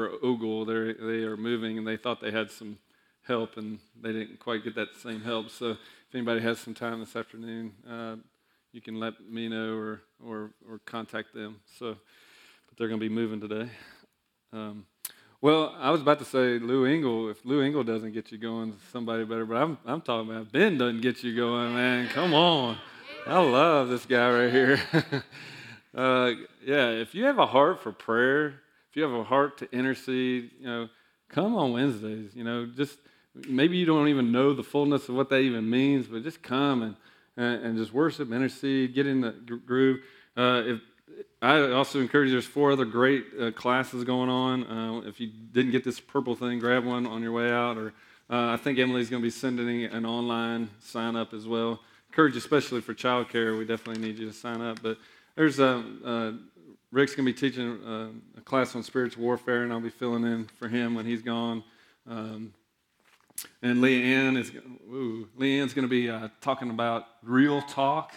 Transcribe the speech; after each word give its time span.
for 0.00 0.12
Ogle. 0.24 0.64
They 0.64 0.94
they 0.94 1.24
are 1.24 1.36
moving, 1.36 1.76
and 1.76 1.86
they 1.86 1.98
thought 1.98 2.22
they 2.22 2.30
had 2.30 2.50
some 2.50 2.78
help, 3.26 3.58
and 3.58 3.78
they 4.00 4.12
didn't 4.12 4.40
quite 4.40 4.64
get 4.64 4.74
that 4.76 4.96
same 5.02 5.20
help. 5.20 5.50
So 5.50 5.72
if 5.72 6.14
anybody 6.14 6.40
has 6.40 6.58
some 6.58 6.72
time 6.72 7.00
this 7.00 7.14
afternoon, 7.14 7.72
uh, 7.88 8.16
you 8.72 8.80
can 8.80 8.98
let 8.98 9.20
me 9.28 9.48
know 9.48 9.76
or 9.76 10.00
or 10.24 10.50
or 10.66 10.78
contact 10.86 11.34
them. 11.34 11.60
So, 11.78 11.96
but 12.66 12.78
they're 12.78 12.88
going 12.88 12.98
to 12.98 13.08
be 13.08 13.14
moving 13.14 13.40
today. 13.40 13.70
Um, 14.54 14.86
well, 15.42 15.76
I 15.78 15.90
was 15.90 16.00
about 16.00 16.18
to 16.20 16.24
say 16.24 16.58
Lou 16.58 16.86
Engle. 16.86 17.28
If 17.28 17.44
Lou 17.44 17.60
Engle 17.60 17.84
doesn't 17.84 18.12
get 18.12 18.32
you 18.32 18.38
going, 18.38 18.74
somebody 18.92 19.24
better. 19.24 19.44
But 19.44 19.58
I'm, 19.58 19.78
I'm 19.84 20.00
talking 20.00 20.30
about 20.30 20.50
Ben 20.50 20.78
doesn't 20.78 21.02
get 21.02 21.22
you 21.22 21.36
going, 21.36 21.74
man. 21.74 22.08
Come 22.08 22.32
on. 22.32 22.78
I 23.26 23.38
love 23.38 23.88
this 23.88 24.06
guy 24.06 24.30
right 24.30 24.50
here. 24.50 24.80
uh, 25.94 26.32
yeah, 26.64 26.88
if 26.88 27.14
you 27.14 27.24
have 27.24 27.38
a 27.38 27.46
heart 27.46 27.82
for 27.82 27.92
prayer, 27.92 28.60
if 28.90 28.96
you 28.96 29.02
have 29.02 29.12
a 29.12 29.24
heart 29.24 29.58
to 29.58 29.72
intercede, 29.72 30.50
you 30.60 30.66
know, 30.66 30.88
come 31.28 31.54
on 31.54 31.72
Wednesdays. 31.72 32.34
You 32.34 32.44
know, 32.44 32.66
just 32.66 32.98
maybe 33.48 33.76
you 33.76 33.86
don't 33.86 34.08
even 34.08 34.32
know 34.32 34.52
the 34.52 34.64
fullness 34.64 35.08
of 35.08 35.14
what 35.14 35.28
that 35.30 35.38
even 35.38 35.68
means, 35.70 36.06
but 36.06 36.22
just 36.22 36.42
come 36.42 36.82
and 36.82 36.96
and, 37.36 37.64
and 37.64 37.76
just 37.78 37.92
worship, 37.92 38.30
intercede, 38.32 38.94
get 38.94 39.06
in 39.06 39.20
the 39.20 39.32
groove. 39.32 40.00
Uh, 40.36 40.62
if 40.66 40.80
I 41.42 41.72
also 41.72 42.00
encourage 42.00 42.30
there's 42.30 42.46
four 42.46 42.72
other 42.72 42.84
great 42.84 43.26
uh, 43.40 43.50
classes 43.52 44.04
going 44.04 44.28
on. 44.28 44.64
Uh, 44.64 45.08
if 45.08 45.20
you 45.20 45.28
didn't 45.28 45.72
get 45.72 45.84
this 45.84 45.98
purple 45.98 46.34
thing, 46.34 46.58
grab 46.58 46.84
one 46.84 47.06
on 47.06 47.22
your 47.22 47.32
way 47.32 47.50
out. 47.50 47.78
Or 47.78 47.88
uh, 48.28 48.52
I 48.52 48.56
think 48.56 48.78
Emily's 48.78 49.08
going 49.08 49.22
to 49.22 49.26
be 49.26 49.30
sending 49.30 49.84
an 49.84 50.04
online 50.04 50.70
sign 50.80 51.16
up 51.16 51.32
as 51.32 51.46
well. 51.46 51.80
Encourage, 52.10 52.36
especially 52.36 52.80
for 52.80 52.94
childcare, 52.94 53.56
we 53.56 53.64
definitely 53.64 54.06
need 54.06 54.18
you 54.18 54.26
to 54.26 54.34
sign 54.34 54.60
up. 54.60 54.82
But 54.82 54.98
there's 55.36 55.60
a, 55.60 56.36
Rick's 56.92 57.14
going 57.14 57.24
to 57.24 57.32
be 57.32 57.38
teaching 57.38 57.78
a, 57.84 57.90
uh, 57.90 58.08
a, 58.38 58.40
class 58.40 58.74
on 58.74 58.82
spiritual 58.82 59.22
warfare, 59.22 59.62
and 59.62 59.72
I'll 59.72 59.80
be 59.80 59.90
filling 59.90 60.24
in 60.24 60.46
for 60.58 60.66
him 60.66 60.94
when 60.94 61.06
he's 61.06 61.22
gone. 61.22 61.62
Um, 62.08 62.52
and 63.62 63.78
Leanne 63.78 64.36
is, 64.36 64.50
ooh, 64.90 65.28
Leanne's 65.38 65.72
going 65.72 65.88
to 65.88 65.90
be 65.90 66.10
talking 66.40 66.70
about 66.70 67.06
real 67.22 67.62
talk. 67.62 68.12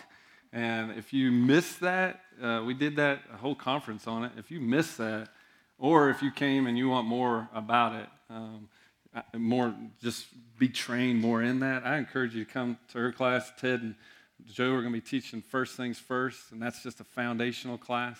And 0.51 0.91
if 0.97 1.13
you 1.13 1.31
miss 1.31 1.75
that, 1.77 2.21
uh, 2.41 2.63
we 2.65 2.73
did 2.73 2.95
that 2.95 3.21
a 3.31 3.37
whole 3.37 3.55
conference 3.55 4.07
on 4.07 4.23
it. 4.23 4.31
If 4.37 4.49
you 4.49 4.59
missed 4.59 4.97
that, 4.97 5.29
or 5.77 6.09
if 6.09 6.21
you 6.21 6.31
came 6.31 6.65
and 6.65 6.77
you 6.77 6.89
want 6.89 7.07
more 7.07 7.49
about 7.53 7.93
it, 7.93 8.09
um, 8.29 8.69
uh, 9.15 9.21
more 9.37 9.73
just 10.01 10.27
be 10.57 10.67
trained 10.67 11.21
more 11.21 11.43
in 11.43 11.59
that, 11.59 11.85
I 11.85 11.97
encourage 11.97 12.33
you 12.33 12.45
to 12.45 12.51
come 12.51 12.77
to 12.91 12.97
her 12.97 13.11
class. 13.11 13.51
Ted 13.59 13.81
and 13.81 13.95
Joe 14.45 14.73
are 14.73 14.81
going 14.81 14.93
to 14.93 14.99
be 14.99 15.01
teaching 15.01 15.41
first 15.41 15.75
things 15.75 15.99
first, 15.99 16.51
and 16.51 16.61
that's 16.61 16.81
just 16.81 16.99
a 16.99 17.03
foundational 17.03 17.77
class 17.77 18.17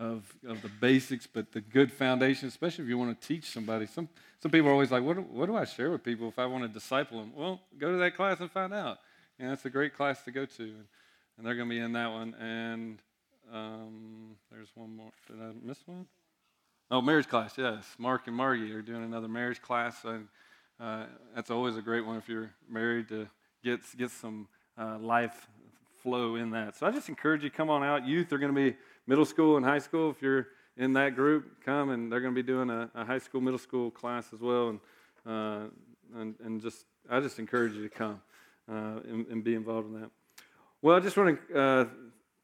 of, 0.00 0.34
of 0.46 0.62
the 0.62 0.70
basics, 0.80 1.26
but 1.26 1.52
the 1.52 1.60
good 1.60 1.92
foundation, 1.92 2.48
especially 2.48 2.84
if 2.84 2.88
you 2.88 2.96
want 2.96 3.20
to 3.20 3.28
teach 3.28 3.44
somebody. 3.44 3.84
Some, 3.84 4.08
some 4.42 4.50
people 4.50 4.70
are 4.70 4.72
always 4.72 4.90
like, 4.90 5.02
what 5.02 5.16
do, 5.16 5.22
what 5.22 5.46
do 5.46 5.56
I 5.56 5.66
share 5.66 5.90
with 5.90 6.02
people 6.02 6.26
if 6.26 6.38
I 6.38 6.46
want 6.46 6.64
to 6.64 6.68
disciple 6.68 7.18
them? 7.20 7.32
Well, 7.36 7.60
go 7.78 7.92
to 7.92 7.98
that 7.98 8.16
class 8.16 8.40
and 8.40 8.50
find 8.50 8.72
out. 8.72 8.98
And 9.38 9.52
it's 9.52 9.66
a 9.66 9.70
great 9.70 9.94
class 9.94 10.22
to 10.22 10.30
go 10.30 10.46
to. 10.46 10.62
And, 10.62 10.86
and 11.36 11.46
they're 11.46 11.54
going 11.54 11.68
to 11.68 11.74
be 11.74 11.80
in 11.80 11.92
that 11.92 12.10
one. 12.10 12.34
And 12.34 12.98
um, 13.52 14.36
there's 14.50 14.70
one 14.74 14.96
more. 14.96 15.10
Did 15.28 15.36
I 15.40 15.50
miss 15.62 15.78
one? 15.84 16.06
Oh, 16.90 17.02
marriage 17.02 17.28
class. 17.28 17.56
Yes, 17.58 17.84
Mark 17.98 18.26
and 18.26 18.34
Margie 18.34 18.72
are 18.72 18.82
doing 18.82 19.04
another 19.04 19.28
marriage 19.28 19.62
class, 19.62 20.04
and 20.04 20.26
uh, 20.80 21.04
that's 21.36 21.50
always 21.50 21.76
a 21.76 21.82
great 21.82 22.04
one 22.04 22.16
if 22.16 22.28
you're 22.28 22.50
married 22.68 23.08
to 23.10 23.28
get 23.62 23.80
get 23.96 24.10
some 24.10 24.48
uh, 24.76 24.98
life 24.98 25.46
flow 26.02 26.34
in 26.34 26.50
that. 26.50 26.76
So 26.76 26.86
I 26.86 26.90
just 26.90 27.08
encourage 27.08 27.44
you 27.44 27.50
come 27.50 27.70
on 27.70 27.84
out. 27.84 28.06
Youth 28.06 28.32
are 28.32 28.38
going 28.38 28.52
to 28.52 28.70
be 28.70 28.76
middle 29.10 29.24
school 29.24 29.56
and 29.56 29.66
high 29.66 29.80
school. 29.80 30.08
If 30.08 30.22
you're 30.22 30.46
in 30.76 30.92
that 30.92 31.16
group, 31.16 31.64
come 31.64 31.90
and 31.90 32.12
they're 32.12 32.20
going 32.20 32.32
to 32.32 32.42
be 32.42 32.46
doing 32.46 32.70
a, 32.70 32.88
a 32.94 33.04
high 33.04 33.18
school, 33.18 33.40
middle 33.40 33.58
school 33.58 33.90
class 33.90 34.28
as 34.32 34.40
well, 34.40 34.68
and 34.68 34.80
uh, 35.26 35.66
and, 36.16 36.36
and 36.44 36.62
just 36.62 36.84
I 37.10 37.18
just 37.18 37.40
encourage 37.40 37.74
you 37.74 37.82
to 37.82 37.88
come 37.88 38.20
uh, 38.70 39.00
and, 39.10 39.26
and, 39.26 39.44
be 39.44 39.56
involved 39.56 39.88
in 39.88 40.00
that. 40.00 40.10
Well, 40.80 40.96
I 40.96 41.00
just 41.00 41.16
want 41.16 41.38
to 41.48 41.60
uh, 41.60 41.84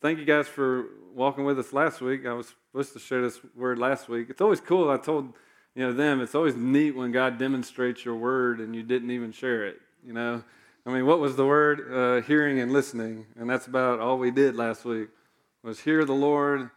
thank 0.02 0.18
you 0.18 0.24
guys 0.24 0.48
for 0.48 0.86
walking 1.14 1.44
with 1.44 1.58
us 1.58 1.72
last 1.72 2.00
week. 2.00 2.26
I 2.26 2.32
was 2.32 2.52
supposed 2.70 2.92
to 2.94 2.98
share 2.98 3.22
this 3.22 3.38
word 3.54 3.78
last 3.78 4.08
week. 4.08 4.26
It's 4.28 4.40
always 4.40 4.60
cool. 4.60 4.90
I 4.90 4.96
told 4.96 5.32
you 5.76 5.84
know 5.84 5.92
them. 5.92 6.20
It's 6.20 6.34
always 6.34 6.56
neat 6.56 6.96
when 6.96 7.12
God 7.12 7.38
demonstrates 7.38 8.04
your 8.04 8.16
word 8.16 8.58
and 8.58 8.74
you 8.74 8.82
didn't 8.82 9.12
even 9.12 9.30
share 9.30 9.66
it. 9.66 9.80
You 10.04 10.14
know, 10.14 10.42
I 10.84 10.90
mean, 10.90 11.06
what 11.06 11.20
was 11.20 11.36
the 11.36 11.46
word? 11.46 11.92
Uh, 11.92 12.26
hearing 12.26 12.58
and 12.58 12.72
listening, 12.72 13.26
and 13.38 13.48
that's 13.48 13.68
about 13.68 14.00
all 14.00 14.18
we 14.18 14.32
did 14.32 14.56
last 14.56 14.84
week. 14.84 15.08
Was 15.66 15.80
hear 15.80 16.04
the 16.04 16.12
Lord. 16.12 16.70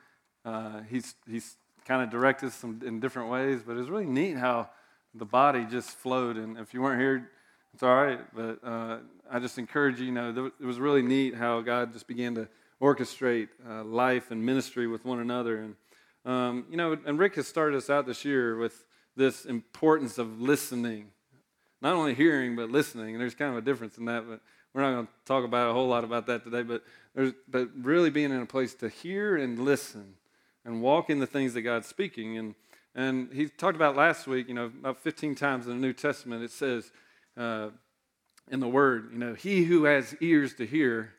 Uh, 0.43 0.81
he's 0.89 1.13
he's 1.29 1.57
kind 1.85 2.01
of 2.01 2.09
directed 2.09 2.51
some 2.51 2.81
in 2.83 2.99
different 2.99 3.29
ways, 3.29 3.61
but 3.63 3.77
it's 3.77 3.87
really 3.87 4.07
neat 4.07 4.35
how 4.35 4.67
the 5.13 5.25
body 5.25 5.63
just 5.69 5.91
flowed. 5.91 6.37
And 6.37 6.57
if 6.57 6.73
you 6.73 6.81
weren't 6.81 6.99
here, 6.99 7.29
it's 7.75 7.83
all 7.83 7.93
right. 7.93 8.19
But 8.33 8.57
uh, 8.67 8.97
I 9.29 9.37
just 9.37 9.59
encourage 9.59 9.99
you. 9.99 10.07
You 10.07 10.11
know, 10.11 10.51
it 10.59 10.65
was 10.65 10.79
really 10.79 11.03
neat 11.03 11.35
how 11.35 11.61
God 11.61 11.93
just 11.93 12.07
began 12.07 12.33
to 12.33 12.47
orchestrate 12.81 13.49
uh, 13.69 13.83
life 13.83 14.31
and 14.31 14.43
ministry 14.43 14.87
with 14.87 15.05
one 15.05 15.19
another. 15.19 15.57
And, 15.57 15.75
um, 16.25 16.65
you 16.71 16.75
know, 16.75 16.97
and 17.05 17.19
Rick 17.19 17.35
has 17.35 17.47
started 17.47 17.77
us 17.77 17.91
out 17.91 18.07
this 18.07 18.25
year 18.25 18.57
with 18.57 18.85
this 19.15 19.45
importance 19.45 20.17
of 20.17 20.41
listening. 20.41 21.11
Not 21.79 21.93
only 21.93 22.15
hearing, 22.15 22.55
but 22.55 22.71
listening. 22.71 23.13
And 23.13 23.21
there's 23.21 23.35
kind 23.35 23.51
of 23.51 23.57
a 23.59 23.61
difference 23.61 23.99
in 23.99 24.05
that, 24.05 24.27
but 24.27 24.41
we're 24.73 24.81
not 24.81 24.93
going 24.93 25.05
to 25.05 25.13
talk 25.25 25.45
about 25.45 25.69
a 25.69 25.73
whole 25.73 25.87
lot 25.87 26.03
about 26.03 26.25
that 26.25 26.43
today. 26.43 26.63
But, 26.63 26.81
there's, 27.15 27.33
but 27.47 27.69
really 27.75 28.09
being 28.09 28.31
in 28.31 28.41
a 28.41 28.45
place 28.45 28.73
to 28.75 28.89
hear 28.89 29.35
and 29.35 29.59
listen 29.59 30.15
and 30.65 30.81
walk 30.81 31.09
in 31.09 31.19
the 31.19 31.27
things 31.27 31.53
that 31.53 31.61
God's 31.61 31.87
speaking. 31.87 32.37
And, 32.37 32.55
and 32.93 33.31
he 33.33 33.47
talked 33.47 33.75
about 33.75 33.95
last 33.95 34.27
week, 34.27 34.47
you 34.47 34.53
know, 34.53 34.65
about 34.65 34.99
15 34.99 35.35
times 35.35 35.67
in 35.67 35.73
the 35.73 35.87
New 35.87 35.93
Testament, 35.93 36.43
it 36.43 36.51
says 36.51 36.91
uh, 37.37 37.69
in 38.49 38.59
the 38.59 38.67
Word, 38.67 39.09
you 39.11 39.19
know, 39.19 39.33
he 39.33 39.63
who 39.63 39.85
has 39.85 40.15
ears 40.21 40.53
to 40.55 40.65
hear, 40.65 41.13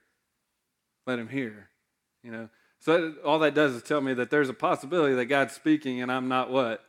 let 1.07 1.19
him 1.19 1.29
hear. 1.29 1.69
You 2.23 2.33
know, 2.33 2.49
so 2.81 3.15
all 3.25 3.39
that 3.41 3.55
does 3.55 3.75
is 3.75 3.83
tell 3.83 4.01
me 4.01 4.15
that 4.15 4.31
there's 4.31 4.49
a 4.49 4.55
possibility 4.55 5.15
that 5.15 5.27
God's 5.27 5.55
speaking 5.55 6.01
and 6.01 6.11
I'm 6.11 6.29
not 6.29 6.51
what 6.51 6.85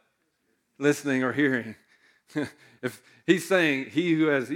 listening 0.78 1.24
or 1.24 1.34
hearing. 1.34 1.76
if 2.82 3.02
he's 3.26 3.48
saying 3.48 3.88
he 3.92 4.14
who 4.14 4.28
has 4.28 4.52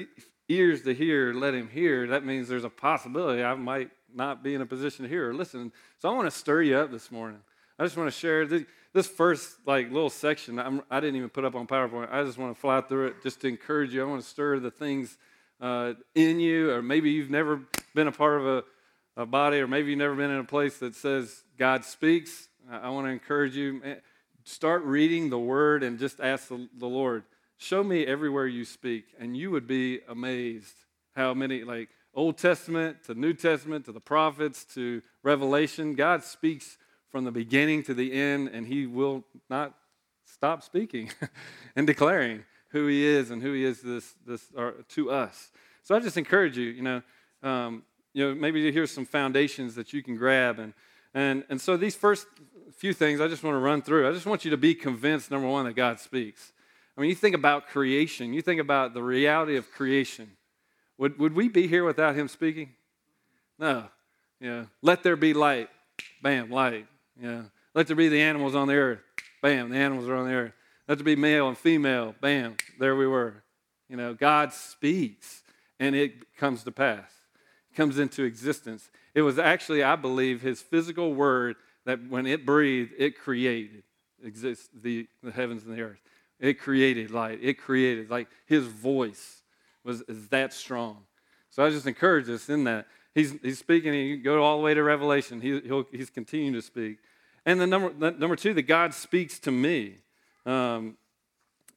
ears 0.50 0.82
to 0.84 0.94
hear, 0.94 1.34
let 1.34 1.54
him 1.54 1.70
hear, 1.70 2.08
that 2.08 2.26
means 2.26 2.48
there's 2.48 2.64
a 2.64 2.70
possibility 2.70 3.44
I 3.44 3.54
might 3.56 3.90
not 4.16 4.44
be 4.44 4.56
in 4.56 4.62
a 4.62 4.66
position 4.66 5.04
to 5.04 5.10
hear 5.10 5.30
or 5.30 5.34
listen. 5.34 5.72
So 6.00 6.10
I 6.10 6.16
want 6.16 6.28
to 6.28 6.38
stir 6.38 6.62
you 6.64 6.78
up 6.78 6.92
this 6.92 7.12
morning. 7.12 7.40
I 7.78 7.84
just 7.84 7.98
want 7.98 8.08
to 8.08 8.18
share 8.18 8.46
this, 8.46 8.64
this 8.94 9.08
first 9.08 9.58
like 9.66 9.92
little 9.92 10.10
section. 10.10 10.60
I'm, 10.60 10.82
I 10.90 11.00
did 11.00 11.14
not 11.14 11.18
even 11.18 11.30
put 11.30 11.46
up 11.46 11.56
on 11.56 11.68
PowerPoint. 11.68 12.12
I 12.12 12.24
just 12.24 12.38
want 12.38 12.56
to 12.56 12.60
fly 12.60 12.82
through 12.82 13.08
it 13.08 13.24
just 13.24 13.42
to 13.42 13.48
encourage 13.48 13.94
you. 13.94 14.02
I 14.02 14.06
want 14.06 14.22
to 14.22 14.28
stir 14.28 14.60
the 14.60 14.72
things 14.72 15.18
uh, 15.60 15.94
in 16.14 16.40
you, 16.40 16.72
or 16.72 16.82
maybe 16.82 17.12
you've 17.12 17.30
never 17.30 17.62
been 17.94 18.08
a 18.08 18.12
part 18.12 18.40
of 18.40 18.48
a 18.48 18.64
a 19.18 19.26
body, 19.26 19.58
or 19.60 19.68
maybe 19.68 19.90
you've 19.90 20.00
never 20.00 20.16
been 20.16 20.32
in 20.32 20.40
a 20.40 20.44
place 20.44 20.78
that 20.80 20.96
says 20.96 21.44
God 21.58 21.86
speaks, 21.86 22.50
I 22.70 22.90
want 22.90 23.08
to 23.08 23.12
encourage 23.12 23.56
you 23.56 23.82
start 24.44 24.84
reading 24.84 25.30
the 25.30 25.40
Word 25.40 25.84
and 25.84 25.98
just 25.98 26.20
ask 26.20 26.50
the, 26.50 26.68
the 26.78 26.88
Lord, 26.88 27.24
show 27.58 27.84
me 27.84 28.06
everywhere 28.06 28.48
you 28.48 28.66
speak, 28.66 29.06
and 29.20 29.36
you 29.36 29.52
would 29.52 29.68
be 29.68 30.02
amazed 30.08 30.76
how 31.16 31.34
many, 31.34 31.64
like 31.64 31.90
Old 32.16 32.38
Testament 32.38 33.04
to 33.06 33.14
New 33.14 33.34
Testament 33.34 33.86
to 33.86 33.92
the 33.92 34.00
prophets 34.00 34.64
to 34.76 35.02
Revelation, 35.22 35.96
God 35.96 36.24
speaks 36.24 36.78
from 37.10 37.26
the 37.26 37.32
beginning 37.32 37.84
to 37.84 37.94
the 37.94 38.14
end, 38.14 38.50
and 38.50 38.66
He 38.68 38.88
will 38.88 39.24
not 39.50 39.74
stop 40.26 40.64
speaking 40.64 41.12
and 41.76 41.86
declaring 41.86 42.44
who 42.70 42.88
He 42.88 43.06
is 43.06 43.32
and 43.32 43.42
who 43.42 43.54
He 43.54 43.64
is 43.64 43.82
this, 43.82 44.16
this, 44.26 44.48
to 44.90 45.12
us. 45.12 45.52
So 45.84 45.94
I 45.94 46.00
just 46.00 46.18
encourage 46.18 46.58
you, 46.58 46.70
you 46.70 46.82
know, 46.82 47.02
um, 47.44 47.84
you 48.14 48.26
know, 48.26 48.34
maybe 48.34 48.72
here's 48.72 48.92
some 48.92 49.06
foundations 49.06 49.76
that 49.76 49.92
you 49.92 50.02
can 50.02 50.16
grab. 50.16 50.58
And, 50.58 50.74
and, 51.14 51.44
and 51.50 51.60
so 51.60 51.76
these 51.78 51.96
first 51.96 52.28
few 52.76 52.94
things 52.94 53.22
I 53.22 53.28
just 53.28 53.44
want 53.44 53.56
to 53.56 53.60
run 53.60 53.82
through. 53.82 54.08
I 54.08 54.12
just 54.12 54.26
want 54.26 54.46
you 54.46 54.52
to 54.52 54.58
be 54.58 54.74
convinced, 54.74 55.32
number 55.32 55.48
one, 55.48 55.66
that 55.66 55.74
God 55.74 56.00
speaks. 56.00 56.54
I 56.98 57.02
mean, 57.02 57.10
you 57.10 57.16
think 57.16 57.36
about 57.36 57.68
creation, 57.68 58.34
you 58.34 58.42
think 58.42 58.62
about 58.62 58.94
the 58.94 59.04
reality 59.04 59.58
of 59.58 59.70
creation. 59.72 60.32
Would, 60.98 61.20
would 61.20 61.34
we 61.34 61.50
be 61.50 61.68
here 61.68 61.84
without 61.84 62.16
Him 62.16 62.28
speaking? 62.28 62.74
No. 63.60 63.86
Yeah. 64.40 64.66
Let 64.82 65.04
there 65.04 65.16
be 65.16 65.34
light. 65.34 65.70
Bam, 66.22 66.50
light. 66.50 66.88
Yeah. 67.22 67.44
Let 67.74 67.88
there 67.88 67.96
be 67.96 68.10
the 68.10 68.22
animals 68.22 68.56
on 68.56 68.68
the 68.68 68.76
earth. 68.76 69.00
Bam, 69.42 69.70
the 69.70 69.78
animals 69.78 70.08
are 70.08 70.16
on 70.16 70.28
the 70.28 70.34
earth. 70.34 70.54
Let 70.88 70.98
there 70.98 71.06
be 71.06 71.16
male 71.16 71.48
and 71.48 71.58
female. 71.58 72.16
Bam, 72.22 72.56
there 72.80 72.96
we 72.96 73.08
were. 73.08 73.44
You 73.90 73.98
know, 73.98 74.14
God 74.14 74.54
speaks 74.54 75.44
and 75.80 75.96
it 75.96 76.36
comes 76.38 76.64
to 76.64 76.72
pass 76.72 77.12
comes 77.76 78.00
into 78.00 78.24
existence. 78.24 78.90
It 79.14 79.22
was 79.22 79.38
actually, 79.38 79.84
I 79.84 79.96
believe, 79.96 80.42
his 80.42 80.62
physical 80.62 81.14
word 81.14 81.58
that 81.86 82.10
when 82.10 82.26
it 82.26 82.46
breathed, 82.46 82.94
it 82.98 83.20
created 83.20 83.84
exists 84.24 84.70
the, 84.74 85.08
the 85.22 85.32
heavens 85.32 85.64
and 85.66 85.78
the 85.78 85.82
earth. 85.82 86.00
It 86.40 86.60
created 86.60 87.12
light. 87.12 87.40
It 87.42 87.60
created 87.60 88.10
like 88.10 88.28
his 88.46 88.66
voice 88.66 89.44
was 89.86 90.02
is 90.08 90.28
that 90.30 90.52
strong. 90.52 91.04
So 91.52 91.64
I 91.64 91.70
just 91.70 91.88
encourage 91.88 92.30
us 92.30 92.50
in 92.50 92.66
that. 92.66 92.88
He's, 93.14 93.34
he's 93.42 93.60
speaking, 93.60 93.94
you 93.94 94.18
go 94.18 94.44
all 94.44 94.58
the 94.58 94.64
way 94.64 94.74
to 94.74 94.84
Revelation. 94.84 95.40
He, 95.40 95.62
he's 95.92 96.10
continuing 96.10 96.54
to 96.54 96.62
speak. 96.62 96.98
And 97.46 97.62
the 97.62 97.68
number, 97.68 98.12
number 98.12 98.36
two, 98.36 98.54
that 98.56 98.64
God 98.64 98.94
speaks 98.94 99.40
to 99.40 99.52
me. 99.52 100.00
Um, 100.46 100.98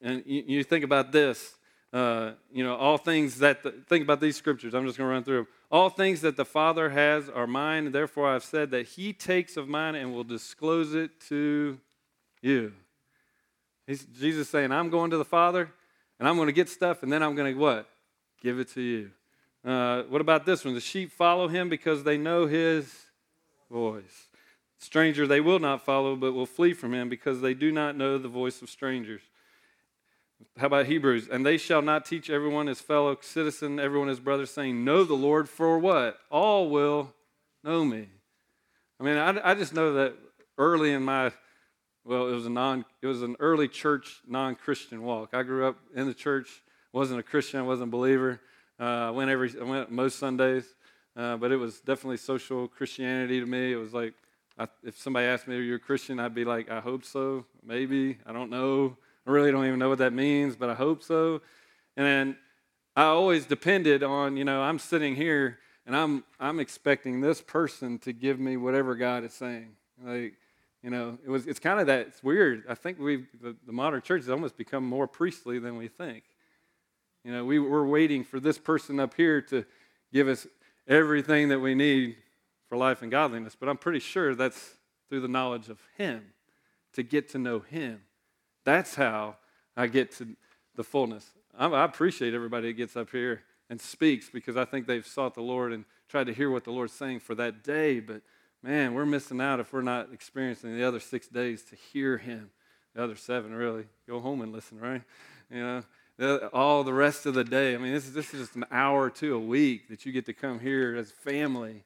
And 0.01 0.23
you, 0.27 0.45
you 0.47 0.65
think 0.65 0.85
about 0.85 1.11
this. 1.11 1.57
Uh, 1.93 2.33
you 2.53 2.63
know, 2.63 2.77
all 2.77 2.99
things 2.99 3.39
that, 3.39 3.63
the, 3.63 3.73
think 3.89 4.05
about 4.05 4.21
these 4.21 4.37
scriptures. 4.37 4.75
I'm 4.75 4.87
just 4.87 4.99
going 4.99 5.09
to 5.09 5.13
run 5.13 5.25
through 5.25 5.37
them. 5.37 5.47
All 5.71 5.91
things 5.91 6.21
that 6.21 6.37
the 6.37 6.45
Father 6.45 6.91
has 6.91 7.29
are 7.29 7.47
mine, 7.47 7.87
and 7.87 7.95
therefore 7.95 8.29
I've 8.29 8.45
said 8.45 8.71
that 8.71 8.87
He 8.87 9.13
takes 9.13 9.57
of 9.57 9.69
mine 9.69 9.95
and 9.95 10.13
will 10.13 10.25
disclose 10.25 10.95
it 10.95 11.19
to 11.29 11.81
you. 12.43 12.73
He's, 13.87 14.05
Jesus 14.05 14.49
saying, 14.49 14.71
I'm 14.71 14.91
going 14.91 15.11
to 15.11 15.17
the 15.17 15.25
Father, 15.25 15.71
and 16.21 16.29
I'm 16.29 16.37
going 16.37 16.47
to 16.47 16.53
get 16.53 16.69
stuff, 16.69 17.03
and 17.03 17.13
then 17.13 17.23
I'm 17.23 17.35
going 17.35 17.53
to 17.53 17.59
what? 17.59 17.89
Give 18.41 18.59
it 18.59 18.69
to 18.75 18.81
you. 18.81 19.11
Uh, 19.65 20.03
what 20.05 20.21
about 20.21 20.47
this 20.47 20.65
one? 20.65 20.75
The 20.75 20.81
sheep 20.81 21.13
follow 21.13 21.49
him 21.49 21.69
because 21.69 22.05
they 22.05 22.17
know 22.17 22.47
his 22.47 23.07
voice. 23.71 24.29
Stranger 24.79 25.27
they 25.27 25.41
will 25.41 25.59
not 25.59 25.85
follow, 25.85 26.15
but 26.15 26.33
will 26.33 26.47
flee 26.47 26.73
from 26.73 26.95
him 26.95 27.09
because 27.09 27.41
they 27.41 27.55
do 27.55 27.73
not 27.73 27.97
know 27.97 28.17
the 28.17 28.29
voice 28.29 28.63
of 28.63 28.71
strangers. 28.71 29.23
How 30.57 30.67
about 30.67 30.87
Hebrews? 30.87 31.29
And 31.29 31.45
they 31.45 31.57
shall 31.57 31.83
not 31.83 32.05
teach 32.05 32.31
everyone 32.31 32.69
his 32.69 32.81
fellow 32.81 33.17
citizen, 33.21 33.81
everyone 33.81 34.09
his 34.09 34.21
brother, 34.21 34.47
saying, 34.47 34.85
Know 34.85 35.03
the 35.03 35.15
Lord, 35.15 35.49
for 35.49 35.79
what? 35.79 36.19
All 36.31 36.71
will 36.71 37.13
know 37.65 37.85
me. 37.85 38.09
I 39.01 39.05
mean, 39.05 39.17
I, 39.17 39.51
I 39.51 39.55
just 39.55 39.75
know 39.75 39.95
that 39.95 40.15
early 40.57 40.93
in 40.93 41.03
my, 41.03 41.33
well, 42.05 42.29
it 42.29 42.33
was 42.33 42.47
a 42.47 42.51
non, 42.51 42.85
it 43.03 43.07
was 43.07 43.23
an 43.23 43.37
early 43.41 43.69
church 43.69 44.21
non-Christian 44.27 45.03
walk. 45.03 45.31
I 45.33 45.43
grew 45.43 45.67
up 45.67 45.77
in 45.95 46.07
the 46.07 46.15
church, 46.15 46.63
wasn't 46.99 47.21
a 47.21 47.23
Christian, 47.23 47.61
I 47.61 47.63
wasn't 47.63 47.89
a 47.89 47.93
believer. 47.93 48.41
Uh, 48.81 48.83
I 48.83 49.11
went 49.11 49.31
every, 49.31 49.53
I 49.61 49.65
went 49.65 49.91
most 49.91 50.19
Sundays, 50.19 50.75
uh, 51.17 51.37
but 51.37 51.53
it 51.53 51.57
was 51.57 51.81
definitely 51.81 52.17
social 52.17 52.67
Christianity 52.67 53.39
to 53.41 53.47
me. 53.47 53.73
It 53.73 53.77
was 53.77 53.95
like, 53.95 54.15
I, 54.59 54.67
if 54.83 54.99
somebody 54.99 55.27
asked 55.27 55.47
me, 55.47 55.57
"Are 55.57 55.61
you 55.61 55.77
a 55.77 55.79
Christian?" 55.79 56.19
I'd 56.19 56.35
be 56.35 56.45
like, 56.45 56.69
"I 56.69 56.81
hope 56.81 57.05
so, 57.05 57.47
maybe. 57.65 58.19
I 58.27 58.33
don't 58.33 58.51
know." 58.51 58.97
I 59.27 59.31
really 59.31 59.53
don't 59.53 59.67
even 59.67 59.79
know 59.79 59.91
what 59.91 59.99
that 59.99 60.15
means, 60.15 60.57
but 60.57 60.71
I 60.71 60.75
hope 60.75 61.03
so. 61.03 61.43
And 61.97 62.07
then 62.07 62.37
I 62.97 63.05
always 63.05 63.45
depended 63.45 64.03
on, 64.03 64.37
you 64.37 64.45
know, 64.45 64.63
I'm 64.63 64.79
sitting 64.79 65.15
here 65.15 65.59
and 65.87 65.95
I'm 65.95 66.25
I'm 66.41 66.59
expecting 66.59 67.21
this 67.21 67.41
person 67.43 67.99
to 68.01 68.13
give 68.13 68.41
me 68.41 68.57
whatever 68.57 68.95
God 68.95 69.25
is 69.25 69.35
saying. 69.35 69.77
Like, 70.03 70.35
you 70.83 70.91
know, 70.91 71.19
it 71.25 71.29
was 71.29 71.47
it's 71.47 71.61
kind 71.61 71.79
of 71.79 71.87
that 71.89 72.07
it's 72.07 72.23
weird. 72.23 72.65
I 72.69 72.75
think 72.75 72.99
we 72.99 73.27
the, 73.41 73.55
the 73.67 73.73
modern 73.73 74.01
church 74.03 74.23
has 74.23 74.31
almost 74.31 74.57
become 74.57 74.85
more 74.85 75.07
priestly 75.07 75.59
than 75.59 75.77
we 75.77 75.89
think. 75.89 76.25
You 77.29 77.35
know, 77.35 77.45
we're 77.45 77.87
waiting 77.87 78.25
for 78.25 78.41
this 78.41 78.57
person 78.57 78.99
up 78.99 79.13
here 79.13 79.43
to 79.43 79.67
give 80.15 80.29
us 80.29 80.47
everything 80.87 81.51
that 81.51 81.59
we 81.59 81.75
need 81.75 82.17
for 82.71 82.79
life 82.79 83.03
and 83.03 83.11
godliness, 83.11 83.55
but 83.55 83.69
I'm 83.69 83.77
pretty 83.77 83.99
sure 83.99 84.35
that's 84.35 84.77
through 85.11 85.21
the 85.21 85.29
knowledge 85.29 85.69
of 85.69 85.79
Him, 85.99 86.33
to 86.95 87.03
get 87.03 87.29
to 87.33 87.39
know 87.39 87.59
Him. 87.59 88.01
That's 88.65 88.95
how 88.95 89.37
I 89.77 89.89
get 89.89 90.11
to 90.13 90.37
the 90.75 90.83
fullness. 90.83 91.27
I 91.55 91.85
appreciate 91.85 92.33
everybody 92.33 92.69
that 92.69 92.79
gets 92.79 92.97
up 92.97 93.11
here 93.11 93.43
and 93.69 93.79
speaks 93.79 94.31
because 94.31 94.57
I 94.57 94.65
think 94.65 94.87
they've 94.87 95.07
sought 95.07 95.35
the 95.35 95.43
Lord 95.43 95.75
and 95.75 95.85
tried 96.09 96.29
to 96.29 96.33
hear 96.33 96.51
what 96.51 96.65
the 96.65 96.73
Lord's 96.73 96.95
saying 96.95 97.21
for 97.21 97.35
that 97.35 97.63
day. 97.63 98.01
But 98.01 98.23
man, 98.63 98.95
we're 98.95 99.05
missing 99.05 99.43
out 99.43 99.61
if 99.61 99.71
we're 99.71 99.83
not 99.83 100.15
experiencing 100.15 100.75
the 100.75 100.85
other 100.85 100.99
six 100.99 101.29
days 101.29 101.63
to 101.65 101.77
hear 101.77 102.17
Him. 102.17 102.49
The 102.95 103.05
other 103.05 103.17
seven, 103.17 103.55
really. 103.55 103.85
Go 104.09 104.19
home 104.19 104.41
and 104.41 104.51
listen, 104.51 104.81
right? 104.81 105.03
You 105.51 105.61
know, 105.61 105.83
all 106.53 106.85
the 106.85 106.93
rest 106.93 107.27
of 107.27 107.35
the 107.35 107.45
day. 107.45 107.75
I 107.75 107.79
mean, 107.79 107.93
this 107.93 108.07
is, 108.07 108.13
this 108.13 108.35
is 108.35 108.41
just 108.41 108.57
an 108.57 108.65
hour 108.71 109.05
or 109.05 109.11
two 109.11 109.37
a 109.37 109.41
week 109.41 109.89
that 109.89 110.05
you 110.05 110.13
get 110.13 110.27
to 110.27 110.33
come 110.33 110.59
here 110.59 110.97
as 110.97 111.11
family. 111.11 111.85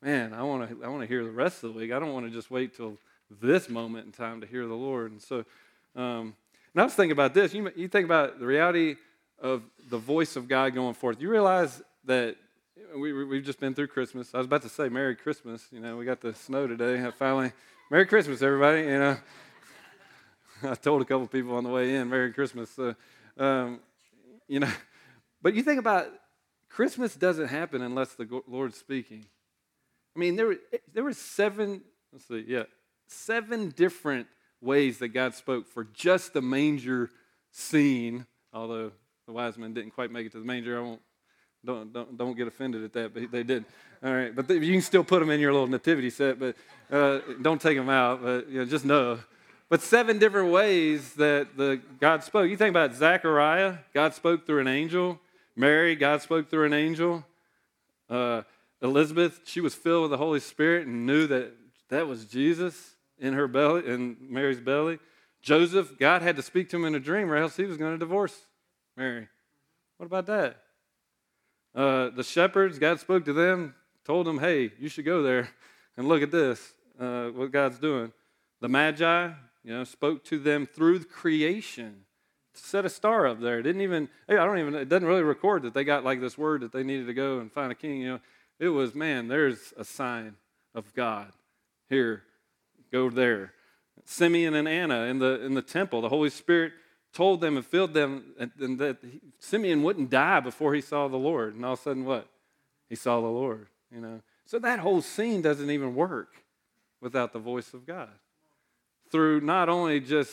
Man, 0.00 0.32
I 0.34 0.42
want 0.42 0.68
to 0.68 0.84
I 0.84 0.88
want 0.88 1.02
to 1.02 1.08
hear 1.08 1.24
the 1.24 1.30
rest 1.30 1.62
of 1.64 1.72
the 1.72 1.78
week. 1.78 1.92
I 1.92 1.98
don't 1.98 2.12
want 2.12 2.26
to 2.26 2.32
just 2.32 2.50
wait 2.50 2.76
till 2.76 2.96
this 3.40 3.68
moment 3.68 4.06
in 4.06 4.12
time 4.12 4.40
to 4.40 4.46
hear 4.46 4.66
the 4.66 4.74
Lord. 4.74 5.12
And 5.12 5.20
so 5.20 5.44
um, 5.94 6.34
and 6.74 6.80
I 6.80 6.84
was 6.84 6.94
thinking 6.94 7.12
about 7.12 7.34
this. 7.34 7.52
You, 7.52 7.70
you 7.76 7.88
think 7.88 8.06
about 8.06 8.38
the 8.38 8.46
reality 8.46 8.96
of 9.40 9.62
the 9.90 9.98
voice 9.98 10.36
of 10.36 10.48
God 10.48 10.74
going 10.74 10.94
forth. 10.94 11.20
You 11.20 11.28
realize 11.28 11.82
that 12.04 12.36
we, 12.96 13.12
we've 13.24 13.44
just 13.44 13.60
been 13.60 13.74
through 13.74 13.88
Christmas. 13.88 14.34
I 14.34 14.38
was 14.38 14.46
about 14.46 14.62
to 14.62 14.68
say 14.68 14.88
Merry 14.88 15.14
Christmas. 15.14 15.66
You 15.70 15.80
know, 15.80 15.96
we 15.96 16.04
got 16.06 16.20
the 16.20 16.32
snow 16.34 16.66
today. 16.66 17.04
Finally, 17.18 17.52
Merry 17.90 18.06
Christmas, 18.06 18.40
everybody. 18.40 18.82
You 18.82 18.98
know, 18.98 19.16
I 20.70 20.74
told 20.74 21.02
a 21.02 21.04
couple 21.04 21.26
people 21.26 21.56
on 21.56 21.64
the 21.64 21.70
way 21.70 21.94
in, 21.96 22.08
Merry 22.08 22.32
Christmas. 22.32 22.70
So, 22.70 22.94
um, 23.38 23.80
you 24.48 24.60
know, 24.60 24.70
but 25.42 25.54
you 25.54 25.62
think 25.62 25.78
about 25.78 26.08
Christmas 26.68 27.14
doesn't 27.14 27.48
happen 27.48 27.82
unless 27.82 28.14
the 28.14 28.42
Lord's 28.46 28.78
speaking. 28.78 29.26
I 30.14 30.18
mean, 30.18 30.36
there 30.36 30.46
were, 30.46 30.58
there 30.92 31.04
were 31.04 31.12
seven, 31.12 31.82
let's 32.12 32.26
see, 32.26 32.44
yeah, 32.46 32.64
seven 33.06 33.70
different 33.70 34.26
ways 34.60 34.98
that 34.98 35.08
God 35.08 35.34
spoke 35.34 35.66
for 35.66 35.84
just 35.84 36.32
the 36.32 36.42
manger 36.42 37.10
scene, 37.50 38.26
although 38.52 38.92
the 39.26 39.32
wise 39.32 39.58
men 39.58 39.74
didn't 39.74 39.92
quite 39.92 40.10
make 40.10 40.26
it 40.26 40.32
to 40.32 40.38
the 40.38 40.44
manger. 40.44 40.78
I 40.78 40.80
won't, 40.80 41.00
don't, 41.64 41.92
don't, 41.92 42.16
don't 42.16 42.36
get 42.36 42.48
offended 42.48 42.84
at 42.84 42.92
that, 42.94 43.14
but 43.14 43.30
they 43.30 43.42
did. 43.42 43.64
All 44.02 44.12
right, 44.12 44.34
but 44.34 44.48
you 44.50 44.72
can 44.72 44.80
still 44.82 45.04
put 45.04 45.20
them 45.20 45.30
in 45.30 45.40
your 45.40 45.52
little 45.52 45.68
nativity 45.68 46.10
set, 46.10 46.38
but 46.38 46.56
uh, 46.90 47.20
don't 47.40 47.60
take 47.60 47.76
them 47.76 47.88
out, 47.88 48.22
but 48.22 48.48
you 48.48 48.58
know, 48.58 48.64
just 48.64 48.84
know. 48.84 49.18
But 49.72 49.80
seven 49.80 50.18
different 50.18 50.52
ways 50.52 51.14
that 51.14 51.56
the 51.56 51.80
God 51.98 52.22
spoke. 52.22 52.50
You 52.50 52.58
think 52.58 52.68
about 52.68 52.94
Zechariah, 52.94 53.78
God 53.94 54.12
spoke 54.12 54.44
through 54.44 54.60
an 54.60 54.68
angel. 54.68 55.18
Mary, 55.56 55.96
God 55.96 56.20
spoke 56.20 56.50
through 56.50 56.66
an 56.66 56.74
angel. 56.74 57.24
Uh, 58.10 58.42
Elizabeth, 58.82 59.40
she 59.46 59.62
was 59.62 59.74
filled 59.74 60.02
with 60.02 60.10
the 60.10 60.18
Holy 60.18 60.40
Spirit 60.40 60.86
and 60.86 61.06
knew 61.06 61.26
that 61.26 61.54
that 61.88 62.06
was 62.06 62.26
Jesus 62.26 62.96
in 63.18 63.32
her 63.32 63.48
belly, 63.48 63.86
in 63.86 64.18
Mary's 64.20 64.60
belly. 64.60 64.98
Joseph, 65.40 65.98
God 65.98 66.20
had 66.20 66.36
to 66.36 66.42
speak 66.42 66.68
to 66.68 66.76
him 66.76 66.84
in 66.84 66.94
a 66.94 67.00
dream, 67.00 67.32
or 67.32 67.36
else 67.38 67.56
he 67.56 67.64
was 67.64 67.78
going 67.78 67.92
to 67.92 67.98
divorce 67.98 68.38
Mary. 68.94 69.26
What 69.96 70.04
about 70.04 70.26
that? 70.26 70.64
Uh, 71.74 72.10
the 72.10 72.24
shepherds, 72.24 72.78
God 72.78 73.00
spoke 73.00 73.24
to 73.24 73.32
them, 73.32 73.74
told 74.04 74.26
them, 74.26 74.38
hey, 74.38 74.70
you 74.78 74.90
should 74.90 75.06
go 75.06 75.22
there 75.22 75.48
and 75.96 76.08
look 76.08 76.20
at 76.20 76.30
this, 76.30 76.74
uh, 77.00 77.28
what 77.28 77.50
God's 77.50 77.78
doing. 77.78 78.12
The 78.60 78.68
Magi, 78.68 79.30
you 79.64 79.72
know, 79.72 79.84
spoke 79.84 80.24
to 80.24 80.38
them 80.38 80.66
through 80.66 81.04
creation. 81.04 82.04
Set 82.54 82.84
a 82.84 82.90
star 82.90 83.26
up 83.26 83.40
there. 83.40 83.58
It 83.58 83.62
didn't 83.62 83.80
even, 83.82 84.08
I 84.28 84.34
don't 84.34 84.58
even, 84.58 84.74
it 84.74 84.88
doesn't 84.88 85.08
really 85.08 85.22
record 85.22 85.62
that 85.62 85.74
they 85.74 85.84
got 85.84 86.04
like 86.04 86.20
this 86.20 86.36
word 86.36 86.60
that 86.62 86.72
they 86.72 86.82
needed 86.82 87.06
to 87.06 87.14
go 87.14 87.38
and 87.38 87.50
find 87.50 87.72
a 87.72 87.74
king. 87.74 88.00
You 88.00 88.08
know, 88.08 88.20
it 88.58 88.68
was, 88.68 88.94
man, 88.94 89.28
there's 89.28 89.72
a 89.76 89.84
sign 89.84 90.36
of 90.74 90.92
God 90.94 91.32
here 91.88 92.24
go 92.92 93.10
there. 93.10 93.52
Simeon 94.04 94.54
and 94.54 94.68
Anna 94.68 95.02
in 95.04 95.18
the, 95.18 95.44
in 95.44 95.54
the 95.54 95.62
temple, 95.62 96.02
the 96.02 96.08
Holy 96.08 96.30
Spirit 96.30 96.72
told 97.12 97.40
them 97.40 97.56
and 97.56 97.64
filled 97.64 97.94
them, 97.94 98.34
and, 98.38 98.50
and 98.60 98.78
that 98.78 98.98
he, 99.02 99.20
Simeon 99.38 99.82
wouldn't 99.82 100.10
die 100.10 100.40
before 100.40 100.74
he 100.74 100.80
saw 100.80 101.08
the 101.08 101.16
Lord. 101.16 101.54
And 101.54 101.64
all 101.64 101.74
of 101.74 101.80
a 101.80 101.82
sudden, 101.82 102.04
what? 102.04 102.28
He 102.88 102.96
saw 102.96 103.20
the 103.20 103.26
Lord, 103.26 103.68
you 103.90 104.00
know. 104.00 104.20
So 104.46 104.58
that 104.58 104.80
whole 104.80 105.02
scene 105.02 105.42
doesn't 105.42 105.70
even 105.70 105.94
work 105.94 106.44
without 107.00 107.32
the 107.32 107.38
voice 107.38 107.74
of 107.74 107.86
God. 107.86 108.10
Through 109.12 109.42
not 109.42 109.68
only 109.68 110.00
just 110.00 110.32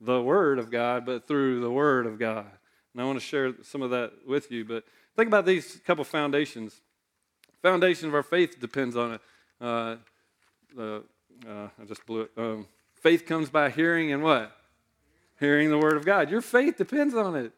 the 0.00 0.20
Word 0.20 0.58
of 0.58 0.70
God, 0.70 1.06
but 1.06 1.28
through 1.28 1.60
the 1.60 1.70
Word 1.70 2.06
of 2.06 2.18
God. 2.18 2.46
And 2.92 3.02
I 3.02 3.04
want 3.04 3.18
to 3.20 3.24
share 3.24 3.52
some 3.62 3.82
of 3.82 3.90
that 3.90 4.12
with 4.26 4.50
you. 4.50 4.64
But 4.64 4.84
think 5.16 5.28
about 5.28 5.46
these 5.46 5.80
couple 5.86 6.04
foundations. 6.04 6.80
Foundation 7.62 8.08
of 8.08 8.14
our 8.14 8.22
faith 8.22 8.58
depends 8.58 8.96
on 8.96 9.14
it. 9.14 9.20
Uh, 9.60 9.96
uh, 10.78 11.00
I 11.46 11.84
just 11.86 12.04
blew 12.06 12.22
it. 12.22 12.30
Um, 12.36 12.66
faith 12.94 13.26
comes 13.26 13.50
by 13.50 13.70
hearing 13.70 14.12
and 14.12 14.22
what? 14.22 14.56
Hearing 15.38 15.70
the 15.70 15.78
Word 15.78 15.96
of 15.96 16.04
God. 16.04 16.30
Your 16.30 16.40
faith 16.40 16.76
depends 16.76 17.14
on 17.14 17.36
it. 17.36 17.52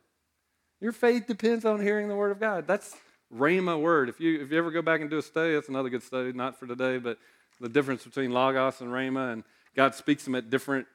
Your 0.81 0.93
faith 0.93 1.27
depends 1.27 1.65
on 1.65 1.81
hearing 1.81 2.09
the 2.09 2.17
Word 2.17 2.33
of 2.33 2.41
God. 2.41 2.67
That's 2.67 2.97
Rhema 3.35 3.81
word. 3.81 4.09
If 4.09 4.21
you 4.21 4.41
if 4.41 4.51
you 4.51 4.59
ever 4.59 4.71
go 4.71 4.83
back 4.83 5.01
and 5.01 5.09
do 5.09 5.19
a 5.19 5.23
study, 5.23 5.55
that's 5.55 5.69
another 5.69 5.89
good 5.89 6.03
study, 6.03 6.33
not 6.33 6.59
for 6.59 6.67
today, 6.67 6.99
but 6.99 7.19
the 7.61 7.69
difference 7.69 8.03
between 8.03 8.33
Logos 8.33 8.81
and 8.81 8.91
Rhema, 8.91 9.33
and 9.33 9.45
God 9.75 9.95
speaks 9.95 10.25
them 10.25 10.35
at 10.35 10.51
different 10.51 10.87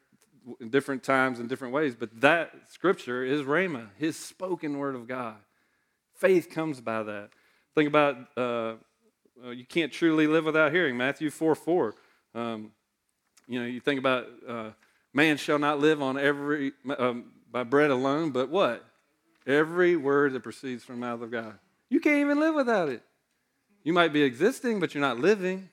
different 0.70 1.03
times 1.03 1.39
and 1.39 1.50
different 1.50 1.74
ways. 1.74 1.96
But 1.96 2.22
that 2.22 2.51
scripture 2.70 3.24
is 3.24 3.41
Rhema, 3.41 3.88
His 3.98 4.15
spoken 4.17 4.77
word 4.77 4.96
of 4.96 5.08
God. 5.08 5.38
Faith 6.15 6.50
comes 6.50 6.82
by 6.82 7.03
that. 7.03 7.29
Think 7.74 7.88
about 7.88 8.38
uh, 8.38 8.75
you 9.51 9.65
can't 9.65 9.91
truly 9.91 10.27
live 10.27 10.46
without 10.46 10.72
hearing. 10.72 10.98
Matthew 10.98 11.29
four 11.29 11.55
four. 11.55 11.96
Um, 12.34 12.72
you 13.48 13.60
know, 13.60 13.65
you 13.65 13.79
think 13.79 14.00
about 14.00 14.27
uh, 14.48 14.70
man 15.13 15.38
shall 15.38 15.60
not 15.60 15.79
live 15.79 16.01
on 16.01 16.17
every 16.17 16.74
um, 16.98 17.32
by 17.51 17.63
bread 17.63 17.91
alone, 17.91 18.32
but 18.32 18.50
what? 18.50 18.84
Every 19.48 19.96
word 19.96 20.34
that 20.34 20.41
proceeds 20.41 20.84
from 20.84 20.96
the 20.96 21.05
mouth 21.05 21.22
of 21.22 21.32
God. 21.32 21.58
You 21.89 22.00
can't 22.00 22.20
even 22.20 22.39
live 22.39 22.55
without 22.55 22.89
it. 22.89 23.03
You 23.84 23.94
might 23.94 24.12
be 24.12 24.24
existing, 24.24 24.79
but 24.79 24.94
you're 24.94 25.01
not 25.01 25.20
living. 25.20 25.70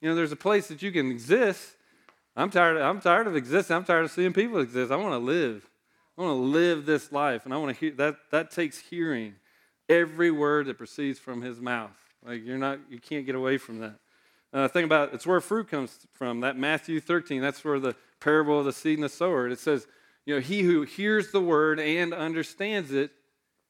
You 0.00 0.08
know, 0.08 0.14
there's 0.14 0.32
a 0.32 0.36
place 0.36 0.68
that 0.68 0.80
you 0.80 0.90
can 0.90 1.10
exist. 1.10 1.76
I'm 2.36 2.50
tired. 2.50 2.78
I'm 2.78 3.00
tired 3.00 3.26
of 3.26 3.36
existing. 3.36 3.76
I'm 3.76 3.84
tired 3.84 4.04
of 4.04 4.10
seeing 4.10 4.32
people 4.32 4.60
exist. 4.60 4.92
I 4.92 4.96
want 4.96 5.12
to 5.12 5.18
live. 5.18 5.68
I 6.16 6.22
want 6.22 6.36
to 6.36 6.42
live 6.42 6.86
this 6.86 7.12
life, 7.12 7.44
and 7.44 7.54
I 7.54 7.56
want 7.56 7.74
to 7.74 7.80
hear 7.80 7.94
that. 7.96 8.16
That 8.30 8.50
takes 8.50 8.78
hearing 8.78 9.34
every 9.88 10.30
word 10.30 10.66
that 10.66 10.78
proceeds 10.78 11.18
from 11.18 11.42
His 11.42 11.60
mouth. 11.60 11.96
Like 12.24 12.44
you're 12.44 12.58
not. 12.58 12.78
You 12.88 12.98
can't 12.98 13.26
get 13.26 13.34
away 13.34 13.58
from 13.58 13.80
that. 13.80 13.96
Uh, 14.52 14.68
think 14.68 14.84
about 14.84 15.14
it's 15.14 15.26
where 15.26 15.40
fruit 15.40 15.68
comes 15.68 16.06
from. 16.12 16.40
That 16.40 16.56
Matthew 16.56 17.00
13, 17.00 17.40
that's 17.40 17.64
where 17.64 17.78
the 17.78 17.94
parable 18.20 18.58
of 18.58 18.64
the 18.64 18.72
seed 18.72 18.98
and 18.98 19.04
the 19.04 19.08
sower. 19.08 19.48
It 19.48 19.58
says, 19.58 19.86
you 20.26 20.34
You 20.34 20.40
know, 20.40 20.46
he 20.46 20.62
who 20.62 20.82
hears 20.82 21.30
the 21.30 21.40
word 21.40 21.78
and 21.78 22.12
understands 22.12 22.92
it 22.92 23.12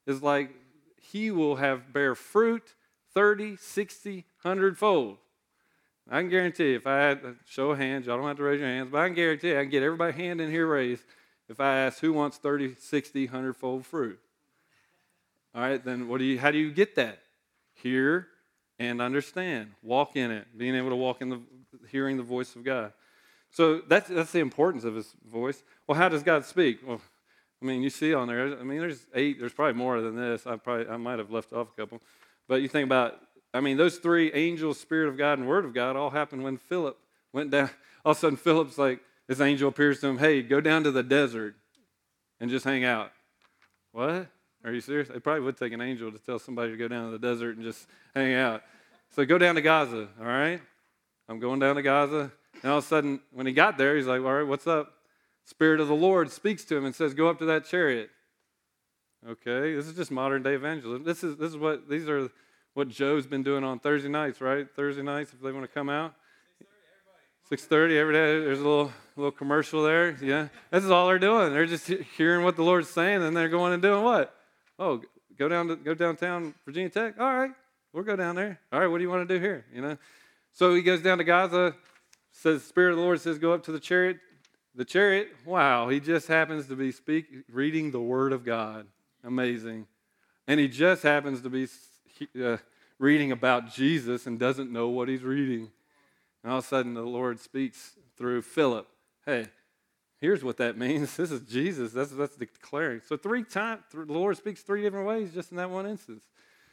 is 0.07 0.23
like 0.23 0.51
he 0.97 1.31
will 1.31 1.57
have 1.57 1.93
bear 1.93 2.15
fruit 2.15 2.75
30, 3.15 3.57
60, 3.57 4.25
100 4.43 4.79
fold. 4.79 5.19
I 6.11 6.21
can 6.21 6.29
guarantee 6.29 6.75
if 6.75 6.89
I 6.89 6.99
had 6.99 7.19
a 7.19 7.35
show 7.47 7.71
of 7.71 7.79
hands, 7.79 8.07
y'all 8.07 8.17
don't 8.17 8.27
have 8.27 8.37
to 8.39 8.43
raise 8.43 8.59
your 8.59 8.69
hands, 8.69 8.89
but 8.91 9.01
I 9.01 9.07
can 9.07 9.15
guarantee 9.15 9.57
I 9.57 9.63
can 9.63 9.71
get 9.71 9.85
everybody 9.85 10.13
hand 10.13 10.41
in 10.41 10.51
here 10.51 10.67
raised 10.67 11.05
if 11.49 11.61
I 11.61 11.77
ask 11.77 12.01
who 12.01 12.13
wants 12.13 12.37
30, 12.37 12.75
60, 12.75 13.27
100 13.27 13.57
fold 13.57 13.87
fruit. 13.87 14.19
All 15.55 15.63
right, 15.63 15.83
then 15.85 16.09
what 16.09 16.19
do 16.19 16.25
you 16.25 16.39
how 16.39 16.51
do 16.51 16.59
you 16.59 16.73
get 16.73 16.97
that? 16.97 17.21
Hear 17.75 18.27
and 18.81 19.01
understand. 19.01 19.73
Walk 19.83 20.17
in 20.17 20.33
it, 20.33 20.47
being 20.57 20.75
able 20.75 20.91
to 20.91 20.97
walk 20.97 21.23
in 21.23 21.29
the 21.29 21.41
hearing 21.91 22.17
the 22.17 22.23
voice 22.25 22.57
of 22.57 22.65
God. 22.65 22.93
So 23.51 23.81
that's 23.81 24.09
that's 24.09 24.33
the 24.33 24.41
importance 24.41 24.83
of 24.83 24.97
his 24.97 25.15
voice. 25.31 25.63
Well, 25.87 25.97
how 25.97 26.09
does 26.09 26.25
God 26.25 26.45
speak? 26.45 26.81
Well, 26.85 27.01
I 27.63 27.65
mean, 27.65 27.83
you 27.83 27.91
see 27.91 28.15
on 28.15 28.27
there. 28.27 28.59
I 28.59 28.63
mean, 28.65 28.79
there's 28.79 29.07
eight. 29.15 29.39
There's 29.39 29.53
probably 29.53 29.75
more 29.75 30.01
than 30.01 30.17
this. 30.17 30.47
I 30.47 30.57
probably 30.57 30.89
I 30.89 30.97
might 30.97 31.19
have 31.19 31.31
left 31.31 31.53
off 31.53 31.69
a 31.77 31.81
couple, 31.81 32.01
but 32.49 32.63
you 32.63 32.69
think 32.69 32.87
about. 32.87 33.21
I 33.53 33.61
mean, 33.61 33.77
those 33.77 33.99
three 33.99 34.33
angels, 34.33 34.79
Spirit 34.79 35.09
of 35.09 35.17
God, 35.19 35.39
and 35.39 35.49
Word 35.49 35.65
of 35.65 35.75
God 35.75 35.97
all 35.97 36.11
happened 36.11 36.45
when 36.45 36.57
Philip 36.57 36.99
went 37.33 37.51
down. 37.51 37.71
All 38.05 38.13
of 38.13 38.17
a 38.17 38.21
sudden, 38.21 38.39
Philip's 38.39 38.79
like, 38.79 39.01
this 39.27 39.41
angel 39.41 39.69
appears 39.69 40.01
to 40.01 40.07
him. 40.07 40.19
Hey, 40.19 40.41
go 40.41 40.61
down 40.61 40.85
to 40.85 40.91
the 40.91 41.03
desert 41.03 41.55
and 42.41 42.51
just 42.51 42.65
hang 42.65 42.83
out. 42.83 43.13
What? 43.93 44.29
Are 44.65 44.73
you 44.73 44.81
serious? 44.81 45.11
It 45.11 45.23
probably 45.23 45.43
would 45.43 45.59
take 45.59 45.73
an 45.73 45.81
angel 45.81 46.11
to 46.11 46.19
tell 46.19 46.39
somebody 46.39 46.73
to 46.73 46.79
go 46.79 46.89
down 46.89 47.07
to 47.07 47.11
the 47.11 47.19
desert 47.19 47.57
and 47.57 47.65
just 47.65 47.87
hang 48.15 48.35
out. 48.35 48.63
So 49.15 49.25
go 49.27 49.37
down 49.37 49.57
to 49.57 49.61
Gaza, 49.61 50.09
all 50.19 50.27
right? 50.27 50.61
I'm 51.29 51.41
going 51.41 51.61
down 51.61 51.77
to 51.77 51.83
Gaza. 51.83 52.33
And 52.63 52.73
all 52.73 52.79
of 52.79 52.85
a 52.85 52.87
sudden, 52.87 53.21
when 53.33 53.47
he 53.47 53.53
got 53.53 53.77
there, 53.79 53.97
he's 53.97 54.07
like, 54.07 54.21
all 54.21 54.33
right, 54.33 54.47
what's 54.47 54.67
up? 54.67 54.95
Spirit 55.45 55.81
of 55.81 55.89
the 55.89 55.95
Lord 55.95 56.31
speaks 56.31 56.65
to 56.67 56.77
him 56.77 56.85
and 56.85 56.95
says, 56.95 57.15
go 57.15 57.29
up 57.29 57.39
to 57.39 57.45
that 57.47 57.65
chariot. 57.65 58.11
Okay, 59.29 59.75
this 59.75 59.87
is 59.87 59.95
just 59.95 60.11
modern 60.11 60.43
day 60.43 60.55
evangelism. 60.55 61.05
This 61.05 61.23
is, 61.23 61.37
this 61.37 61.51
is 61.51 61.57
what, 61.57 61.89
these 61.89 62.09
are 62.09 62.31
what 62.75 62.89
Joe's 62.89 63.27
been 63.27 63.43
doing 63.43 63.65
on 63.65 63.79
Thursday 63.79 64.09
nights, 64.09 64.41
right? 64.41 64.67
Thursday 64.75 65.03
nights, 65.03 65.33
if 65.33 65.41
they 65.41 65.53
want 65.53 65.65
to 65.65 65.73
come 65.73 65.89
out. 65.89 66.15
6.30 67.51 67.97
every 67.97 68.15
day. 68.15 68.45
There's 68.45 68.61
a 68.61 68.69
little, 68.69 68.93
little 69.17 69.33
commercial 69.33 69.83
there. 69.83 70.17
Yeah, 70.23 70.49
this 70.71 70.85
is 70.85 70.91
all 70.91 71.09
they're 71.09 71.19
doing. 71.19 71.53
They're 71.53 71.67
just 71.67 71.89
hearing 72.17 72.45
what 72.45 72.55
the 72.55 72.63
Lord's 72.63 72.89
saying, 72.89 73.23
and 73.23 73.37
they're 73.37 73.49
going 73.49 73.73
and 73.73 73.83
doing 73.83 74.05
what? 74.05 74.35
Oh, 74.79 75.03
go 75.37 75.49
down 75.49 75.69
to 75.69 75.77
go 75.77 75.95
downtown 75.95 76.55
Virginia 76.65 76.91
Tech. 76.91 77.19
All 77.19 77.35
right, 77.35 77.51
we'll 77.93 78.05
go 78.05 78.15
down 78.15 78.37
there. 78.37 78.61
All 78.73 78.79
right, 78.79 78.87
what 78.87 78.99
do 78.99 79.05
you 79.05 79.11
want 79.11 79.29
to 79.29 79.35
do 79.35 79.41
here? 79.41 79.65
You 79.75 79.83
know. 79.83 79.99
So 80.53 80.75
he 80.75 80.83
goes 80.83 81.03
down 81.03 81.19
to 81.19 81.25
Gaza. 81.25 81.75
Says 82.33 82.63
Spirit 82.63 82.93
of 82.93 82.99
the 82.99 83.03
Lord 83.03 83.21
says, 83.21 83.39
go 83.39 83.53
up 83.53 83.65
to 83.65 83.73
the 83.73 83.81
chariot. 83.81 84.19
The 84.75 84.85
chariot. 84.85 85.29
Wow, 85.45 85.89
he 85.89 85.99
just 85.99 86.29
happens 86.29 86.69
to 86.69 86.77
be 86.77 86.93
speak 86.93 87.27
reading 87.51 87.91
the 87.91 88.01
Word 88.01 88.33
of 88.33 88.45
God. 88.45 88.87
Amazing. 89.25 89.87
And 90.47 90.61
he 90.61 90.69
just 90.69 91.03
happens 91.03 91.43
to 91.43 91.51
be 91.51 91.67
uh, 92.43 92.57
reading 92.99 93.33
about 93.33 93.73
Jesus 93.73 94.27
and 94.27 94.39
doesn't 94.39 94.73
know 94.73 94.89
what 94.89 95.09
he's 95.09 95.23
reading. 95.23 95.71
And 96.43 96.53
all 96.53 96.59
of 96.59 96.65
a 96.65 96.67
sudden, 96.67 96.95
the 96.95 97.03
Lord 97.03 97.41
speaks 97.41 97.97
through 98.17 98.43
Philip. 98.43 98.87
Hey, 99.25 99.49
Here's 100.21 100.45
what 100.45 100.59
that 100.59 100.77
means. 100.77 101.17
This 101.21 101.31
is 101.31 101.41
Jesus. 101.43 101.93
That's 101.93 102.11
that's 102.11 102.37
declaring. 102.37 103.01
So 103.07 103.17
three 103.17 103.43
times 103.43 103.83
the 103.93 104.05
Lord 104.05 104.37
speaks 104.37 104.63
three 104.63 104.83
different 104.83 105.07
ways 105.07 105.33
just 105.33 105.51
in 105.51 105.57
that 105.57 105.71
one 105.71 105.87
instance. 105.87 106.25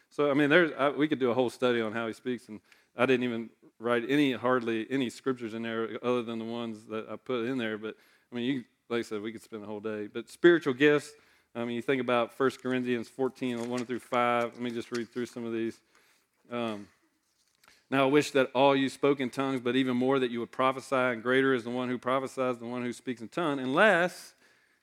So 0.10 0.30
I 0.30 0.34
mean, 0.34 0.50
there's 0.50 0.72
I, 0.78 0.90
we 0.90 1.08
could 1.08 1.20
do 1.20 1.32
a 1.32 1.34
whole 1.34 1.50
study 1.50 1.82
on 1.82 1.94
how 1.94 2.08
He 2.08 2.14
speaks, 2.14 2.50
and 2.50 2.60
I 2.96 3.06
didn't 3.06 3.24
even 3.24 3.50
write 3.80 4.04
any 4.10 4.34
hardly 4.34 4.86
any 4.90 5.10
scriptures 5.10 5.54
in 5.54 5.62
there 5.62 5.98
other 6.04 6.24
than 6.24 6.40
the 6.40 6.46
ones 6.46 6.86
that 6.90 7.08
I 7.10 7.16
put 7.16 7.46
in 7.46 7.58
there. 7.58 7.78
But 7.78 7.96
I 8.32 8.36
mean, 8.36 8.46
you 8.46 8.64
like 8.90 9.00
I 9.00 9.04
said, 9.04 9.22
we 9.22 9.32
could 9.32 9.44
spend 9.44 9.64
a 9.64 9.66
whole 9.66 9.80
day. 9.80 10.08
But 10.08 10.30
spiritual 10.30 10.74
gifts. 10.74 11.12
I 11.58 11.66
mean, 11.66 11.76
you 11.76 11.82
think 11.82 12.00
about 12.00 12.40
1 12.40 12.52
Corinthians 12.62 13.10
14, 13.10 13.68
1 13.68 13.86
through 13.86 13.98
5. 13.98 14.44
Let 14.44 14.62
me 14.62 14.70
just 14.70 14.92
read 14.92 15.12
through 15.12 15.26
some 15.26 15.44
of 15.44 15.52
these. 15.52 15.80
Um, 16.52 16.88
now 17.90 18.04
I 18.04 18.06
wish 18.06 18.30
that 18.32 18.52
all 18.54 18.76
you 18.76 18.90
spoke 18.90 19.20
in 19.20 19.32
tongues, 19.32 19.60
but 19.60 19.76
even 19.76 19.98
more 19.98 20.20
that 20.20 20.30
you 20.30 20.40
would 20.40 20.52
prophesy, 20.52 20.96
and 20.96 21.24
greater 21.24 21.56
is 21.56 21.64
the 21.64 21.72
one 21.72 21.90
who 21.90 21.98
prophesies, 21.98 22.60
than 22.60 22.68
the 22.68 22.72
one 22.72 22.84
who 22.84 22.94
speaks 22.94 23.22
in 23.22 23.28
tongue, 23.30 23.58
unless 23.58 24.36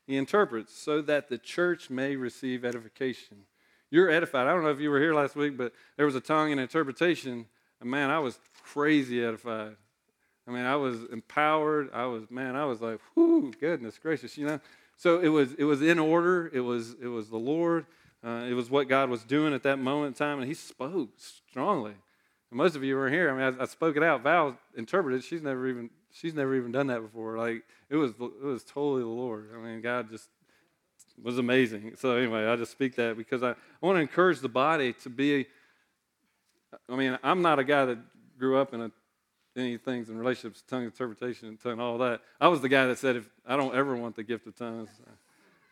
he 0.04 0.16
interprets, 0.16 0.76
so 0.76 1.00
that 1.02 1.28
the 1.28 1.38
church 1.38 1.90
may 1.90 2.16
receive 2.16 2.64
edification. 2.64 3.44
You're 3.88 4.10
edified. 4.10 4.48
I 4.48 4.50
don't 4.52 4.64
know 4.64 4.70
if 4.70 4.80
you 4.80 4.90
were 4.90 4.98
here 4.98 5.14
last 5.14 5.36
week, 5.36 5.56
but 5.56 5.72
there 5.96 6.06
was 6.06 6.16
a 6.16 6.20
tongue 6.20 6.50
and 6.50 6.60
interpretation. 6.60 7.46
And 7.80 7.88
man, 7.88 8.10
I 8.10 8.18
was 8.18 8.40
crazy 8.64 9.24
edified. 9.24 9.76
I 10.48 10.50
mean, 10.50 10.64
I 10.64 10.74
was 10.74 11.04
empowered. 11.04 11.90
I 11.94 12.06
was, 12.06 12.28
man, 12.30 12.56
I 12.56 12.64
was 12.64 12.80
like, 12.80 12.98
whoo, 13.14 13.52
goodness 13.60 13.96
gracious, 13.96 14.36
you 14.36 14.46
know. 14.46 14.60
So 14.96 15.20
it 15.20 15.28
was, 15.28 15.54
it 15.54 15.64
was 15.64 15.82
in 15.82 15.98
order. 15.98 16.50
It 16.52 16.60
was, 16.60 16.94
it 17.02 17.08
was 17.08 17.28
the 17.28 17.36
Lord. 17.36 17.86
Uh, 18.24 18.46
it 18.48 18.54
was 18.54 18.70
what 18.70 18.88
God 18.88 19.10
was 19.10 19.22
doing 19.22 19.52
at 19.52 19.62
that 19.64 19.78
moment 19.78 20.08
in 20.08 20.14
time, 20.14 20.38
and 20.38 20.48
He 20.48 20.54
spoke 20.54 21.10
strongly. 21.16 21.94
Most 22.50 22.76
of 22.76 22.84
you 22.84 22.94
were 22.94 23.10
here. 23.10 23.30
I 23.30 23.32
mean, 23.32 23.58
I, 23.58 23.62
I 23.64 23.66
spoke 23.66 23.96
it 23.96 24.02
out. 24.02 24.22
Val 24.22 24.56
interpreted. 24.76 25.24
She's 25.24 25.42
never 25.42 25.68
even 25.68 25.90
she's 26.12 26.34
never 26.34 26.54
even 26.54 26.70
done 26.70 26.86
that 26.86 27.00
before. 27.00 27.36
Like 27.36 27.64
it 27.90 27.96
was 27.96 28.12
it 28.12 28.44
was 28.44 28.62
totally 28.62 29.02
the 29.02 29.08
Lord. 29.08 29.50
I 29.54 29.58
mean, 29.58 29.80
God 29.80 30.08
just 30.08 30.28
was 31.20 31.38
amazing. 31.38 31.94
So 31.96 32.16
anyway, 32.16 32.46
I 32.46 32.54
just 32.54 32.72
speak 32.72 32.94
that 32.96 33.16
because 33.16 33.42
I, 33.42 33.50
I 33.50 33.54
want 33.80 33.96
to 33.96 34.00
encourage 34.00 34.40
the 34.40 34.48
body 34.48 34.92
to 35.02 35.10
be. 35.10 35.46
I 36.88 36.96
mean, 36.96 37.18
I'm 37.22 37.42
not 37.42 37.58
a 37.58 37.64
guy 37.64 37.84
that 37.86 37.98
grew 38.38 38.56
up 38.56 38.72
in 38.72 38.82
a, 38.82 38.90
any 39.56 39.76
things 39.76 40.08
in 40.08 40.18
relationships, 40.18 40.62
tongue 40.66 40.84
interpretation, 40.84 41.48
and 41.48 41.60
tongue, 41.60 41.80
all 41.80 41.98
that. 41.98 42.20
I 42.40 42.48
was 42.48 42.60
the 42.60 42.68
guy 42.68 42.86
that 42.86 42.98
said, 42.98 43.16
if 43.16 43.28
I 43.46 43.56
don't 43.56 43.74
ever 43.74 43.96
want 43.96 44.16
the 44.16 44.22
gift 44.22 44.46
of 44.46 44.56
tongues, 44.56 44.90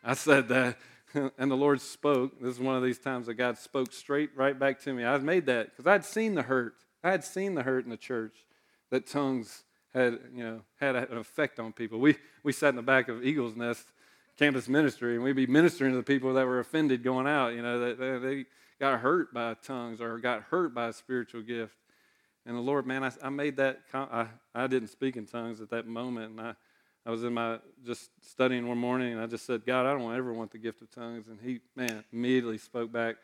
I 0.05 0.15
said 0.15 0.49
that. 0.49 0.77
and 1.39 1.51
the 1.51 1.57
Lord 1.57 1.81
spoke. 1.81 2.41
This 2.41 2.55
is 2.55 2.61
one 2.61 2.77
of 2.77 2.83
these 2.83 2.99
times 2.99 3.27
that 3.27 3.35
God 3.35 3.59
spoke 3.59 3.93
straight 3.93 4.31
right 4.35 4.59
back 4.59 4.81
to 4.81 4.93
me. 4.93 5.05
I 5.05 5.17
made 5.19 5.47
that 5.47 5.71
because 5.71 5.87
I'd 5.87 6.05
seen 6.05 6.35
the 6.35 6.43
hurt. 6.43 6.75
I 7.05 7.11
had 7.11 7.25
seen 7.25 7.55
the 7.55 7.63
hurt 7.63 7.85
in 7.85 7.91
the 7.91 7.97
church 7.97 8.47
that 8.91 9.07
tongues 9.07 9.65
had, 9.93 10.19
you 10.35 10.43
know, 10.45 10.61
had 10.81 10.97
an 10.97 11.19
effect 11.19 11.59
on 11.59 11.73
people. 11.73 11.99
We, 11.99 12.17
we 12.43 12.53
sat 12.53 12.71
in 12.71 12.77
the 12.77 12.83
back 12.83 13.09
of 13.09 13.25
Eagle's 13.25 13.57
Nest 13.57 13.87
campus 14.39 14.69
ministry, 14.69 15.15
and 15.15 15.25
we'd 15.25 15.37
be 15.37 15.47
ministering 15.47 15.93
to 15.93 15.97
the 15.97 16.03
people 16.03 16.33
that 16.35 16.47
were 16.47 16.61
offended 16.61 17.03
going 17.03 17.27
out. 17.27 17.55
You 17.55 17.63
know, 17.63 17.95
they, 17.95 18.19
they, 18.19 18.45
got 18.81 18.99
hurt 18.99 19.33
by 19.33 19.55
tongues 19.55 20.01
or 20.01 20.19
got 20.19 20.43
hurt 20.43 20.75
by 20.75 20.89
a 20.89 20.93
spiritual 20.93 21.41
gift. 21.41 21.77
And 22.45 22.57
the 22.57 22.61
Lord, 22.61 22.87
man, 22.87 23.05
I, 23.05 23.13
I 23.23 23.29
made 23.29 23.57
that. 23.57 23.81
I, 23.95 24.27
I 24.55 24.67
didn't 24.67 24.89
speak 24.89 25.17
in 25.17 25.27
tongues 25.27 25.61
at 25.61 25.71
that 25.71 25.87
moment, 25.87 26.33
and 26.33 26.41
I 26.41 26.55
I 27.05 27.11
was 27.11 27.25
in 27.25 27.35
my 27.35 27.59
just 27.85 28.11
studying 28.21 28.69
one 28.69 28.79
morning 28.79 29.13
and 29.13 29.21
I 29.21 29.27
just 29.27 29.45
said, 29.45 29.67
God, 29.67 29.87
I 29.87 29.99
don't 29.99 30.15
ever 30.15 30.33
want 30.33 30.53
the 30.53 30.59
gift 30.59 30.83
of 30.83 30.91
tongues. 30.91 31.27
And 31.27 31.39
he, 31.41 31.61
man, 31.75 32.05
immediately 32.13 32.59
spoke 32.59 32.93
back, 32.93 33.17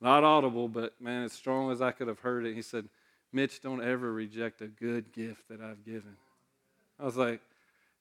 not 0.00 0.22
audible, 0.22 0.68
but 0.68 1.00
man, 1.00 1.24
as 1.24 1.32
strong 1.32 1.72
as 1.72 1.80
I 1.80 1.92
could 1.92 2.08
have 2.08 2.20
heard 2.20 2.44
it. 2.44 2.54
He 2.54 2.62
said, 2.62 2.88
Mitch, 3.32 3.62
don't 3.62 3.82
ever 3.82 4.12
reject 4.12 4.60
a 4.60 4.66
good 4.66 5.12
gift 5.12 5.48
that 5.48 5.62
I've 5.62 5.82
given. 5.84 6.16
I 7.00 7.04
was 7.04 7.16
like, 7.16 7.40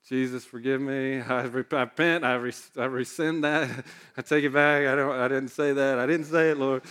Jesus, 0.06 0.44
forgive 0.44 0.82
me. 0.82 1.22
I 1.22 1.44
repent. 1.44 2.26
I, 2.26 2.34
I 2.34 2.86
rescind 2.86 3.44
that. 3.46 3.86
I 4.18 4.22
take 4.22 4.44
it 4.44 4.52
back. 4.52 4.86
I 4.86 4.96
don't. 4.96 5.16
I 5.16 5.28
didn't 5.30 5.50
say 5.50 5.72
that. 5.72 5.98
I 5.98 6.06
didn't 6.08 6.26
say 6.26 6.50
it, 6.50 6.58
Lord. 6.58 6.82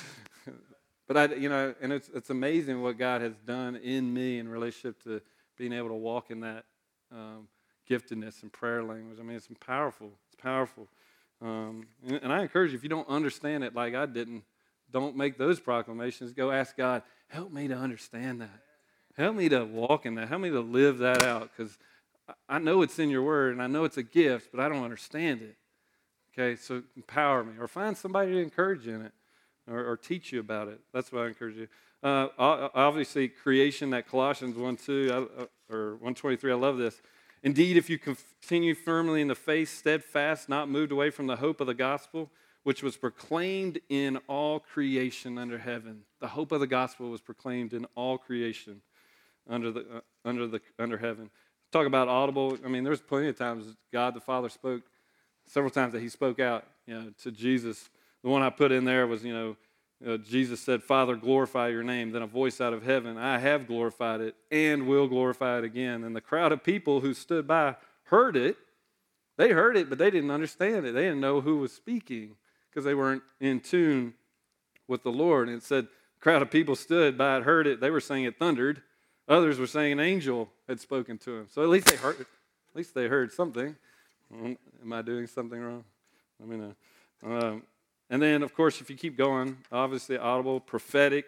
But 1.11 1.33
I, 1.33 1.35
you 1.35 1.49
know, 1.49 1.75
and 1.81 1.93
it's 1.93 2.09
it's 2.15 2.31
amazing 2.31 2.83
what 2.83 2.97
God 2.97 3.21
has 3.21 3.35
done 3.45 3.75
in 3.75 4.15
me 4.15 4.39
in 4.39 4.49
relationship 4.49 5.03
to 5.03 5.21
being 5.59 5.73
able 5.73 5.89
to 5.89 5.95
walk 5.95 6.31
in 6.31 6.39
that. 6.43 6.67
Um, 7.11 7.49
giftedness 7.91 8.43
and 8.43 8.53
prayer 8.53 8.85
language. 8.85 9.19
I 9.19 9.25
mean, 9.25 9.37
it's 9.37 9.49
powerful. 9.59 10.13
It's 10.29 10.41
powerful. 10.41 10.87
Um, 11.43 11.89
and, 12.07 12.21
and 12.23 12.33
I 12.33 12.43
encourage 12.43 12.71
you, 12.71 12.79
if 12.79 12.85
you 12.85 12.89
don't 12.89 13.09
understand 13.09 13.65
it 13.65 13.75
like 13.75 13.97
I 13.97 14.07
didn't, 14.07 14.45
don't 14.93 15.17
make 15.17 15.37
those 15.37 15.59
proclamations. 15.59 16.33
Go 16.33 16.53
ask 16.53 16.77
God, 16.77 17.03
help 17.27 17.53
me 17.53 17.67
to 17.67 17.75
understand 17.75 18.41
that. 18.43 18.63
Help 19.17 19.35
me 19.35 19.49
to 19.49 19.65
walk 19.65 20.07
in 20.07 20.15
that. 20.15 20.29
Help 20.29 20.43
me 20.43 20.51
to 20.51 20.61
live 20.61 20.99
that 20.99 21.25
out 21.25 21.51
because 21.51 21.77
I 22.49 22.61
know 22.61 22.83
it's 22.83 23.01
in 23.01 23.11
your 23.11 23.23
word 23.23 23.55
and 23.55 23.61
I 23.61 23.67
know 23.67 23.83
it's 23.83 23.97
a 23.97 24.05
gift, 24.05 24.51
but 24.53 24.61
I 24.61 24.69
don't 24.69 24.85
understand 24.85 25.43
it. 25.43 25.57
Okay, 26.33 26.55
so 26.55 26.85
empower 26.95 27.43
me 27.43 27.55
or 27.59 27.67
find 27.67 27.97
somebody 27.97 28.31
to 28.31 28.39
encourage 28.39 28.87
you 28.87 28.95
in 28.95 29.03
it 29.03 29.13
or, 29.71 29.85
or 29.85 29.97
teach 29.97 30.33
you 30.33 30.41
about 30.41 30.69
it. 30.69 30.81
That's 30.93 31.13
what 31.13 31.23
I 31.23 31.29
encourage 31.29 31.57
you. 31.57 31.69
Uh, 32.03 32.29
obviously, 32.39 33.29
creation, 33.29 33.91
that 33.91 34.09
Colossians 34.09 34.57
1 34.57 34.77
2 34.77 35.11
uh, 35.13 35.45
or 35.75 35.91
123, 35.93 36.53
I 36.53 36.55
love 36.55 36.79
this. 36.79 37.01
Indeed, 37.43 37.77
if 37.77 37.89
you 37.89 37.99
continue 37.99 38.75
firmly 38.75 39.21
in 39.21 39.29
the 39.29 39.35
faith, 39.35 39.71
steadfast, 39.71 40.49
not 40.49 40.69
moved 40.69 40.93
away 40.93 41.11
from 41.11 41.27
the 41.27 41.37
hope 41.37 41.61
of 41.61 41.67
the 41.67 41.75
gospel, 41.75 42.31
which 42.65 42.83
was 42.83 42.97
proclaimed 42.97 43.81
in 43.89 44.19
all 44.29 44.61
creation 44.61 45.39
under 45.39 45.59
heaven. 45.59 46.03
The 46.21 46.29
hope 46.29 46.53
of 46.53 46.61
the 46.61 46.67
gospel 46.67 47.11
was 47.11 47.21
proclaimed 47.21 47.73
in 47.73 47.87
all 47.95 48.19
creation 48.19 48.83
under 49.49 49.71
the 49.71 49.81
uh, 49.81 50.01
under 50.25 50.47
the 50.47 50.61
under 50.79 50.99
heaven. 50.99 51.31
Talk 51.73 51.87
about 51.87 52.09
audible. 52.09 52.59
I 52.65 52.69
mean, 52.69 52.85
there's 52.85 53.01
plenty 53.01 53.29
of 53.29 53.39
times 53.39 53.77
God 53.93 54.15
the 54.15 54.21
Father 54.21 54.49
spoke 54.49 54.83
several 55.47 55.71
times 55.71 55.93
that 55.93 56.01
He 56.01 56.09
spoke 56.09 56.41
out, 56.41 56.65
you 56.87 56.95
know, 56.95 57.13
to 57.23 57.31
Jesus. 57.31 57.89
The 58.23 58.29
one 58.29 58.43
I 58.43 58.51
put 58.51 58.73
in 58.73 58.85
there 58.85 59.07
was, 59.07 59.25
you 59.25 59.33
know, 59.33 59.57
uh, 60.07 60.17
Jesus 60.17 60.61
said, 60.61 60.83
Father, 60.83 61.15
glorify 61.15 61.69
your 61.69 61.83
name. 61.83 62.11
Then 62.11 62.23
a 62.23 62.27
voice 62.27 62.61
out 62.61 62.73
of 62.73 62.83
heaven, 62.83 63.19
I 63.19 63.39
have 63.39 63.67
glorified 63.67 64.21
it 64.21 64.35
and 64.51 64.87
will 64.87 65.07
glorify 65.09 65.59
it 65.59 65.65
again. 65.65 66.05
And 66.05 66.17
the 66.17 66.21
crowd 66.21 66.53
of 66.53 66.65
people 66.65 67.01
who 67.01 67.13
stood 67.13 67.47
by 67.47 67.77
heard 68.05 68.37
it. 68.37 68.57
They 69.37 69.51
heard 69.51 69.77
it, 69.77 69.89
but 69.89 69.99
they 69.99 70.11
didn't 70.11 70.31
understand 70.31 70.85
it. 70.87 70.93
They 70.93 71.03
didn't 71.03 71.21
know 71.21 71.41
who 71.41 71.59
was 71.59 71.73
speaking 71.73 72.37
because 72.69 72.85
they 72.85 72.95
weren't 72.95 73.23
in 73.41 73.61
tune 73.61 74.15
with 74.87 75.03
the 75.03 75.13
Lord. 75.13 75.49
And 75.49 75.57
it 75.57 75.63
said, 75.63 75.89
crowd 76.21 76.43
of 76.43 76.51
people 76.51 76.77
stood 76.77 77.17
by 77.17 77.39
it, 77.39 77.45
heard 77.45 77.67
it. 77.67 77.81
They 77.81 77.91
were 77.91 78.01
saying 78.01 78.25
it 78.25 78.39
thundered. 78.39 78.83
Others 79.29 79.59
were 79.59 79.67
saying 79.67 79.93
an 79.93 80.01
angel 80.01 80.51
had 80.69 80.81
spoken 80.81 81.17
to 81.19 81.39
him. 81.39 81.47
So 81.51 81.63
at 81.63 81.69
least 81.69 81.87
they 81.87 81.97
heard, 81.97 82.21
at 82.21 82.27
least 82.75 82.95
they 82.95 83.07
heard 83.07 83.33
something. 83.33 83.77
Am 84.33 84.93
I 84.93 85.03
doing 85.03 85.27
something 85.27 85.61
wrong? 85.61 85.85
Let 86.39 86.49
me 86.49 86.57
know. 86.57 86.75
Um, 87.23 87.63
and 88.11 88.21
then, 88.21 88.43
of 88.43 88.53
course, 88.55 88.81
if 88.81 88.91
you 88.91 88.97
keep 88.97 89.17
going, 89.17 89.57
obviously 89.71 90.19
audible, 90.19 90.59
prophetic. 90.59 91.27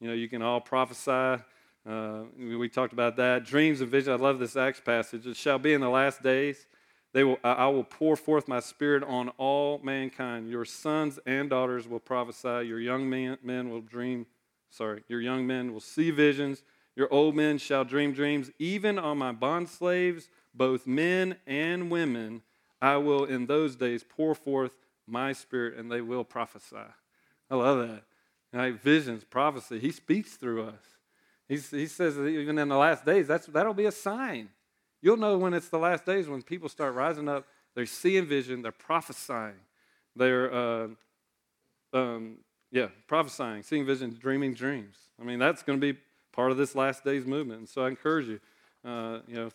You 0.00 0.08
know, 0.08 0.14
you 0.14 0.28
can 0.28 0.40
all 0.40 0.60
prophesy. 0.60 1.42
Uh, 1.86 2.22
we 2.38 2.68
talked 2.70 2.94
about 2.94 3.16
that. 3.16 3.44
Dreams 3.44 3.82
and 3.82 3.90
visions. 3.90 4.08
I 4.08 4.22
love 4.22 4.38
this 4.38 4.56
Acts 4.56 4.80
passage. 4.80 5.26
It 5.26 5.36
shall 5.36 5.58
be 5.58 5.74
in 5.74 5.82
the 5.82 5.90
last 5.90 6.22
days. 6.22 6.66
They 7.12 7.22
will, 7.22 7.38
I 7.44 7.66
will 7.66 7.84
pour 7.84 8.16
forth 8.16 8.48
my 8.48 8.60
spirit 8.60 9.04
on 9.04 9.28
all 9.36 9.78
mankind. 9.82 10.48
Your 10.48 10.64
sons 10.64 11.18
and 11.26 11.50
daughters 11.50 11.86
will 11.86 12.00
prophesy. 12.00 12.66
Your 12.66 12.80
young 12.80 13.10
men, 13.10 13.36
men 13.42 13.68
will 13.68 13.82
dream. 13.82 14.24
Sorry, 14.70 15.04
your 15.08 15.20
young 15.20 15.46
men 15.46 15.74
will 15.74 15.80
see 15.80 16.10
visions. 16.10 16.62
Your 16.96 17.12
old 17.12 17.36
men 17.36 17.58
shall 17.58 17.84
dream 17.84 18.12
dreams. 18.12 18.50
Even 18.58 18.98
on 18.98 19.18
my 19.18 19.32
bond 19.32 19.68
slaves, 19.68 20.30
both 20.54 20.86
men 20.86 21.36
and 21.46 21.90
women, 21.90 22.40
I 22.80 22.96
will 22.96 23.24
in 23.24 23.46
those 23.46 23.76
days 23.76 24.02
pour 24.02 24.34
forth 24.34 24.78
my 25.06 25.32
spirit, 25.32 25.78
and 25.78 25.90
they 25.90 26.00
will 26.00 26.24
prophesy. 26.24 26.76
I 27.50 27.54
love 27.54 27.88
that. 27.88 28.02
Like 28.52 28.82
visions, 28.82 29.24
prophecy. 29.24 29.78
He 29.78 29.90
speaks 29.90 30.34
through 30.34 30.64
us. 30.64 30.98
He's, 31.48 31.70
he 31.70 31.86
says 31.86 32.16
that 32.16 32.26
even 32.26 32.58
in 32.58 32.68
the 32.68 32.76
last 32.76 33.04
days, 33.04 33.26
that's, 33.26 33.46
that'll 33.46 33.74
be 33.74 33.86
a 33.86 33.92
sign. 33.92 34.48
You'll 35.00 35.16
know 35.16 35.36
when 35.36 35.54
it's 35.54 35.68
the 35.68 35.78
last 35.78 36.06
days 36.06 36.28
when 36.28 36.42
people 36.42 36.68
start 36.68 36.94
rising 36.94 37.28
up. 37.28 37.46
They're 37.74 37.86
seeing 37.86 38.26
vision. 38.26 38.62
They're 38.62 38.72
prophesying. 38.72 39.60
They're, 40.14 40.52
uh, 40.52 40.88
um, 41.92 42.38
yeah, 42.70 42.88
prophesying, 43.06 43.62
seeing 43.62 43.84
vision, 43.84 44.16
dreaming 44.18 44.54
dreams. 44.54 44.96
I 45.20 45.24
mean, 45.24 45.38
that's 45.38 45.62
going 45.62 45.80
to 45.80 45.92
be 45.92 45.98
part 46.32 46.50
of 46.50 46.56
this 46.56 46.74
last 46.74 47.04
days 47.04 47.26
movement. 47.26 47.60
And 47.60 47.68
so 47.68 47.84
I 47.84 47.88
encourage 47.88 48.28
you. 48.28 48.40
Uh, 48.84 49.20
you 49.26 49.34
know, 49.34 49.50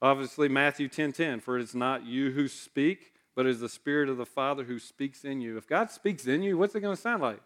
obviously 0.00 0.48
Matthew 0.48 0.88
10:10. 0.88 0.94
10, 0.94 1.12
10, 1.12 1.40
For 1.40 1.58
it 1.58 1.62
is 1.62 1.74
not 1.74 2.06
you 2.06 2.30
who 2.30 2.48
speak, 2.48 3.11
but 3.34 3.46
is 3.46 3.60
the 3.60 3.68
Spirit 3.68 4.08
of 4.08 4.16
the 4.16 4.26
Father 4.26 4.64
who 4.64 4.78
speaks 4.78 5.24
in 5.24 5.40
you. 5.40 5.56
If 5.56 5.66
God 5.66 5.90
speaks 5.90 6.26
in 6.26 6.42
you, 6.42 6.58
what's 6.58 6.74
it 6.74 6.80
going 6.80 6.94
to 6.94 7.00
sound 7.00 7.22
like? 7.22 7.40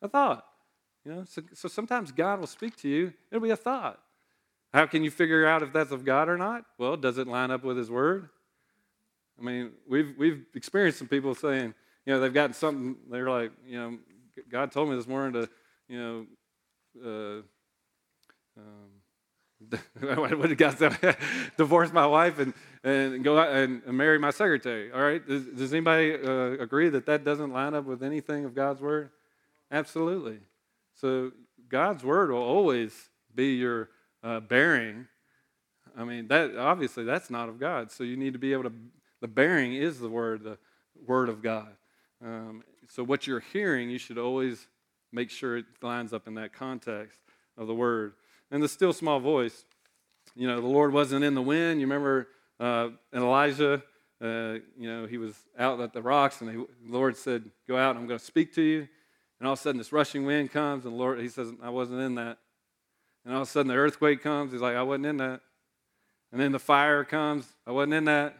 A 0.00 0.08
thought. 0.08 0.44
You 1.04 1.12
know, 1.12 1.24
so, 1.24 1.42
so 1.54 1.68
sometimes 1.68 2.12
God 2.12 2.38
will 2.38 2.46
speak 2.46 2.76
to 2.78 2.88
you. 2.88 3.12
It'll 3.30 3.42
be 3.42 3.50
a 3.50 3.56
thought. 3.56 4.00
How 4.72 4.86
can 4.86 5.04
you 5.04 5.10
figure 5.10 5.46
out 5.46 5.62
if 5.62 5.72
that's 5.72 5.90
of 5.92 6.04
God 6.04 6.28
or 6.28 6.38
not? 6.38 6.64
Well, 6.78 6.96
does 6.96 7.18
it 7.18 7.26
line 7.26 7.50
up 7.50 7.64
with 7.64 7.76
His 7.76 7.90
Word? 7.90 8.28
I 9.38 9.42
mean, 9.42 9.72
we've 9.88 10.14
we've 10.16 10.44
experienced 10.54 10.98
some 10.98 11.08
people 11.08 11.34
saying, 11.34 11.74
you 12.06 12.12
know, 12.12 12.20
they've 12.20 12.32
gotten 12.32 12.54
something. 12.54 12.96
They're 13.10 13.28
like, 13.28 13.52
you 13.66 13.78
know, 13.78 13.98
God 14.48 14.70
told 14.70 14.88
me 14.88 14.96
this 14.96 15.08
morning 15.08 15.32
to, 15.42 15.48
you 15.88 15.98
know, 15.98 16.26
uh, 17.04 17.42
um, 18.56 18.90
what 20.00 20.48
did 20.48 20.58
God 20.58 20.78
say? 20.78 20.90
Divorce 21.56 21.92
my 21.92 22.06
wife 22.06 22.38
and, 22.38 22.54
and 22.84 23.22
go 23.22 23.38
out 23.38 23.52
and, 23.52 23.84
marry 23.86 24.18
my 24.18 24.30
secretary. 24.30 24.92
All 24.92 25.00
right. 25.00 25.26
Does, 25.26 25.46
does 25.46 25.72
anybody 25.72 26.14
uh, 26.14 26.62
agree 26.62 26.88
that 26.88 27.06
that 27.06 27.24
doesn't 27.24 27.52
line 27.52 27.74
up 27.74 27.84
with 27.84 28.02
anything 28.02 28.44
of 28.44 28.54
God's 28.54 28.80
word? 28.80 29.10
Absolutely. 29.70 30.38
So 30.94 31.32
God's 31.68 32.04
word 32.04 32.30
will 32.30 32.42
always 32.42 33.10
be 33.34 33.54
your 33.54 33.88
uh, 34.22 34.40
bearing. 34.40 35.06
I 35.96 36.04
mean, 36.04 36.28
that 36.28 36.56
obviously 36.56 37.04
that's 37.04 37.30
not 37.30 37.48
of 37.48 37.58
God. 37.58 37.90
So 37.90 38.04
you 38.04 38.16
need 38.16 38.32
to 38.32 38.38
be 38.38 38.52
able 38.52 38.64
to. 38.64 38.72
The 39.20 39.28
bearing 39.28 39.74
is 39.74 40.00
the 40.00 40.08
word, 40.08 40.42
the 40.42 40.58
word 41.06 41.28
of 41.28 41.42
God. 41.42 41.68
Um, 42.24 42.64
so 42.88 43.02
what 43.04 43.26
you're 43.26 43.40
hearing, 43.52 43.88
you 43.88 43.98
should 43.98 44.18
always 44.18 44.66
make 45.12 45.30
sure 45.30 45.56
it 45.58 45.66
lines 45.80 46.12
up 46.12 46.26
in 46.26 46.34
that 46.34 46.52
context 46.52 47.20
of 47.56 47.66
the 47.66 47.74
word. 47.74 48.14
And 48.52 48.62
the 48.62 48.68
still 48.68 48.92
small 48.92 49.18
voice. 49.18 49.64
You 50.36 50.46
know, 50.46 50.60
the 50.60 50.68
Lord 50.68 50.92
wasn't 50.92 51.24
in 51.24 51.34
the 51.34 51.42
wind. 51.42 51.80
You 51.80 51.86
remember 51.86 52.28
uh, 52.60 52.90
Elijah. 53.12 53.82
Uh, 54.20 54.58
you 54.78 54.88
know, 54.88 55.06
he 55.06 55.18
was 55.18 55.34
out 55.58 55.80
at 55.80 55.92
the 55.92 56.00
rocks, 56.00 56.40
and 56.40 56.48
the 56.48 56.66
Lord 56.86 57.16
said, 57.16 57.50
"Go 57.66 57.76
out. 57.76 57.96
I'm 57.96 58.06
going 58.06 58.20
to 58.20 58.24
speak 58.24 58.54
to 58.54 58.62
you." 58.62 58.86
And 59.42 59.48
all 59.48 59.54
of 59.54 59.58
a 59.58 59.62
sudden, 59.62 59.78
this 59.78 59.90
rushing 59.90 60.24
wind 60.24 60.52
comes, 60.52 60.84
and 60.84 60.94
the 60.94 60.96
Lord, 60.96 61.18
He 61.18 61.28
says, 61.28 61.52
I 61.60 61.70
wasn't 61.70 62.00
in 62.00 62.14
that. 62.14 62.38
And 63.24 63.34
all 63.34 63.42
of 63.42 63.48
a 63.48 63.50
sudden, 63.50 63.66
the 63.66 63.74
earthquake 63.74 64.22
comes. 64.22 64.52
He's 64.52 64.60
like, 64.60 64.76
I 64.76 64.84
wasn't 64.84 65.06
in 65.06 65.16
that. 65.16 65.40
And 66.30 66.40
then 66.40 66.52
the 66.52 66.60
fire 66.60 67.02
comes. 67.02 67.48
I 67.66 67.72
wasn't 67.72 67.94
in 67.94 68.04
that. 68.04 68.38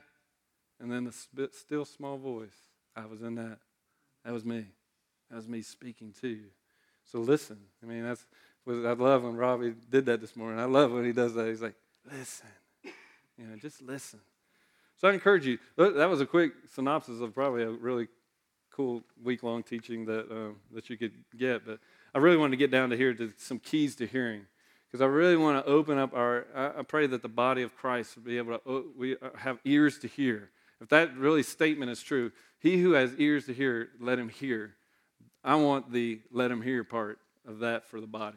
And 0.78 0.92
then 0.92 1.10
the 1.34 1.50
still 1.50 1.84
small 1.84 2.18
voice. 2.18 2.54
I 2.94 3.06
was 3.06 3.20
in 3.20 3.34
that. 3.34 3.58
That 4.24 4.32
was 4.32 4.44
me. 4.44 4.66
That 5.28 5.34
was 5.34 5.48
me 5.48 5.62
speaking 5.62 6.14
to 6.20 6.28
you. 6.28 6.50
So 7.04 7.18
listen. 7.18 7.58
I 7.82 7.86
mean, 7.86 8.04
that's 8.04 8.24
I 8.66 8.92
love 8.92 9.24
when 9.24 9.36
Robbie 9.36 9.74
did 9.90 10.06
that 10.06 10.20
this 10.20 10.36
morning. 10.36 10.60
I 10.60 10.66
love 10.66 10.92
when 10.92 11.04
he 11.04 11.12
does 11.12 11.34
that. 11.34 11.48
He's 11.48 11.62
like, 11.62 11.74
listen. 12.10 12.46
You 13.38 13.46
know, 13.46 13.56
just 13.56 13.82
listen. 13.82 14.20
So 15.00 15.08
I 15.08 15.12
encourage 15.12 15.46
you. 15.46 15.58
That 15.76 16.08
was 16.08 16.20
a 16.20 16.26
quick 16.26 16.52
synopsis 16.72 17.20
of 17.20 17.34
probably 17.34 17.64
a 17.64 17.70
really 17.70 18.08
cool 18.70 19.02
week 19.22 19.42
long 19.42 19.62
teaching 19.62 20.04
that, 20.06 20.30
um, 20.30 20.56
that 20.72 20.88
you 20.88 20.96
could 20.96 21.12
get. 21.36 21.66
But 21.66 21.80
I 22.14 22.18
really 22.18 22.36
want 22.36 22.52
to 22.52 22.56
get 22.56 22.70
down 22.70 22.90
to 22.90 22.96
here 22.96 23.12
to 23.14 23.32
some 23.36 23.58
keys 23.58 23.96
to 23.96 24.06
hearing. 24.06 24.46
Because 24.86 25.02
I 25.02 25.06
really 25.06 25.36
want 25.36 25.64
to 25.64 25.70
open 25.70 25.98
up 25.98 26.14
our, 26.14 26.46
I 26.54 26.82
pray 26.82 27.06
that 27.06 27.22
the 27.22 27.28
body 27.28 27.62
of 27.62 27.74
Christ 27.74 28.14
will 28.14 28.24
be 28.24 28.36
able 28.36 28.58
to 28.58 28.92
we 28.96 29.16
uh, 29.16 29.30
have 29.36 29.58
ears 29.64 29.98
to 30.00 30.08
hear. 30.08 30.50
If 30.80 30.88
that 30.90 31.16
really 31.16 31.42
statement 31.42 31.90
is 31.90 32.02
true, 32.02 32.30
he 32.58 32.80
who 32.80 32.92
has 32.92 33.14
ears 33.14 33.46
to 33.46 33.54
hear, 33.54 33.88
let 33.98 34.18
him 34.18 34.28
hear. 34.28 34.74
I 35.42 35.54
want 35.54 35.92
the 35.92 36.20
let 36.30 36.50
him 36.50 36.60
hear 36.60 36.84
part 36.84 37.18
of 37.48 37.60
that 37.60 37.86
for 37.86 38.00
the 38.00 38.06
body. 38.06 38.36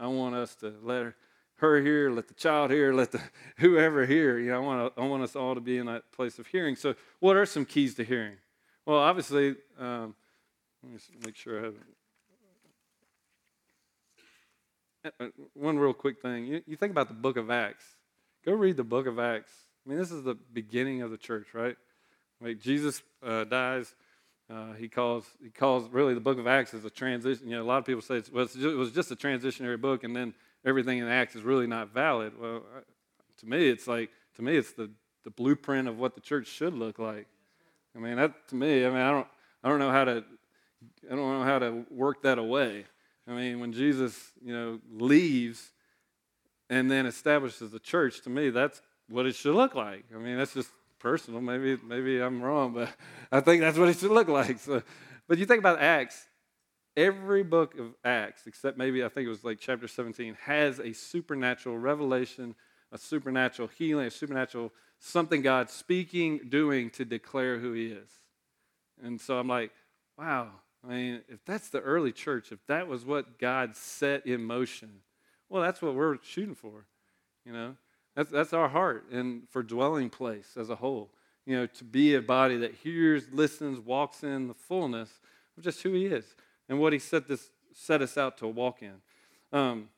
I 0.00 0.06
want 0.06 0.34
us 0.34 0.54
to 0.56 0.74
let 0.82 1.02
her, 1.02 1.14
her 1.56 1.80
hear, 1.80 2.10
let 2.10 2.26
the 2.26 2.34
child 2.34 2.70
hear, 2.70 2.92
let 2.92 3.12
the 3.12 3.20
whoever 3.58 4.06
hear. 4.06 4.38
You 4.38 4.50
know, 4.50 4.56
I 4.56 4.58
want, 4.58 4.92
I 4.96 5.06
want 5.06 5.22
us 5.22 5.36
all 5.36 5.54
to 5.54 5.60
be 5.60 5.76
in 5.76 5.86
that 5.86 6.10
place 6.12 6.38
of 6.38 6.46
hearing. 6.46 6.74
So, 6.74 6.94
what 7.20 7.36
are 7.36 7.44
some 7.44 7.66
keys 7.66 7.94
to 7.96 8.04
hearing? 8.04 8.36
Well, 8.86 8.98
obviously, 8.98 9.56
um, 9.78 10.14
let 10.82 10.92
me 10.92 10.98
make 11.24 11.36
sure 11.36 11.60
I 11.60 11.64
have 11.64 11.74
uh, 15.04 15.10
uh, 15.20 15.28
one 15.54 15.78
real 15.78 15.92
quick 15.92 16.20
thing. 16.20 16.46
You, 16.46 16.62
you 16.66 16.76
think 16.76 16.90
about 16.90 17.08
the 17.08 17.14
book 17.14 17.36
of 17.36 17.50
Acts. 17.50 17.84
Go 18.44 18.52
read 18.52 18.76
the 18.76 18.84
book 18.84 19.06
of 19.06 19.18
Acts. 19.18 19.52
I 19.84 19.90
mean, 19.90 19.98
this 19.98 20.10
is 20.10 20.24
the 20.24 20.34
beginning 20.34 21.02
of 21.02 21.10
the 21.10 21.18
church, 21.18 21.48
right? 21.52 21.76
Like 22.40 22.58
Jesus 22.58 23.02
uh, 23.22 23.44
dies. 23.44 23.94
Uh, 24.50 24.72
he 24.72 24.88
calls 24.88 25.24
he 25.42 25.48
calls 25.48 25.88
really 25.90 26.14
the 26.14 26.20
book 26.20 26.38
of 26.38 26.46
Acts 26.46 26.74
is 26.74 26.84
a 26.84 26.90
transition. 26.90 27.48
You 27.48 27.56
know, 27.56 27.62
a 27.62 27.64
lot 27.64 27.78
of 27.78 27.84
people 27.84 28.02
say 28.02 28.22
well, 28.32 28.48
it 28.52 28.76
was 28.76 28.90
just 28.90 29.10
a 29.10 29.16
transitionary 29.16 29.80
book, 29.80 30.02
and 30.02 30.14
then 30.14 30.34
everything 30.64 30.98
in 30.98 31.06
Acts 31.06 31.36
is 31.36 31.42
really 31.42 31.66
not 31.66 31.94
valid. 31.94 32.32
Well, 32.40 32.62
to 33.38 33.46
me, 33.46 33.68
it's 33.68 33.86
like 33.86 34.10
to 34.36 34.42
me, 34.42 34.56
it's 34.56 34.72
the 34.72 34.90
the 35.24 35.30
blueprint 35.30 35.88
of 35.88 35.98
what 35.98 36.14
the 36.14 36.20
church 36.20 36.46
should 36.46 36.74
look 36.74 36.98
like. 36.98 37.26
I 37.94 37.98
mean, 37.98 38.16
that 38.16 38.48
to 38.48 38.54
me, 38.54 38.84
I 38.84 38.88
mean, 38.88 38.98
I 38.98 39.10
don't, 39.10 39.26
I 39.62 39.68
don't 39.68 39.78
know 39.78 39.90
how 39.90 40.04
to, 40.04 40.24
I 41.10 41.14
don't 41.14 41.38
know 41.38 41.44
how 41.44 41.58
to 41.58 41.84
work 41.90 42.22
that 42.22 42.38
away. 42.38 42.86
I 43.28 43.32
mean, 43.32 43.60
when 43.60 43.72
Jesus, 43.72 44.32
you 44.42 44.52
know, 44.52 44.80
leaves 44.90 45.72
and 46.68 46.90
then 46.90 47.06
establishes 47.06 47.70
the 47.70 47.78
church, 47.78 48.22
to 48.22 48.30
me, 48.30 48.50
that's 48.50 48.80
what 49.08 49.26
it 49.26 49.34
should 49.34 49.54
look 49.54 49.74
like. 49.74 50.04
I 50.14 50.18
mean, 50.18 50.36
that's 50.36 50.54
just 50.54 50.70
personal. 51.00 51.40
Maybe, 51.40 51.76
maybe 51.84 52.20
I'm 52.20 52.40
wrong, 52.40 52.72
but 52.72 52.90
I 53.32 53.40
think 53.40 53.62
that's 53.62 53.76
what 53.76 53.88
it 53.88 53.98
should 53.98 54.12
look 54.12 54.28
like. 54.28 54.58
So, 54.60 54.82
but 55.26 55.38
you 55.38 55.46
think 55.46 55.58
about 55.58 55.80
Acts. 55.80 56.26
Every 56.96 57.42
book 57.42 57.78
of 57.78 57.94
Acts, 58.04 58.46
except 58.46 58.76
maybe 58.76 59.02
I 59.02 59.08
think 59.08 59.26
it 59.26 59.30
was 59.30 59.44
like 59.44 59.58
chapter 59.58 59.88
17, 59.88 60.36
has 60.44 60.78
a 60.78 60.92
supernatural 60.92 61.78
revelation, 61.78 62.54
a 62.92 62.98
supernatural 62.98 63.68
healing, 63.68 64.06
a 64.06 64.10
supernatural 64.10 64.72
something 64.98 65.40
God's 65.42 65.72
speaking, 65.72 66.40
doing 66.48 66.90
to 66.90 67.04
declare 67.04 67.58
who 67.58 67.72
He 67.72 67.86
is. 67.86 68.10
And 69.02 69.20
so 69.20 69.38
I'm 69.38 69.48
like, 69.48 69.72
wow, 70.18 70.50
I 70.84 70.88
mean, 70.88 71.22
if 71.28 71.44
that's 71.44 71.70
the 71.70 71.80
early 71.80 72.12
church, 72.12 72.52
if 72.52 72.64
that 72.66 72.86
was 72.86 73.04
what 73.04 73.38
God 73.38 73.74
set 73.76 74.26
in 74.26 74.44
motion, 74.44 74.90
well, 75.48 75.62
that's 75.62 75.82
what 75.82 75.94
we're 75.94 76.18
shooting 76.22 76.54
for, 76.54 76.86
you 77.44 77.52
know? 77.52 77.76
That's, 78.20 78.30
that's 78.30 78.52
our 78.52 78.68
heart 78.68 79.06
and 79.10 79.48
for 79.48 79.62
dwelling 79.62 80.10
place 80.10 80.58
as 80.58 80.68
a 80.68 80.76
whole, 80.76 81.08
you 81.46 81.56
know, 81.56 81.64
to 81.64 81.84
be 81.84 82.16
a 82.16 82.20
body 82.20 82.58
that 82.58 82.74
hears, 82.74 83.24
listens, 83.32 83.80
walks 83.80 84.22
in 84.22 84.46
the 84.46 84.52
fullness 84.52 85.08
of 85.56 85.64
just 85.64 85.82
who 85.82 85.94
He 85.94 86.04
is 86.04 86.26
and 86.68 86.78
what 86.78 86.92
He 86.92 86.98
set, 86.98 87.26
this, 87.26 87.48
set 87.72 88.02
us 88.02 88.18
out 88.18 88.36
to 88.36 88.46
walk 88.46 88.82
in. 88.82 88.92
Um, 89.58 89.88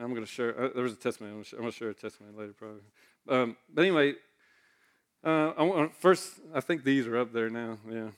I'm 0.00 0.14
going 0.14 0.24
to 0.24 0.26
share, 0.26 0.58
uh, 0.58 0.68
there 0.74 0.84
was 0.84 0.94
a 0.94 0.96
testimony. 0.96 1.34
I'm 1.34 1.58
going 1.58 1.70
to 1.70 1.76
share 1.76 1.90
a 1.90 1.94
testimony 1.94 2.34
later, 2.34 2.54
probably. 2.54 2.80
Um, 3.28 3.54
but 3.74 3.82
anyway, 3.82 4.14
uh, 5.22 5.52
I 5.54 5.62
want, 5.64 5.94
first, 5.96 6.32
I 6.54 6.60
think 6.60 6.82
these 6.82 7.06
are 7.06 7.18
up 7.18 7.30
there 7.30 7.50
now. 7.50 7.76
Yeah. 7.92 8.08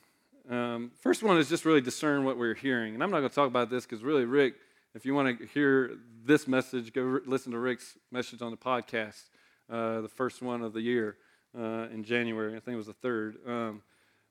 Um, 0.49 0.93
first 1.01 1.25
one 1.25 1.37
is 1.37 1.49
just 1.49 1.65
really 1.65 1.81
discern 1.81 2.25
what 2.25 2.39
we're 2.39 2.55
hearing. 2.55 2.95
And 2.95 3.03
I'm 3.03 3.11
not 3.11 3.19
going 3.19 3.31
to 3.31 3.35
talk 3.35 3.49
about 3.49 3.71
this 3.71 3.87
because 3.87 4.05
really, 4.05 4.25
Rick, 4.25 4.55
if 4.95 5.05
you 5.05 5.15
want 5.15 5.39
to 5.39 5.47
hear 5.47 5.97
this 6.25 6.49
message, 6.49 6.93
go 6.93 7.21
listen 7.27 7.53
to 7.53 7.59
Rick's 7.59 7.97
message 8.11 8.43
on 8.43 8.51
the 8.51 8.57
podcast, 8.57 9.25
uh, 9.71 10.01
the 10.01 10.09
first 10.09 10.43
one 10.43 10.63
of 10.63 10.73
the 10.73 10.81
year. 10.81 11.17
uh, 11.59 11.89
in 11.93 12.05
January. 12.05 12.57
I 12.57 12.61
think 12.61 12.75
it 12.75 12.79
was 12.79 12.87
the 12.87 12.93
third. 12.93 13.37
Um, 13.47 13.83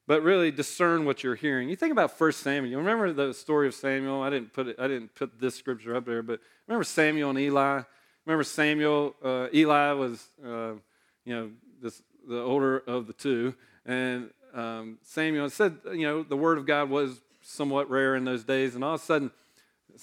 but 0.08 0.24
really 0.24 0.52
discern 0.52 1.06
what 1.06 1.24
you're 1.24 1.36
hearing. 1.36 1.69
You 1.69 1.76
think 1.76 1.91
about 1.91 2.17
First 2.17 2.39
Samuel. 2.39 2.72
You 2.72 2.78
remember 2.78 3.13
the 3.13 3.34
story 3.34 3.67
of 3.67 3.76
Samuel? 3.76 4.22
I 4.22 4.30
didn't 4.30 4.54
put 4.54 4.67
it, 4.67 4.80
I 4.80 4.88
didn't 4.88 5.13
put 5.13 5.39
this 5.39 5.56
scripture 5.56 5.95
up 5.95 6.06
there, 6.06 6.24
but 6.24 6.39
remember 6.67 6.84
Samuel 6.84 7.30
and 7.30 7.39
Eli. 7.39 7.82
Remember 8.26 8.43
Samuel? 8.43 9.15
Uh, 9.24 9.48
Eli 9.54 9.91
was, 9.91 10.30
uh, 10.43 10.74
you 11.26 11.36
know, 11.36 11.52
this, 11.82 12.02
the 12.28 12.41
older 12.41 12.80
of 12.80 13.08
the 13.08 13.13
two, 13.13 13.56
and 13.86 14.32
um, 14.54 14.98
Samuel 15.04 15.50
said, 15.50 15.78
you 15.93 16.02
know, 16.02 16.24
the 16.24 16.36
word 16.36 16.58
of 16.58 16.65
God 16.65 16.89
was 16.89 17.22
somewhat 17.41 17.89
rare 17.89 18.15
in 18.15 18.26
those 18.26 18.43
days, 18.43 18.76
and 18.76 18.84
all 18.84 18.95
of 18.95 19.02
a 19.02 19.04
sudden, 19.04 19.32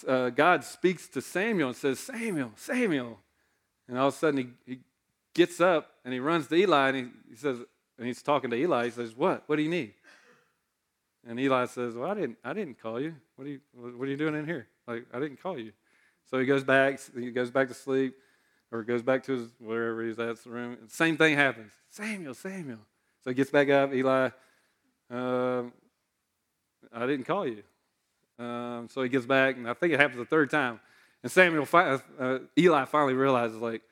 uh, 0.05 0.31
God 0.31 0.65
speaks 0.65 1.09
to 1.09 1.21
Samuel 1.21 1.69
and 1.69 1.77
says, 1.77 1.99
Samuel, 1.99 2.53
Samuel, 2.57 3.19
and 3.89 3.99
all 3.99 4.09
of 4.09 4.15
a 4.15 4.17
sudden 4.17 4.57
he, 4.67 4.73
he 4.73 4.81
gets 5.35 5.61
up 5.61 5.93
and 6.05 6.13
he 6.13 6.21
runs 6.21 6.49
to 6.49 6.57
Eli 6.57 6.89
and 6.89 6.97
he, 6.97 7.07
he 7.31 7.37
says, 7.37 7.59
and 7.99 8.07
he's 8.07 8.23
talking 8.23 8.51
to 8.51 8.57
Eli. 8.57 8.87
He 8.87 8.91
says, 8.91 9.15
"What? 9.17 9.45
What 9.47 9.57
do 9.57 9.63
you 9.63 9.71
need?" 9.71 9.95
And 11.27 11.41
Eli 11.41 11.67
says, 11.67 11.95
"Well, 11.95 12.11
I 12.11 12.15
didn't. 12.15 12.39
I 12.45 12.53
didn't 12.53 12.81
call 12.81 13.01
you. 13.01 13.15
What 13.37 13.47
are 13.47 13.51
you? 13.51 13.61
What 13.75 14.07
are 14.07 14.11
you 14.11 14.17
doing 14.17 14.35
in 14.35 14.47
here? 14.47 14.69
Like, 14.87 15.07
I 15.13 15.19
didn't 15.19 15.43
call 15.43 15.59
you." 15.59 15.73
So 16.31 16.39
he 16.39 16.47
goes 16.47 16.65
back. 16.65 17.01
He 17.15 17.31
goes 17.31 17.51
back 17.51 17.69
to 17.69 17.75
sleep, 17.75 18.17
or 18.71 18.83
goes 18.83 19.03
back 19.03 19.25
to 19.25 19.33
his 19.33 19.49
wherever 19.59 20.05
he's 20.05 20.19
at 20.19 20.37
the 20.43 20.51
room. 20.51 20.77
Same 20.89 21.17
thing 21.17 21.37
happens. 21.37 21.73
Samuel, 21.89 22.35
Samuel. 22.35 22.81
So 23.25 23.31
he 23.31 23.35
gets 23.35 23.51
back 23.51 23.71
up. 23.71 23.93
Eli, 23.93 24.31
uh, 25.11 25.63
I 26.93 27.07
didn't 27.07 27.25
call 27.25 27.47
you. 27.47 27.63
Um, 28.38 28.88
so 28.90 29.03
he 29.03 29.09
gets 29.09 29.27
back, 29.27 29.57
and 29.57 29.68
I 29.68 29.75
think 29.75 29.92
it 29.92 30.01
happens 30.01 30.18
the 30.18 30.25
third 30.25 30.51
time. 30.51 30.81
And 31.22 31.33
Samuel, 31.33 31.66
uh, 31.72 32.38
Eli 32.59 32.85
finally 32.85 33.14
realizes, 33.14 33.59
like, 33.59 33.83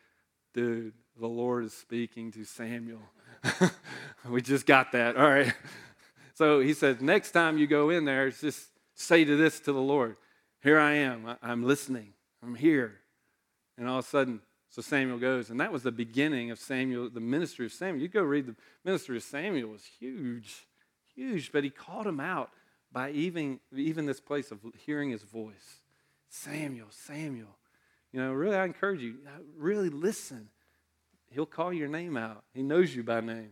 dude, 0.52 0.92
the 1.18 1.26
Lord 1.26 1.64
is 1.64 1.72
speaking 1.72 2.30
to 2.32 2.44
Samuel. 2.44 3.02
we 4.28 4.42
just 4.42 4.66
got 4.66 4.92
that. 4.92 5.16
All 5.16 5.28
right. 5.28 5.52
So 6.36 6.58
he 6.58 6.74
says, 6.74 7.00
next 7.00 7.30
time 7.30 7.58
you 7.58 7.68
go 7.68 7.90
in 7.90 8.04
there, 8.04 8.28
just 8.28 8.66
say 8.96 9.24
to 9.24 9.36
this 9.36 9.60
to 9.60 9.72
the 9.72 9.80
Lord, 9.80 10.16
Here 10.64 10.80
I 10.80 10.94
am. 10.94 11.36
I'm 11.40 11.62
listening. 11.62 12.12
I'm 12.42 12.56
here. 12.56 12.94
And 13.78 13.88
all 13.88 14.00
of 14.00 14.04
a 14.04 14.08
sudden, 14.08 14.40
so 14.68 14.82
Samuel 14.82 15.18
goes. 15.18 15.50
And 15.50 15.60
that 15.60 15.70
was 15.70 15.84
the 15.84 15.92
beginning 15.92 16.50
of 16.50 16.58
Samuel, 16.58 17.08
the 17.08 17.20
ministry 17.20 17.66
of 17.66 17.72
Samuel. 17.72 18.02
You 18.02 18.08
go 18.08 18.22
read 18.22 18.46
the 18.46 18.56
ministry 18.84 19.16
of 19.16 19.22
Samuel 19.22 19.70
was 19.70 19.84
huge, 19.84 20.66
huge. 21.14 21.52
But 21.52 21.62
he 21.62 21.70
called 21.70 22.08
him 22.08 22.18
out 22.18 22.50
by 22.94 23.10
even, 23.10 23.60
even 23.76 24.06
this 24.06 24.20
place 24.20 24.50
of 24.50 24.60
hearing 24.86 25.10
his 25.10 25.22
voice. 25.22 25.82
Samuel, 26.30 26.86
Samuel. 26.88 27.58
You 28.10 28.20
know, 28.22 28.32
really, 28.32 28.56
I 28.56 28.64
encourage 28.64 29.02
you, 29.02 29.16
really 29.58 29.90
listen 29.90 30.48
He'll 31.34 31.46
call 31.46 31.72
your 31.72 31.88
name 31.88 32.16
out. 32.16 32.44
He 32.54 32.62
knows 32.62 32.94
you 32.94 33.02
by 33.02 33.20
name. 33.20 33.50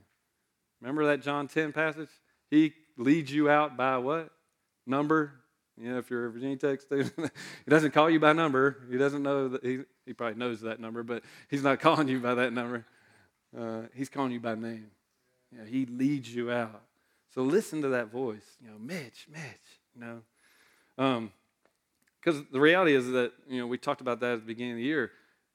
Remember 0.81 1.07
that 1.07 1.21
John 1.21 1.49
10 1.49 1.73
passage? 1.73 2.09
He 2.49 2.75
leads 2.97 3.33
you 3.33 3.51
out 3.51 3.77
by 3.77 3.99
what? 3.99 4.31
Number. 4.87 5.33
You 5.77 5.91
know, 5.91 5.99
if 5.99 6.09
you're 6.09 6.27
a 6.27 6.31
Virginia 6.31 6.57
Tech 6.57 6.81
student, 6.81 7.13
he 7.19 7.71
doesn't 7.71 7.93
call 7.93 8.09
you 8.09 8.21
by 8.21 8.33
number. 8.33 8.85
He 8.89 8.99
doesn't 8.99 9.23
know 9.23 9.49
that 9.49 9.65
he, 9.65 9.81
he 10.07 10.13
probably 10.13 10.39
knows 10.39 10.61
that 10.61 10.79
number, 10.79 11.03
but 11.03 11.25
he's 11.49 11.63
not 11.63 11.81
calling 11.81 12.07
you 12.07 12.21
by 12.21 12.35
that 12.35 12.53
number. 12.53 12.87
Uh, 13.59 13.83
he's 13.95 14.09
calling 14.09 14.31
you 14.31 14.41
by 14.41 14.55
name. 14.55 14.87
He 15.67 15.85
leads 15.87 16.33
you 16.33 16.53
out. 16.53 16.83
So 17.35 17.43
listen 17.43 17.83
to 17.83 17.89
that 17.89 18.11
voice. 18.11 18.57
You 18.61 18.69
know, 18.69 18.79
Mitch, 18.79 19.27
Mitch. 19.31 19.41
You 19.95 20.01
know, 20.01 21.29
because 22.21 22.37
um, 22.39 22.47
the 22.53 22.61
reality 22.61 22.95
is 22.95 23.11
that 23.11 23.33
you 23.49 23.61
know 23.61 23.67
we 23.67 23.79
talked 23.79 24.01
about 24.01 24.21
that 24.21 24.33
at 24.35 24.41
the 24.41 24.47
beginning 24.47 24.73
of 24.73 24.79
the 24.79 24.85
year 24.85 25.11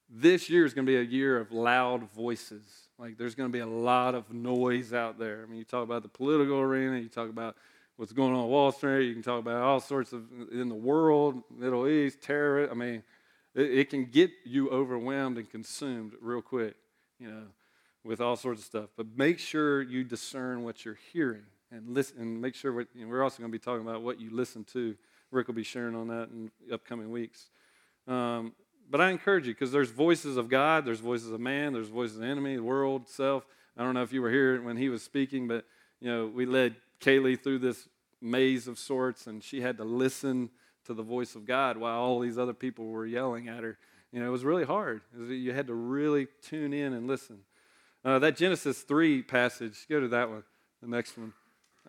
this 0.09 0.49
year 0.49 0.65
is 0.65 0.73
going 0.73 0.85
to 0.85 0.91
be 0.91 0.97
a 0.97 1.03
year 1.03 1.37
of 1.37 1.51
loud 1.51 2.09
voices. 2.11 2.63
Like 2.97 3.17
there's 3.17 3.35
going 3.35 3.49
to 3.49 3.53
be 3.53 3.59
a 3.59 3.67
lot 3.67 4.15
of 4.15 4.31
noise 4.31 4.93
out 4.93 5.19
there. 5.19 5.43
I 5.43 5.49
mean, 5.49 5.59
you 5.59 5.65
talk 5.65 5.83
about 5.83 6.03
the 6.03 6.09
political 6.09 6.59
arena, 6.59 6.97
you 6.97 7.09
talk 7.09 7.29
about 7.29 7.55
what's 7.97 8.13
going 8.13 8.33
on 8.33 8.47
Wall 8.47 8.71
Street, 8.71 9.07
you 9.07 9.13
can 9.13 9.23
talk 9.23 9.39
about 9.39 9.61
all 9.61 9.79
sorts 9.79 10.13
of 10.13 10.23
in 10.51 10.69
the 10.69 10.75
world, 10.75 11.43
Middle 11.55 11.87
East, 11.87 12.21
terror. 12.21 12.69
I 12.69 12.73
mean, 12.73 13.03
it, 13.53 13.79
it 13.79 13.89
can 13.89 14.05
get 14.05 14.31
you 14.45 14.69
overwhelmed 14.69 15.37
and 15.37 15.49
consumed 15.49 16.13
real 16.21 16.41
quick, 16.41 16.75
you 17.19 17.29
know, 17.29 17.43
with 18.03 18.21
all 18.21 18.35
sorts 18.35 18.61
of 18.61 18.65
stuff. 18.65 18.89
But 18.95 19.07
make 19.17 19.39
sure 19.39 19.81
you 19.81 20.03
discern 20.03 20.63
what 20.63 20.85
you're 20.85 20.99
hearing 21.11 21.45
and 21.71 21.93
listen, 21.93 22.17
and 22.19 22.41
make 22.41 22.55
sure 22.55 22.71
we're 22.73 23.23
also 23.23 23.39
going 23.39 23.51
to 23.51 23.57
be 23.57 23.61
talking 23.61 23.81
about 23.81 24.01
what 24.01 24.19
you 24.19 24.29
listen 24.31 24.63
to. 24.65 24.95
Rick 25.31 25.47
will 25.47 25.55
be 25.55 25.63
sharing 25.63 25.95
on 25.95 26.07
that 26.07 26.29
in 26.29 26.51
upcoming 26.71 27.11
weeks. 27.11 27.49
Um, 28.07 28.53
but 28.89 29.01
I 29.01 29.09
encourage 29.09 29.47
you 29.47 29.53
because 29.53 29.71
there's 29.71 29.91
voices 29.91 30.37
of 30.37 30.49
God, 30.49 30.85
there's 30.85 31.01
voices 31.01 31.31
of 31.31 31.41
man, 31.41 31.73
there's 31.73 31.89
voices 31.89 32.15
of 32.15 32.21
the 32.21 32.27
enemy, 32.27 32.55
the 32.55 32.63
world, 32.63 33.09
self. 33.09 33.45
I 33.75 33.83
don't 33.83 33.93
know 33.93 34.03
if 34.03 34.13
you 34.13 34.21
were 34.21 34.31
here 34.31 34.61
when 34.61 34.77
he 34.77 34.89
was 34.89 35.03
speaking, 35.03 35.47
but 35.47 35.65
you 35.99 36.09
know, 36.09 36.27
we 36.27 36.45
led 36.45 36.75
Kaylee 37.01 37.41
through 37.41 37.59
this 37.59 37.87
maze 38.21 38.67
of 38.67 38.79
sorts, 38.79 39.27
and 39.27 39.43
she 39.43 39.61
had 39.61 39.77
to 39.77 39.83
listen 39.83 40.49
to 40.85 40.93
the 40.93 41.03
voice 41.03 41.35
of 41.35 41.45
God 41.45 41.77
while 41.77 41.99
all 41.99 42.19
these 42.19 42.37
other 42.37 42.53
people 42.53 42.87
were 42.87 43.05
yelling 43.05 43.49
at 43.49 43.63
her. 43.63 43.77
You 44.11 44.21
know, 44.21 44.27
it 44.27 44.31
was 44.31 44.45
really 44.45 44.63
hard. 44.63 45.01
Was, 45.17 45.29
you 45.29 45.53
had 45.53 45.67
to 45.67 45.73
really 45.73 46.27
tune 46.41 46.73
in 46.73 46.93
and 46.93 47.07
listen. 47.07 47.39
Uh, 48.05 48.19
that 48.19 48.37
Genesis 48.37 48.81
3 48.81 49.21
passage, 49.23 49.85
go 49.89 49.99
to 49.99 50.07
that 50.07 50.29
one, 50.29 50.43
the 50.81 50.87
next 50.87 51.17
one. 51.17 51.33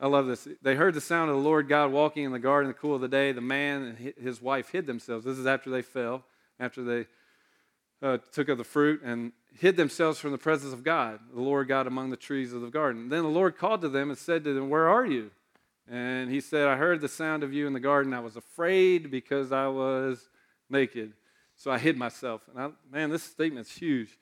I 0.01 0.07
love 0.07 0.27
this. 0.27 0.47
They 0.63 0.77
heard 0.77 0.95
the 0.95 1.01
sound 1.01 1.31
of 1.31 1.37
the 1.37 1.43
Lord 1.43 1.69
God 1.69 1.91
walking 1.91 2.25
in 2.25 2.33
the 2.33 2.39
garden 2.39 2.71
in 2.71 2.75
the 2.75 2.79
cool 2.79 2.95
of 2.95 3.01
the 3.01 3.09
day. 3.09 3.33
The 3.33 3.41
man 3.41 3.83
and 3.83 4.15
his 4.17 4.41
wife 4.41 4.71
hid 4.71 4.87
themselves. 4.87 5.25
This 5.25 5.39
is 5.39 5.47
after 5.47 5.71
they 5.71 5.83
fell 5.83 6.25
after 6.61 6.83
they 6.83 7.07
uh, 8.01 8.19
took 8.33 8.49
of 8.49 8.59
the 8.59 8.65
fruit 8.65 9.03
and 9.03 9.33
hid 9.59 9.77
themselves 9.77 10.19
from 10.19 10.31
the 10.31 10.39
presence 10.39 10.73
of 10.73 10.85
God, 10.85 11.19
the 11.35 11.41
Lord 11.41 11.67
God 11.67 11.87
among 11.87 12.11
the 12.11 12.17
trees 12.17 12.53
of 12.53 12.61
the 12.61 12.69
garden. 12.69 13.09
Then 13.09 13.23
the 13.23 13.29
Lord 13.29 13.59
called 13.59 13.81
to 13.81 13.89
them 13.89 14.11
and 14.11 14.19
said 14.19 14.45
to 14.45 14.55
them, 14.55 14.71
Where 14.71 14.89
are 14.89 15.07
you? 15.07 15.31
And 15.91 16.31
he 16.31 16.41
said, 16.41 16.69
I 16.69 16.77
heard 16.77 17.01
the 17.01 17.09
sound 17.09 17.43
of 17.43 17.53
you 17.53 17.67
in 17.67 17.73
the 17.73 17.81
garden. 17.81 18.13
I 18.13 18.21
was 18.21 18.37
afraid 18.37 19.11
because 19.11 19.53
I 19.53 19.67
was 19.69 20.29
naked. 20.69 21.15
So 21.57 21.71
I 21.71 21.79
hid 21.79 21.97
myself. 21.97 22.43
And 22.49 22.61
I, 22.61 22.71
man, 22.93 23.11
this 23.11 23.23
statement's 23.23 23.77
huge. 23.77 24.17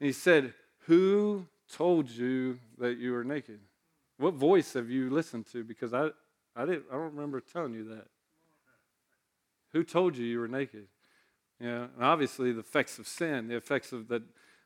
And 0.00 0.06
he 0.06 0.12
said, 0.12 0.54
Who 0.86 1.46
told 1.70 2.08
you 2.08 2.58
that 2.78 2.98
you 2.98 3.12
were 3.12 3.24
naked? 3.24 3.60
What 4.18 4.34
voice 4.34 4.74
have 4.74 4.90
you 4.90 5.10
listened 5.10 5.46
to? 5.52 5.64
Because 5.64 5.94
I, 5.94 6.08
I, 6.56 6.66
didn't, 6.66 6.84
I 6.90 6.94
don't 6.94 7.14
remember 7.14 7.40
telling 7.40 7.72
you 7.72 7.84
that. 7.90 8.06
Who 9.72 9.84
told 9.84 10.16
you 10.16 10.26
you 10.26 10.40
were 10.40 10.48
naked? 10.48 10.86
Know, 11.60 11.88
and 11.94 12.04
obviously 12.04 12.52
the 12.52 12.60
effects 12.60 12.98
of 12.98 13.06
sin, 13.06 13.48
the 13.48 13.56
effects 13.56 13.92
of 13.92 14.08
the, 14.08 14.22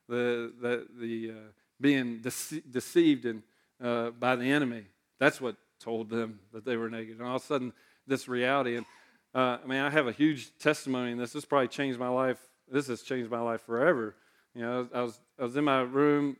the, 0.08 0.52
the, 0.60 0.86
the 0.98 1.30
uh, 1.30 1.50
being 1.80 2.20
dece- 2.20 2.62
deceived 2.70 3.24
in, 3.24 3.42
uh, 3.82 4.10
by 4.10 4.36
the 4.36 4.44
enemy. 4.44 4.84
That's 5.18 5.40
what 5.40 5.56
told 5.80 6.10
them 6.10 6.40
that 6.52 6.64
they 6.64 6.76
were 6.76 6.90
naked. 6.90 7.18
And 7.18 7.26
all 7.26 7.36
of 7.36 7.42
a 7.42 7.44
sudden, 7.44 7.72
this 8.06 8.28
reality. 8.28 8.76
And 8.76 8.86
uh, 9.34 9.58
I 9.62 9.66
mean, 9.66 9.80
I 9.80 9.90
have 9.90 10.06
a 10.06 10.12
huge 10.12 10.50
testimony 10.58 11.12
in 11.12 11.18
this. 11.18 11.32
This 11.32 11.44
probably 11.44 11.68
changed 11.68 11.98
my 11.98 12.08
life. 12.08 12.38
This 12.70 12.86
has 12.88 13.02
changed 13.02 13.30
my 13.30 13.40
life 13.40 13.62
forever. 13.62 14.14
You 14.54 14.62
know, 14.62 14.88
I 14.94 15.02
was, 15.02 15.20
I 15.38 15.42
was 15.42 15.56
in 15.56 15.64
my 15.64 15.80
room. 15.80 16.36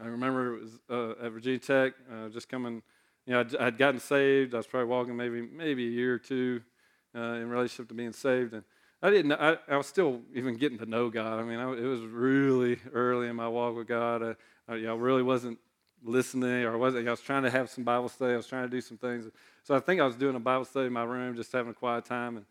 I 0.00 0.06
remember 0.06 0.54
it 0.54 0.60
was 0.60 0.78
uh, 0.90 1.26
at 1.26 1.32
Virginia 1.32 1.58
Tech, 1.58 1.94
uh, 2.12 2.28
just 2.28 2.48
coming. 2.48 2.82
You 3.26 3.34
know, 3.34 3.40
I'd, 3.40 3.56
I'd, 3.56 3.78
gotten 3.78 4.00
saved. 4.00 4.54
I 4.54 4.58
was 4.58 4.66
probably 4.66 4.88
walking 4.88 5.16
maybe 5.16 5.42
maybe 5.42 5.86
a 5.86 5.90
year 5.90 6.14
or 6.14 6.18
two 6.18 6.62
uh, 7.14 7.34
in 7.34 7.48
relationship 7.48 7.88
to 7.88 7.94
being 7.94 8.12
saved, 8.12 8.54
and 8.54 8.62
I 9.02 9.10
didn't. 9.10 9.32
I, 9.32 9.58
I, 9.68 9.76
was 9.76 9.86
still 9.86 10.20
even 10.34 10.56
getting 10.56 10.78
to 10.78 10.86
know 10.86 11.10
God. 11.10 11.40
I 11.40 11.42
mean, 11.42 11.58
I, 11.58 11.70
it 11.72 11.86
was 11.86 12.02
really 12.02 12.78
early 12.92 13.28
in 13.28 13.36
my 13.36 13.48
walk 13.48 13.76
with 13.76 13.88
God. 13.88 14.22
I, 14.22 14.36
I 14.68 14.76
you 14.76 14.86
know, 14.86 14.96
really 14.96 15.22
wasn't 15.22 15.58
listening, 16.04 16.64
or 16.64 16.78
wasn't. 16.78 17.06
I 17.06 17.10
was 17.10 17.20
trying 17.20 17.42
to 17.42 17.50
have 17.50 17.68
some 17.68 17.84
Bible 17.84 18.08
study. 18.08 18.34
I 18.34 18.36
was 18.36 18.46
trying 18.46 18.64
to 18.64 18.70
do 18.70 18.80
some 18.80 18.98
things. 18.98 19.26
So 19.64 19.74
I 19.74 19.80
think 19.80 20.00
I 20.00 20.06
was 20.06 20.16
doing 20.16 20.36
a 20.36 20.40
Bible 20.40 20.64
study 20.64 20.86
in 20.86 20.92
my 20.92 21.04
room, 21.04 21.36
just 21.36 21.52
having 21.52 21.72
a 21.72 21.74
quiet 21.74 22.04
time, 22.04 22.36
and 22.36 22.46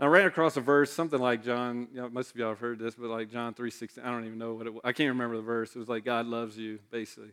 I 0.00 0.06
ran 0.06 0.24
across 0.26 0.56
a 0.56 0.62
verse, 0.62 0.90
something 0.90 1.20
like 1.20 1.44
John. 1.44 1.88
You 1.92 2.00
know, 2.00 2.08
most 2.08 2.30
of 2.30 2.36
y'all 2.36 2.48
have 2.48 2.58
heard 2.58 2.78
this, 2.78 2.94
but 2.94 3.10
like 3.10 3.30
John 3.30 3.52
three 3.52 3.70
sixteen. 3.70 4.02
I 4.02 4.10
don't 4.10 4.24
even 4.24 4.38
know 4.38 4.54
what 4.54 4.66
it. 4.66 4.72
was. 4.72 4.80
I 4.82 4.92
can't 4.92 5.10
remember 5.10 5.36
the 5.36 5.42
verse. 5.42 5.76
It 5.76 5.78
was 5.78 5.90
like 5.90 6.06
God 6.06 6.24
loves 6.24 6.56
you, 6.56 6.78
basically. 6.90 7.32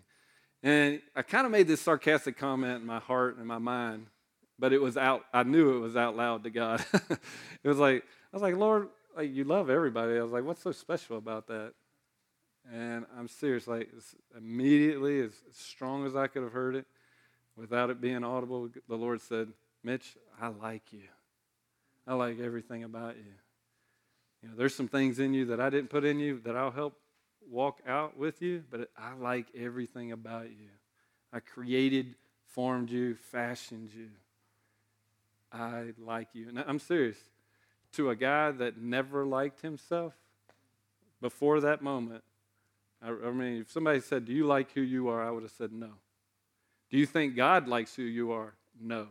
And 0.64 1.02
I 1.16 1.22
kind 1.22 1.46
of 1.46 1.52
made 1.52 1.68
this 1.68 1.80
sarcastic 1.80 2.38
comment 2.38 2.82
in 2.82 2.86
my 2.86 3.00
heart 3.00 3.38
and 3.38 3.48
my 3.48 3.58
mind, 3.58 4.08
but 4.60 4.74
it 4.74 4.82
was 4.82 4.98
out. 4.98 5.24
I 5.34 5.44
knew 5.44 5.78
it 5.78 5.80
was 5.80 5.96
out 5.96 6.18
loud 6.18 6.44
to 6.44 6.50
God. 6.50 6.84
it 6.94 7.68
was 7.68 7.78
like 7.78 8.04
I 8.04 8.36
was 8.36 8.42
like, 8.42 8.58
Lord, 8.58 8.90
like 9.16 9.34
you 9.34 9.46
love 9.46 9.70
everybody. 9.70 10.18
I 10.18 10.22
was 10.22 10.34
like, 10.34 10.44
what's 10.44 10.62
so 10.62 10.74
special 10.74 11.18
about 11.18 11.48
that? 11.48 11.72
And 12.70 13.06
I'm 13.18 13.30
serious. 13.30 13.66
Like 13.66 13.90
immediately, 14.38 15.22
as 15.22 15.32
strong 15.54 16.06
as 16.06 16.18
I 16.18 16.28
could 16.28 16.44
have 16.44 16.52
heard 16.52 16.76
it, 16.76 16.86
without 17.56 17.90
it 17.90 18.02
being 18.02 18.26
audible, 18.26 18.70
the 18.90 18.98
Lord 18.98 19.22
said, 19.22 19.54
Mitch, 19.86 20.18
I 20.42 20.50
like 20.50 20.92
you. 20.92 21.04
I 22.08 22.14
like 22.14 22.40
everything 22.40 22.84
about 22.84 23.18
you. 23.18 23.34
You 24.42 24.50
know, 24.50 24.56
there's 24.56 24.76
some 24.76 24.88
things 24.88 25.20
in 25.20 25.34
you 25.34 25.46
that 25.46 25.60
I 25.60 25.70
didn't 25.70 25.90
put 25.90 26.06
in 26.06 26.20
you 26.20 26.40
that 26.46 26.56
I'll 26.56 26.72
help 26.72 26.98
walk 27.50 27.80
out 27.88 28.18
with 28.18 28.42
you, 28.42 28.64
but 28.70 28.90
I 28.98 29.14
like 29.14 29.48
everything 29.56 30.12
about 30.12 30.50
you. 30.50 30.70
I 31.34 31.40
created, 31.40 32.16
formed 32.46 32.90
you, 32.90 33.16
fashioned 33.16 33.90
you. 33.94 34.10
I 35.52 35.94
like 35.98 36.30
you. 36.34 36.50
And 36.50 36.60
I'm 36.60 36.80
serious 36.80 37.18
to 37.94 38.10
a 38.10 38.16
guy 38.16 38.52
that 38.52 38.78
never 38.78 39.26
liked 39.26 39.62
himself, 39.62 40.14
before 41.22 41.60
that 41.62 41.82
moment, 41.82 42.24
I, 43.02 43.10
I 43.10 43.32
mean, 43.32 43.62
if 43.62 43.72
somebody 43.72 44.00
said, 44.02 44.26
Do 44.26 44.34
you 44.34 44.46
like 44.46 44.72
who 44.74 44.82
you 44.82 45.10
are? 45.10 45.24
I 45.24 45.32
would 45.32 45.44
have 45.44 45.52
said 45.52 45.72
no. 45.72 45.92
Do 46.90 46.98
you 46.98 47.06
think 47.06 47.36
God 47.36 47.68
likes 47.68 47.96
who 47.96 48.04
you 48.04 48.32
are? 48.32 48.54
No. 48.80 49.08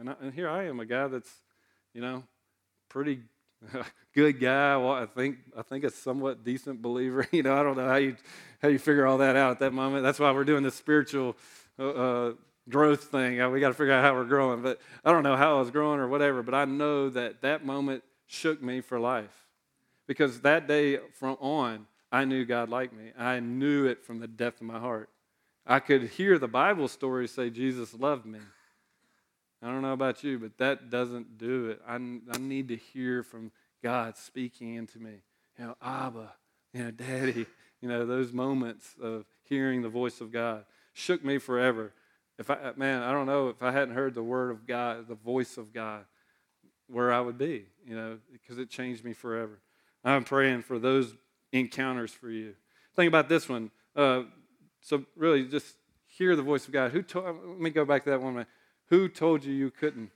And, 0.00 0.08
I, 0.08 0.14
and 0.22 0.32
here 0.32 0.48
I 0.48 0.64
am, 0.64 0.80
a 0.80 0.86
guy 0.86 1.08
that's, 1.08 1.30
you 1.92 2.00
know, 2.00 2.24
pretty 2.88 3.20
good 4.14 4.40
guy. 4.40 4.74
Well, 4.78 4.92
I 4.92 5.04
think 5.04 5.36
I 5.56 5.60
think 5.60 5.84
a 5.84 5.90
somewhat 5.90 6.42
decent 6.42 6.80
believer. 6.80 7.26
You 7.32 7.42
know, 7.42 7.54
I 7.54 7.62
don't 7.62 7.76
know 7.76 7.86
how 7.86 7.96
you 7.96 8.16
how 8.62 8.68
you 8.68 8.78
figure 8.78 9.06
all 9.06 9.18
that 9.18 9.36
out 9.36 9.50
at 9.52 9.58
that 9.58 9.74
moment. 9.74 10.02
That's 10.02 10.18
why 10.18 10.32
we're 10.32 10.44
doing 10.44 10.62
this 10.62 10.74
spiritual 10.74 11.36
uh, 11.78 11.88
uh 11.88 12.32
growth 12.70 13.04
thing. 13.04 13.42
Uh, 13.42 13.50
we 13.50 13.60
got 13.60 13.68
to 13.68 13.74
figure 13.74 13.92
out 13.92 14.02
how 14.02 14.14
we're 14.14 14.24
growing. 14.24 14.62
But 14.62 14.80
I 15.04 15.12
don't 15.12 15.22
know 15.22 15.36
how 15.36 15.56
I 15.56 15.58
was 15.58 15.70
growing 15.70 16.00
or 16.00 16.08
whatever. 16.08 16.42
But 16.42 16.54
I 16.54 16.64
know 16.64 17.10
that 17.10 17.42
that 17.42 17.66
moment 17.66 18.02
shook 18.26 18.62
me 18.62 18.80
for 18.80 18.98
life 18.98 19.48
because 20.06 20.40
that 20.40 20.66
day 20.66 20.98
from 21.18 21.36
on, 21.40 21.86
I 22.10 22.24
knew 22.24 22.46
God 22.46 22.70
liked 22.70 22.94
me. 22.94 23.12
I 23.18 23.40
knew 23.40 23.84
it 23.84 24.02
from 24.02 24.18
the 24.18 24.28
depth 24.28 24.62
of 24.62 24.66
my 24.66 24.78
heart. 24.78 25.10
I 25.66 25.78
could 25.78 26.04
hear 26.04 26.38
the 26.38 26.48
Bible 26.48 26.88
stories 26.88 27.32
say 27.32 27.50
Jesus 27.50 27.92
loved 27.92 28.24
me. 28.24 28.38
I 29.62 29.66
don't 29.66 29.82
know 29.82 29.92
about 29.92 30.24
you, 30.24 30.38
but 30.38 30.56
that 30.58 30.90
doesn't 30.90 31.36
do 31.36 31.66
it. 31.70 31.82
I, 31.86 31.94
I 31.94 32.38
need 32.38 32.68
to 32.68 32.76
hear 32.76 33.22
from 33.22 33.52
God 33.82 34.16
speaking 34.16 34.74
into 34.74 34.98
me. 34.98 35.22
You 35.58 35.66
know, 35.66 35.76
Abba, 35.82 36.32
you 36.72 36.84
know, 36.84 36.90
Daddy, 36.90 37.46
you 37.82 37.88
know, 37.88 38.06
those 38.06 38.32
moments 38.32 38.94
of 39.02 39.26
hearing 39.42 39.82
the 39.82 39.88
voice 39.88 40.20
of 40.20 40.32
God 40.32 40.64
shook 40.94 41.24
me 41.24 41.38
forever. 41.38 41.92
If 42.38 42.50
I, 42.50 42.72
man, 42.76 43.02
I 43.02 43.12
don't 43.12 43.26
know 43.26 43.48
if 43.48 43.62
I 43.62 43.70
hadn't 43.70 43.94
heard 43.94 44.14
the 44.14 44.22
word 44.22 44.50
of 44.50 44.66
God, 44.66 45.08
the 45.08 45.14
voice 45.14 45.58
of 45.58 45.74
God, 45.74 46.04
where 46.88 47.12
I 47.12 47.20
would 47.20 47.36
be, 47.36 47.66
you 47.86 47.94
know, 47.94 48.18
because 48.32 48.58
it 48.58 48.70
changed 48.70 49.04
me 49.04 49.12
forever. 49.12 49.60
I'm 50.02 50.24
praying 50.24 50.62
for 50.62 50.78
those 50.78 51.14
encounters 51.52 52.12
for 52.12 52.30
you. 52.30 52.54
Think 52.96 53.08
about 53.08 53.28
this 53.28 53.48
one. 53.48 53.70
Uh, 53.94 54.22
so 54.80 55.04
really, 55.16 55.44
just 55.44 55.74
hear 56.06 56.34
the 56.34 56.42
voice 56.42 56.66
of 56.66 56.72
God. 56.72 56.92
Who 56.92 57.02
told? 57.02 57.26
Let 57.26 57.60
me 57.60 57.70
go 57.70 57.84
back 57.84 58.04
to 58.04 58.10
that 58.10 58.22
one. 58.22 58.34
Minute. 58.34 58.48
Who 58.90 59.08
told 59.08 59.44
you 59.44 59.54
you 59.54 59.70
couldn't? 59.70 60.10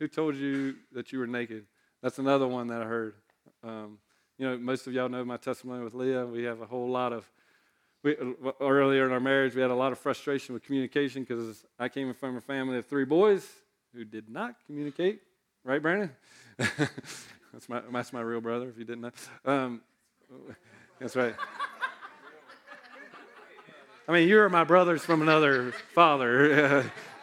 Who 0.00 0.08
told 0.08 0.36
you 0.36 0.76
that 0.92 1.12
you 1.12 1.18
were 1.18 1.26
naked? 1.26 1.66
That's 2.02 2.18
another 2.18 2.46
one 2.46 2.66
that 2.68 2.80
I 2.80 2.86
heard. 2.86 3.14
Um, 3.62 3.98
you 4.38 4.48
know, 4.48 4.56
most 4.56 4.86
of 4.86 4.94
y'all 4.94 5.08
know 5.08 5.24
my 5.24 5.36
testimony 5.36 5.84
with 5.84 5.94
Leah. 5.94 6.24
We 6.26 6.44
have 6.44 6.62
a 6.62 6.66
whole 6.66 6.88
lot 6.88 7.12
of. 7.12 7.30
We, 8.02 8.16
earlier 8.60 9.06
in 9.06 9.12
our 9.12 9.20
marriage, 9.20 9.54
we 9.54 9.62
had 9.62 9.70
a 9.70 9.74
lot 9.74 9.92
of 9.92 9.98
frustration 9.98 10.54
with 10.54 10.62
communication 10.62 11.24
because 11.24 11.64
I 11.78 11.88
came 11.88 12.12
from 12.14 12.36
a 12.36 12.40
family 12.40 12.78
of 12.78 12.86
three 12.86 13.04
boys 13.04 13.46
who 13.94 14.04
did 14.04 14.28
not 14.28 14.56
communicate. 14.66 15.20
Right, 15.62 15.80
Brandon? 15.80 16.10
that's 16.56 17.68
my 17.68 17.82
that's 17.92 18.12
my 18.12 18.20
real 18.20 18.40
brother. 18.40 18.68
If 18.68 18.78
you 18.78 18.84
didn't 18.84 19.02
know, 19.02 19.10
um, 19.44 19.82
that's 20.98 21.16
right. 21.16 21.34
I 24.06 24.12
mean, 24.12 24.28
you're 24.28 24.48
my 24.48 24.64
brothers 24.64 25.02
from 25.02 25.22
another 25.22 25.72
father. 25.94 26.90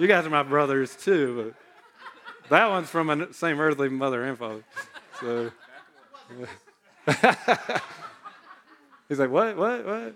you 0.00 0.06
guys 0.06 0.24
are 0.26 0.30
my 0.30 0.42
brothers 0.42 0.96
too, 0.96 1.54
but 2.40 2.50
that 2.50 2.70
one's 2.70 2.88
from 2.88 3.06
the 3.08 3.28
same 3.32 3.60
earthly 3.60 3.90
mother 3.90 4.24
and 4.24 4.38
father. 4.38 4.64
So 5.20 5.50
he's 9.08 9.18
like, 9.18 9.30
what, 9.30 9.56
what, 9.58 9.84
what? 9.84 10.14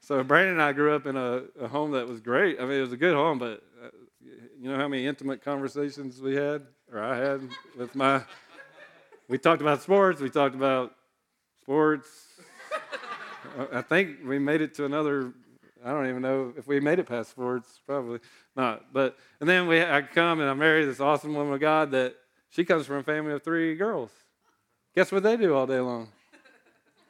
So 0.00 0.24
Brandon 0.24 0.54
and 0.54 0.62
I 0.62 0.72
grew 0.72 0.94
up 0.94 1.06
in 1.06 1.16
a, 1.16 1.42
a, 1.60 1.68
home 1.68 1.92
that 1.92 2.08
was 2.08 2.20
great. 2.20 2.58
I 2.58 2.64
mean, 2.64 2.78
it 2.78 2.80
was 2.80 2.92
a 2.92 2.96
good 2.96 3.14
home, 3.14 3.38
but 3.38 3.62
uh, 3.84 3.90
you 4.58 4.70
know 4.70 4.76
how 4.76 4.88
many 4.88 5.06
intimate 5.06 5.44
conversations 5.44 6.20
we 6.20 6.34
had, 6.34 6.66
or 6.90 7.00
I 7.00 7.16
had 7.16 7.48
with 7.76 7.94
my. 7.94 8.22
We 9.28 9.38
talked 9.38 9.62
about 9.62 9.82
sports. 9.82 10.20
We 10.20 10.30
talked 10.30 10.54
about 10.54 10.94
sports. 11.60 12.08
I 13.72 13.82
think 13.82 14.18
we 14.24 14.38
made 14.38 14.62
it 14.62 14.74
to 14.76 14.84
another. 14.86 15.32
I 15.84 15.92
don't 15.92 16.08
even 16.08 16.22
know 16.22 16.52
if 16.56 16.66
we 16.66 16.80
made 16.80 16.98
it 16.98 17.06
past 17.06 17.30
sports. 17.30 17.80
Probably 17.86 18.20
not. 18.54 18.92
But 18.92 19.16
and 19.40 19.48
then 19.48 19.66
we 19.66 19.82
I 19.82 20.02
come 20.02 20.40
and 20.40 20.50
I 20.50 20.54
marry 20.54 20.84
this 20.84 21.00
awesome 21.00 21.34
woman 21.34 21.54
of 21.54 21.60
God 21.60 21.90
that 21.92 22.16
she 22.50 22.64
comes 22.64 22.86
from 22.86 22.96
a 22.96 23.02
family 23.02 23.32
of 23.32 23.42
three 23.42 23.74
girls. 23.74 24.10
Guess 24.94 25.12
what 25.12 25.22
they 25.22 25.36
do 25.36 25.54
all 25.54 25.66
day 25.66 25.80
long? 25.80 26.08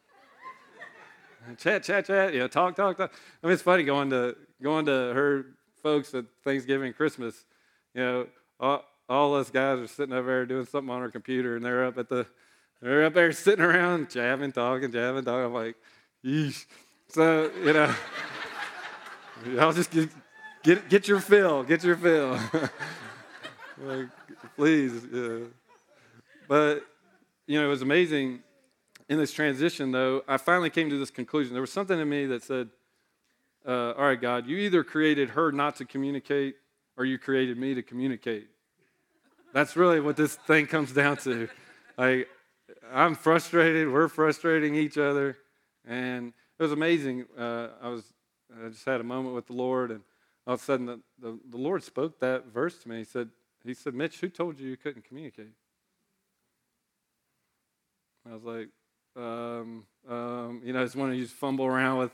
chat, 1.58 1.82
chat, 1.82 2.06
chat. 2.06 2.34
Know, 2.34 2.46
talk, 2.46 2.76
talk, 2.76 2.98
talk. 2.98 3.12
I 3.42 3.46
mean, 3.46 3.54
it's 3.54 3.62
funny 3.62 3.82
going 3.82 4.10
to 4.10 4.36
going 4.62 4.86
to 4.86 4.92
her 4.92 5.46
folks 5.82 6.14
at 6.14 6.26
Thanksgiving 6.44 6.92
Christmas. 6.92 7.44
You 7.94 8.02
know, 8.02 8.26
all, 8.60 8.84
all 9.08 9.34
us 9.34 9.50
guys 9.50 9.78
are 9.80 9.86
sitting 9.86 10.14
over 10.14 10.28
there 10.28 10.46
doing 10.46 10.66
something 10.66 10.94
on 10.94 11.00
our 11.00 11.10
computer, 11.10 11.56
and 11.56 11.64
they're 11.64 11.86
up 11.86 11.98
at 11.98 12.08
the 12.08 12.26
they're 12.82 13.04
up 13.04 13.14
there 13.14 13.32
sitting 13.32 13.64
around 13.64 14.10
jabbing, 14.10 14.52
talking, 14.52 14.90
jabbing, 14.90 15.24
talking. 15.24 15.46
I'm 15.46 15.54
like, 15.54 15.76
yeesh. 16.24 16.64
So, 17.08 17.50
you 17.64 17.72
know, 17.72 17.92
y'all 19.46 19.72
just 19.72 19.90
get, 19.90 20.08
get, 20.62 20.88
get 20.88 21.08
your 21.08 21.20
fill, 21.20 21.62
get 21.62 21.82
your 21.84 21.96
fill. 21.96 22.32
like, 23.82 24.06
please. 24.56 24.92
Yeah. 25.12 25.38
But, 26.48 26.84
you 27.46 27.60
know, 27.60 27.66
it 27.66 27.70
was 27.70 27.82
amazing 27.82 28.40
in 29.08 29.18
this 29.18 29.32
transition, 29.32 29.92
though. 29.92 30.22
I 30.26 30.36
finally 30.36 30.70
came 30.70 30.90
to 30.90 30.98
this 30.98 31.10
conclusion. 31.10 31.52
There 31.52 31.60
was 31.60 31.72
something 31.72 31.98
in 31.98 32.08
me 32.08 32.26
that 32.26 32.42
said, 32.42 32.68
uh, 33.66 33.92
all 33.92 34.04
right, 34.04 34.20
God, 34.20 34.46
you 34.46 34.56
either 34.58 34.82
created 34.82 35.30
her 35.30 35.52
not 35.52 35.76
to 35.76 35.84
communicate 35.84 36.56
or 36.96 37.04
you 37.04 37.18
created 37.18 37.58
me 37.58 37.74
to 37.74 37.82
communicate. 37.82 38.48
That's 39.52 39.76
really 39.76 40.00
what 40.00 40.16
this 40.16 40.36
thing 40.36 40.66
comes 40.66 40.92
down 40.92 41.16
to. 41.18 41.48
Like, 41.98 42.28
I'm 42.92 43.14
frustrated. 43.14 43.90
We're 43.92 44.08
frustrating 44.08 44.74
each 44.74 44.96
other. 44.96 45.36
And 45.86 46.32
it 46.58 46.62
was 46.62 46.72
amazing. 46.72 47.26
Uh, 47.36 47.68
I 47.82 47.88
was 47.88 48.04
I 48.64 48.68
just 48.68 48.84
had 48.84 49.00
a 49.00 49.04
moment 49.04 49.34
with 49.34 49.46
the 49.46 49.52
Lord, 49.52 49.90
and 49.90 50.00
all 50.46 50.54
of 50.54 50.60
a 50.60 50.64
sudden 50.64 50.86
the, 50.86 51.00
the, 51.20 51.38
the, 51.50 51.56
Lord 51.56 51.82
spoke 51.82 52.18
that 52.20 52.46
verse 52.46 52.78
to 52.82 52.88
me. 52.88 52.98
He 52.98 53.04
said, 53.04 53.28
He 53.64 53.74
said, 53.74 53.94
Mitch, 53.94 54.20
who 54.20 54.28
told 54.28 54.58
you 54.58 54.68
you 54.68 54.76
couldn't 54.76 55.04
communicate? 55.04 55.52
I 58.28 58.34
was 58.34 58.42
like, 58.44 58.68
um, 59.16 59.84
um, 60.08 60.62
you 60.64 60.72
know, 60.72 60.80
I 60.80 60.84
just 60.84 60.96
one 60.96 61.10
to 61.10 61.16
just 61.16 61.34
fumble 61.34 61.66
around 61.66 61.98
with, 61.98 62.12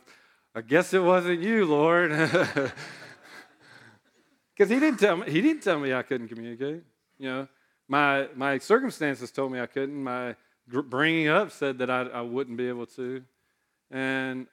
I 0.55 0.61
guess 0.61 0.95
it 0.95 1.03
wasn't 1.03 1.43
you, 1.43 1.65
Lord. 1.65 2.13
Because 4.57 4.71
he 4.71 4.81
didn't 4.81 4.99
tell 4.99 5.19
me 5.19 5.31
he 5.31 5.43
didn't 5.43 5.63
tell 5.63 5.79
me 5.79 5.93
I 5.93 6.03
couldn't 6.03 6.29
communicate. 6.29 6.83
You 7.19 7.29
know, 7.29 7.49
my 7.89 8.29
my 8.35 8.59
circumstances 8.59 9.31
told 9.31 9.53
me 9.53 9.61
I 9.61 9.67
couldn't. 9.67 10.03
My 10.03 10.35
bringing 10.67 11.29
up 11.29 11.53
said 11.53 11.79
that 11.79 11.91
I, 11.91 12.03
I 12.03 12.21
wouldn't 12.23 12.57
be 12.57 12.69
able 12.69 12.87
to. 12.87 13.23
And 13.91 14.47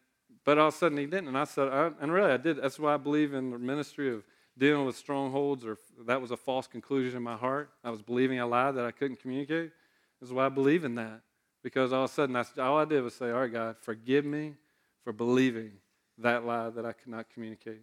but 0.46 0.58
all 0.58 0.68
of 0.68 0.74
a 0.74 0.78
sudden 0.78 0.98
he 0.98 1.06
didn't. 1.06 1.30
And 1.30 1.38
I 1.38 1.46
said, 1.46 1.70
I, 1.70 1.92
and 2.02 2.12
really 2.12 2.32
I 2.32 2.38
did. 2.38 2.62
That's 2.62 2.80
why 2.80 2.94
I 2.94 2.98
believe 2.98 3.34
in 3.34 3.52
the 3.52 3.60
ministry 3.60 4.14
of 4.14 4.24
dealing 4.58 4.86
with 4.86 4.96
strongholds, 4.96 5.66
or 5.66 5.78
that 6.06 6.22
was 6.22 6.32
a 6.32 6.38
false 6.38 6.68
conclusion 6.68 7.18
in 7.18 7.24
my 7.24 7.36
heart. 7.36 7.70
I 7.84 7.90
was 7.90 8.02
believing 8.02 8.40
a 8.40 8.48
lie 8.48 8.72
that 8.72 8.86
I 8.86 8.92
couldn't 8.92 9.20
communicate. 9.20 9.72
That's 10.20 10.32
why 10.32 10.46
I 10.46 10.50
believe 10.50 10.84
in 10.84 10.96
that. 10.96 11.22
Because 11.64 11.94
all 11.94 12.04
of 12.04 12.12
a 12.12 12.14
sudden, 12.14 12.36
all 12.60 12.78
I 12.78 12.86
did 12.86 13.02
was 13.04 13.16
say, 13.16 13.32
All 13.32 13.42
right, 13.42 13.52
God, 13.52 13.78
forgive 13.80 14.26
me 14.26 14.54
for 15.04 15.14
believing 15.14 15.72
that 16.18 16.46
lie 16.46 16.70
that 16.70 16.86
I 16.86 16.92
could 16.92 17.10
not 17.10 17.30
communicate. 17.34 17.82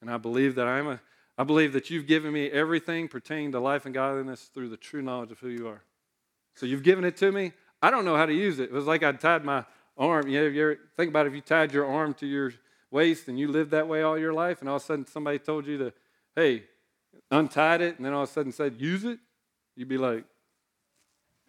And 0.00 0.10
I 0.10 0.18
believe 0.18 0.54
that 0.56 0.66
I'm 0.66 0.86
a, 0.86 1.00
I 1.38 1.44
believe 1.44 1.72
that 1.72 1.90
you've 1.90 2.06
given 2.06 2.32
me 2.32 2.50
everything 2.50 3.08
pertaining 3.08 3.52
to 3.52 3.60
life 3.60 3.86
and 3.86 3.94
godliness 3.94 4.42
through 4.54 4.68
the 4.68 4.76
true 4.76 5.02
knowledge 5.02 5.32
of 5.32 5.40
who 5.40 5.48
you 5.48 5.66
are. 5.66 5.82
So 6.54 6.66
you've 6.66 6.82
given 6.82 7.04
it 7.04 7.16
to 7.18 7.32
me. 7.32 7.52
I 7.82 7.90
don't 7.90 8.04
know 8.04 8.16
how 8.16 8.26
to 8.26 8.32
use 8.32 8.58
it. 8.58 8.64
It 8.64 8.72
was 8.72 8.86
like 8.86 9.02
I 9.02 9.12
tied 9.12 9.44
my 9.44 9.64
arm. 9.96 10.28
You 10.28 10.40
know, 10.40 10.46
you 10.46 10.62
ever, 10.62 10.78
think 10.96 11.10
about 11.10 11.26
if 11.26 11.34
you 11.34 11.40
tied 11.40 11.72
your 11.72 11.86
arm 11.86 12.14
to 12.14 12.26
your 12.26 12.52
waist 12.90 13.28
and 13.28 13.38
you 13.38 13.48
lived 13.48 13.70
that 13.72 13.88
way 13.88 14.02
all 14.02 14.18
your 14.18 14.32
life, 14.32 14.60
and 14.60 14.68
all 14.68 14.76
of 14.76 14.82
a 14.82 14.84
sudden 14.84 15.06
somebody 15.06 15.38
told 15.38 15.66
you 15.66 15.78
to, 15.78 15.92
hey, 16.34 16.64
untied 17.30 17.80
it, 17.80 17.96
and 17.96 18.04
then 18.04 18.12
all 18.12 18.22
of 18.22 18.28
a 18.28 18.32
sudden 18.32 18.52
said, 18.52 18.76
use 18.78 19.04
it, 19.04 19.18
you'd 19.74 19.88
be 19.88 19.98
like, 19.98 20.24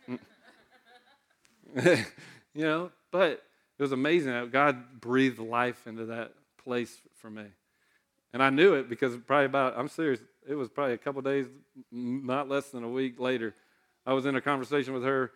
mm. 0.10 0.20
you 2.54 2.64
know, 2.64 2.92
but 3.12 3.44
it 3.78 3.82
was 3.82 3.92
amazing 3.92 4.32
that 4.32 4.52
God 4.52 5.00
breathed 5.00 5.40
life 5.40 5.86
into 5.86 6.06
that 6.06 6.34
place 6.64 6.98
for 7.16 7.30
me. 7.30 7.46
And 8.34 8.44
I 8.44 8.50
knew 8.50 8.74
it 8.74 8.90
because 8.90 9.16
probably 9.26 9.46
about, 9.46 9.78
I'm 9.78 9.88
serious, 9.88 10.20
it 10.48 10.56
was 10.56 10.70
probably 10.70 10.94
a 10.94 10.98
couple 10.98 11.22
days, 11.22 11.48
not 11.92 12.50
less 12.50 12.70
than 12.70 12.84
a 12.84 12.90
week 12.90 13.20
later, 13.20 13.54
I 14.06 14.14
was 14.14 14.26
in 14.26 14.36
a 14.36 14.42
conversation 14.42 14.94
with 14.94 15.04
her. 15.04 15.32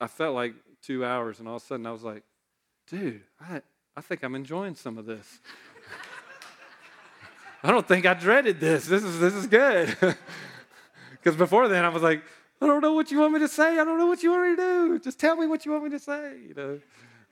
I 0.00 0.06
felt 0.06 0.34
like 0.34 0.54
two 0.82 1.04
hours, 1.04 1.38
and 1.38 1.48
all 1.48 1.56
of 1.56 1.62
a 1.62 1.66
sudden 1.66 1.86
I 1.86 1.92
was 1.92 2.02
like, 2.02 2.22
dude, 2.88 3.22
I, 3.40 3.62
I 3.96 4.00
think 4.00 4.22
I'm 4.22 4.34
enjoying 4.34 4.74
some 4.74 4.98
of 4.98 5.06
this. 5.06 5.40
I 7.62 7.70
don't 7.70 7.86
think 7.86 8.06
I 8.06 8.14
dreaded 8.14 8.60
this. 8.60 8.86
This 8.86 9.02
is, 9.02 9.20
this 9.20 9.34
is 9.34 9.46
good. 9.46 9.96
Because 11.22 11.36
before 11.36 11.68
then 11.68 11.84
I 11.84 11.88
was 11.88 12.02
like, 12.02 12.22
I 12.62 12.66
don't 12.66 12.80
know 12.80 12.94
what 12.94 13.10
you 13.10 13.20
want 13.20 13.32
me 13.32 13.40
to 13.40 13.48
say. 13.48 13.78
I 13.78 13.84
don't 13.84 13.98
know 13.98 14.06
what 14.06 14.22
you 14.22 14.30
want 14.30 14.50
me 14.50 14.56
to 14.56 14.62
do. 14.62 14.98
Just 14.98 15.18
tell 15.18 15.36
me 15.36 15.46
what 15.46 15.64
you 15.64 15.72
want 15.72 15.84
me 15.84 15.90
to 15.90 15.98
say. 15.98 16.36
You 16.48 16.54
know. 16.54 16.80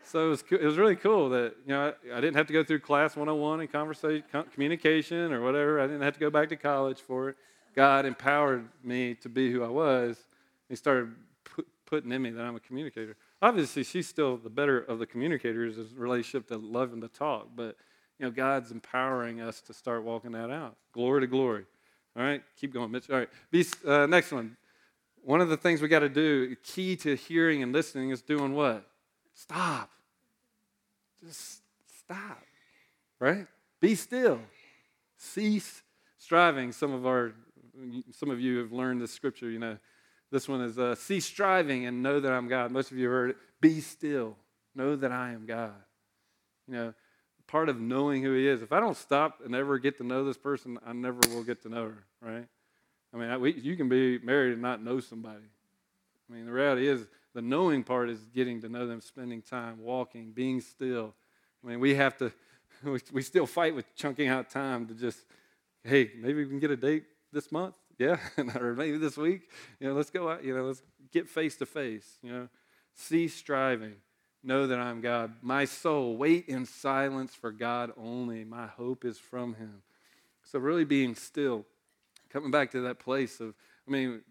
So 0.04 0.26
it 0.26 0.28
was, 0.30 0.44
it 0.50 0.62
was 0.62 0.78
really 0.78 0.96
cool 0.96 1.28
that 1.30 1.54
you 1.66 1.72
know 1.72 1.92
I, 2.12 2.16
I 2.16 2.20
didn't 2.20 2.36
have 2.36 2.46
to 2.46 2.52
go 2.52 2.64
through 2.64 2.80
class 2.80 3.16
101 3.16 3.60
and 3.60 3.70
conversation, 3.70 4.24
communication 4.52 5.32
or 5.32 5.42
whatever. 5.42 5.80
I 5.80 5.86
didn't 5.86 6.02
have 6.02 6.14
to 6.14 6.20
go 6.20 6.30
back 6.30 6.48
to 6.50 6.56
college 6.56 7.00
for 7.00 7.30
it. 7.30 7.36
God 7.74 8.06
empowered 8.06 8.68
me 8.82 9.14
to 9.16 9.28
be 9.28 9.52
who 9.52 9.62
I 9.62 9.68
was. 9.68 10.16
He 10.68 10.76
started 10.76 11.14
putting 11.86 12.10
in 12.12 12.22
me 12.22 12.30
that 12.30 12.42
I'm 12.42 12.56
a 12.56 12.60
communicator. 12.60 13.16
Obviously 13.40 13.84
she's 13.84 14.08
still 14.08 14.36
the 14.36 14.50
better 14.50 14.78
of 14.78 14.98
the 14.98 15.06
communicators 15.06 15.78
in 15.78 15.88
relationship 15.96 16.48
to 16.48 16.58
loving 16.58 17.00
to 17.00 17.08
talk, 17.08 17.48
but 17.54 17.76
you 18.18 18.26
know, 18.26 18.30
God's 18.30 18.72
empowering 18.72 19.40
us 19.40 19.60
to 19.62 19.72
start 19.72 20.02
walking 20.02 20.32
that 20.32 20.50
out. 20.50 20.76
Glory 20.92 21.20
to 21.20 21.26
glory. 21.26 21.64
All 22.16 22.22
right, 22.22 22.42
keep 22.60 22.72
going, 22.72 22.90
Mitch. 22.90 23.08
All 23.10 23.18
right, 23.18 23.28
Be, 23.50 23.64
uh, 23.86 24.06
next 24.06 24.32
one. 24.32 24.56
One 25.22 25.40
of 25.40 25.48
the 25.48 25.56
things 25.56 25.80
we 25.80 25.88
got 25.88 26.00
to 26.00 26.08
do, 26.08 26.56
key 26.64 26.96
to 26.96 27.14
hearing 27.14 27.62
and 27.62 27.72
listening, 27.72 28.10
is 28.10 28.22
doing 28.22 28.54
what? 28.54 28.88
Stop. 29.34 29.90
Just 31.24 31.60
stop. 32.04 32.42
Right? 33.20 33.46
Be 33.80 33.94
still. 33.94 34.40
Cease 35.16 35.82
striving. 36.18 36.72
Some 36.72 36.92
of 36.92 37.06
our, 37.06 37.32
some 38.10 38.30
of 38.30 38.40
you 38.40 38.58
have 38.58 38.72
learned 38.72 39.00
this 39.00 39.12
scripture. 39.12 39.50
You 39.50 39.58
know, 39.58 39.78
this 40.30 40.48
one 40.48 40.60
is 40.60 40.78
uh, 40.78 40.94
cease 40.94 41.24
striving 41.24 41.86
and 41.86 42.02
know 42.02 42.20
that 42.20 42.32
I'm 42.32 42.48
God. 42.48 42.70
Most 42.70 42.90
of 42.90 42.98
you 42.98 43.04
have 43.04 43.12
heard 43.12 43.30
it. 43.30 43.36
Be 43.60 43.80
still. 43.80 44.36
Know 44.74 44.94
that 44.96 45.10
I 45.10 45.32
am 45.32 45.46
God. 45.46 45.72
You 46.66 46.74
know, 46.74 46.94
part 47.46 47.68
of 47.68 47.80
knowing 47.80 48.22
who 48.22 48.34
He 48.34 48.46
is. 48.46 48.60
If 48.60 48.72
I 48.72 48.80
don't 48.80 48.96
stop 48.96 49.40
and 49.44 49.54
ever 49.54 49.78
get 49.78 49.96
to 49.98 50.04
know 50.04 50.24
this 50.24 50.36
person, 50.36 50.78
I 50.86 50.92
never 50.92 51.20
will 51.30 51.42
get 51.42 51.62
to 51.62 51.68
know 51.68 51.84
her. 51.84 52.04
Right? 52.20 52.46
I 53.12 53.16
mean, 53.16 53.30
I, 53.30 53.36
we, 53.38 53.54
you 53.54 53.76
can 53.76 53.88
be 53.88 54.18
married 54.18 54.52
and 54.52 54.62
not 54.62 54.84
know 54.84 55.00
somebody. 55.00 55.44
I 56.28 56.34
mean, 56.34 56.44
the 56.44 56.52
reality 56.52 56.86
is 56.86 57.06
the 57.34 57.40
knowing 57.40 57.82
part 57.82 58.10
is 58.10 58.20
getting 58.34 58.60
to 58.60 58.68
know 58.68 58.86
them, 58.86 59.00
spending 59.00 59.40
time, 59.40 59.78
walking, 59.80 60.32
being 60.32 60.60
still. 60.60 61.14
I 61.64 61.68
mean, 61.68 61.80
we 61.80 61.94
have 61.94 62.16
to. 62.18 62.32
We, 62.84 63.00
we 63.12 63.22
still 63.22 63.46
fight 63.46 63.74
with 63.74 63.92
chunking 63.96 64.28
out 64.28 64.50
time 64.50 64.86
to 64.86 64.94
just, 64.94 65.18
hey, 65.82 66.12
maybe 66.16 66.44
we 66.44 66.48
can 66.48 66.60
get 66.60 66.70
a 66.70 66.76
date 66.76 67.02
this 67.32 67.50
month 67.50 67.74
yeah, 67.98 68.18
or 68.56 68.74
maybe 68.74 68.96
this 68.96 69.16
week, 69.16 69.50
you 69.80 69.88
know, 69.88 69.94
let's 69.94 70.10
go 70.10 70.30
out, 70.30 70.44
you 70.44 70.54
know, 70.54 70.64
let's 70.64 70.82
get 71.12 71.28
face 71.28 71.56
to 71.56 71.66
face, 71.66 72.18
you 72.22 72.32
know, 72.32 72.48
cease 72.94 73.34
striving, 73.34 73.96
know 74.42 74.66
that 74.68 74.78
I'm 74.78 75.00
God. 75.00 75.32
My 75.42 75.64
soul, 75.64 76.16
wait 76.16 76.48
in 76.48 76.64
silence 76.64 77.34
for 77.34 77.50
God 77.50 77.92
only. 77.96 78.44
My 78.44 78.66
hope 78.66 79.04
is 79.04 79.18
from 79.18 79.54
Him. 79.54 79.82
So, 80.44 80.58
really 80.58 80.84
being 80.84 81.14
still, 81.14 81.66
coming 82.30 82.50
back 82.50 82.70
to 82.70 82.80
that 82.82 83.00
place 83.00 83.40
of, 83.40 83.54
I 83.86 83.90
mean, 83.90 84.22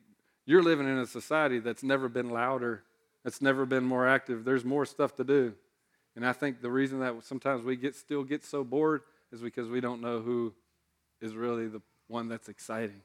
you're 0.45 0.63
living 0.63 0.87
in 0.87 0.97
a 0.97 1.05
society 1.05 1.59
that's 1.59 1.83
never 1.83 2.07
been 2.07 2.29
louder, 2.29 2.83
that's 3.23 3.41
never 3.41 3.65
been 3.65 3.83
more 3.83 4.07
active. 4.07 4.45
There's 4.45 4.63
more 4.63 4.85
stuff 4.85 5.15
to 5.15 5.23
do. 5.25 5.53
And 6.15 6.25
I 6.25 6.33
think 6.33 6.61
the 6.61 6.71
reason 6.71 7.01
that 7.01 7.23
sometimes 7.23 7.63
we 7.63 7.75
get 7.75 7.95
still 7.95 8.23
get 8.23 8.43
so 8.43 8.63
bored 8.63 9.01
is 9.31 9.41
because 9.41 9.67
we 9.67 9.81
don't 9.81 10.01
know 10.01 10.19
who 10.19 10.53
is 11.21 11.35
really 11.35 11.67
the 11.67 11.81
one 12.07 12.29
that's 12.29 12.47
exciting 12.47 13.01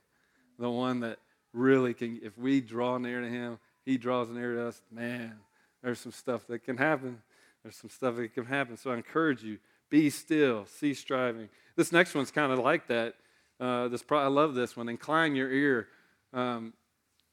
the 0.62 0.70
one 0.70 1.01
that 1.01 1.18
really 1.53 1.92
can, 1.92 2.20
if 2.22 2.38
we 2.38 2.61
draw 2.61 2.96
near 2.96 3.20
to 3.20 3.29
him, 3.29 3.59
he 3.85 3.98
draws 3.98 4.29
near 4.29 4.55
to 4.55 4.68
us. 4.68 4.81
Man, 4.92 5.35
there's 5.83 5.98
some 5.98 6.12
stuff 6.12 6.46
that 6.46 6.61
can 6.61 6.77
happen. 6.77 7.20
There's 7.62 7.75
some 7.75 7.90
stuff 7.90 8.14
that 8.16 8.33
can 8.33 8.46
happen. 8.46 8.77
So 8.77 8.92
I 8.92 8.96
encourage 8.96 9.42
you, 9.42 9.59
be 9.90 10.09
still, 10.09 10.66
cease 10.66 11.01
striving. 11.01 11.48
This 11.75 11.90
next 11.90 12.14
one's 12.14 12.31
kind 12.31 12.53
of 12.53 12.61
like 12.61 12.87
that. 12.87 13.14
Uh, 13.59 13.88
this 13.88 14.05
pro- 14.05 14.20
I 14.20 14.29
love 14.29 14.55
this 14.55 14.77
one. 14.77 14.88
Incline 14.88 15.35
your 15.35 15.51
ear. 15.51 15.88
Um, 16.33 16.75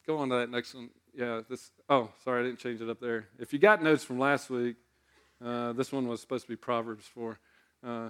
go 0.08 0.18
on 0.18 0.30
to 0.30 0.36
that 0.38 0.50
next 0.50 0.74
one. 0.74 0.90
Yeah, 1.16 1.42
this. 1.48 1.70
Oh, 1.88 2.10
sorry, 2.24 2.42
I 2.42 2.46
didn't 2.48 2.60
change 2.60 2.82
it 2.82 2.90
up 2.90 3.00
there. 3.00 3.28
If 3.38 3.54
you 3.54 3.60
got 3.60 3.84
notes 3.84 4.04
from 4.04 4.18
last 4.18 4.50
week, 4.50 4.76
uh, 5.44 5.74
this 5.74 5.92
one 5.92 6.08
was 6.08 6.20
supposed 6.20 6.46
to 6.46 6.50
be 6.50 6.56
Proverbs 6.56 7.06
4. 7.06 7.40
Uh, 7.86 8.10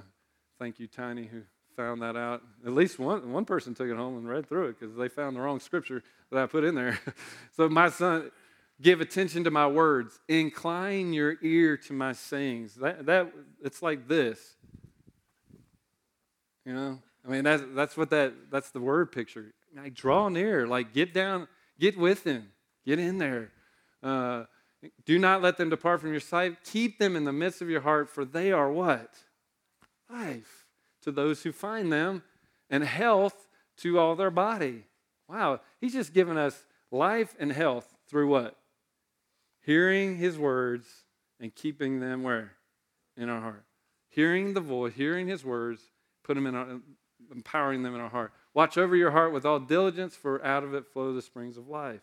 thank 0.58 0.80
you, 0.80 0.88
Tiny, 0.88 1.26
who 1.26 1.42
found 1.80 2.02
that 2.02 2.18
out. 2.18 2.42
At 2.66 2.74
least 2.74 3.00
one, 3.00 3.32
one 3.32 3.46
person 3.46 3.74
took 3.74 3.88
it 3.88 3.96
home 3.96 4.18
and 4.18 4.28
read 4.28 4.50
through 4.50 4.68
it 4.68 4.78
because 4.78 4.98
they 4.98 5.08
found 5.08 5.38
the 5.38 5.40
wrong 5.40 5.62
scripture 5.62 6.04
that 6.30 6.44
I 6.44 6.46
put 6.46 6.66
in 6.66 6.76
there. 6.76 7.00
so, 7.56 7.70
my 7.70 7.90
son, 7.90 8.32
give 8.82 9.00
attention 9.00 9.46
to 9.46 9.52
my 9.52 9.66
words, 9.66 10.20
incline 10.28 11.14
your 11.14 11.38
ear 11.42 11.78
to 11.78 11.94
my 11.94 12.12
sayings. 12.12 12.76
That, 12.76 13.06
that, 13.06 13.32
it's 13.64 13.82
like 13.82 14.10
this. 14.10 14.58
You 16.66 16.74
know, 16.74 17.00
I 17.26 17.32
mean, 17.32 17.46
that's, 17.46 17.64
that's 17.74 17.96
what 17.96 18.10
that, 18.10 18.34
that's 18.52 18.72
the 18.72 18.82
word 18.82 19.14
picture. 19.14 19.54
Like, 19.74 19.94
draw 19.94 20.28
near, 20.28 20.68
like, 20.68 20.94
get 20.94 21.14
down, 21.14 21.48
get 21.80 21.98
with 21.98 22.26
him, 22.26 22.50
get 22.86 23.00
in 23.00 23.20
there. 23.20 23.52
Uh, 24.04 24.44
do 25.06 25.18
not 25.18 25.42
let 25.42 25.56
them 25.56 25.70
depart 25.70 26.02
from 26.02 26.12
your 26.12 26.20
sight. 26.20 26.58
Keep 26.66 27.00
them 27.00 27.16
in 27.16 27.24
the 27.24 27.32
midst 27.32 27.62
of 27.62 27.70
your 27.70 27.82
heart, 27.82 28.10
for 28.10 28.26
they 28.26 28.52
are 28.52 28.70
what? 28.70 29.14
Life 30.10 30.59
to 31.02 31.12
those 31.12 31.44
who 31.44 31.52
find 31.52 31.92
them, 31.92 32.24
and 32.70 32.84
health 32.84 33.48
to 33.78 33.98
all 33.98 34.16
their 34.16 34.32
body. 34.32 34.86
Wow, 35.28 35.62
he's 35.80 35.94
just 35.94 36.14
given 36.14 36.38
us 36.38 36.66
life 36.92 37.36
and 37.40 37.52
health 37.52 37.96
through 38.08 38.28
what? 38.28 38.56
Hearing 39.62 40.18
his 40.18 40.38
words 40.38 40.88
and 41.40 41.54
keeping 41.54 42.00
them 42.00 42.24
where? 42.24 42.54
In 43.16 43.30
our 43.30 43.40
heart. 43.40 43.64
Hearing 44.10 44.54
the 44.54 44.62
voice, 44.62 44.94
hearing 44.94 45.28
his 45.28 45.44
words, 45.44 45.82
put 46.24 46.36
them 46.36 46.48
in 46.48 46.56
our, 46.56 46.80
empowering 47.32 47.84
them 47.84 47.94
in 47.96 48.02
our 48.02 48.10
heart. 48.10 48.34
Watch 48.54 48.78
over 48.78 48.96
your 48.96 49.12
heart 49.12 49.32
with 49.32 49.46
all 49.46 49.60
diligence, 49.60 50.16
for 50.16 50.44
out 50.44 50.64
of 50.64 50.74
it 50.74 50.88
flow 50.88 51.14
the 51.14 51.22
springs 51.22 51.58
of 51.58 51.68
life. 51.68 52.02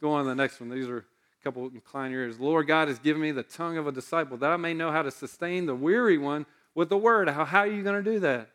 Go 0.00 0.10
on 0.10 0.24
to 0.24 0.28
the 0.28 0.34
next 0.34 0.60
one. 0.60 0.68
These 0.68 0.88
are 0.88 0.98
a 0.98 1.04
couple 1.42 1.66
incline 1.68 2.10
your 2.10 2.22
ears. 2.22 2.38
Lord 2.38 2.66
God 2.66 2.88
has 2.88 2.98
given 2.98 3.22
me 3.22 3.32
the 3.32 3.42
tongue 3.42 3.78
of 3.78 3.86
a 3.86 3.92
disciple, 3.92 4.36
that 4.38 4.50
I 4.50 4.56
may 4.56 4.74
know 4.74 4.92
how 4.92 5.02
to 5.02 5.10
sustain 5.10 5.66
the 5.66 5.74
weary 5.74 6.18
one 6.18 6.44
with 6.76 6.90
the 6.90 6.96
word. 6.96 7.28
How, 7.28 7.44
how 7.44 7.60
are 7.60 7.66
you 7.66 7.82
going 7.82 8.04
to 8.04 8.08
do 8.12 8.20
that? 8.20 8.48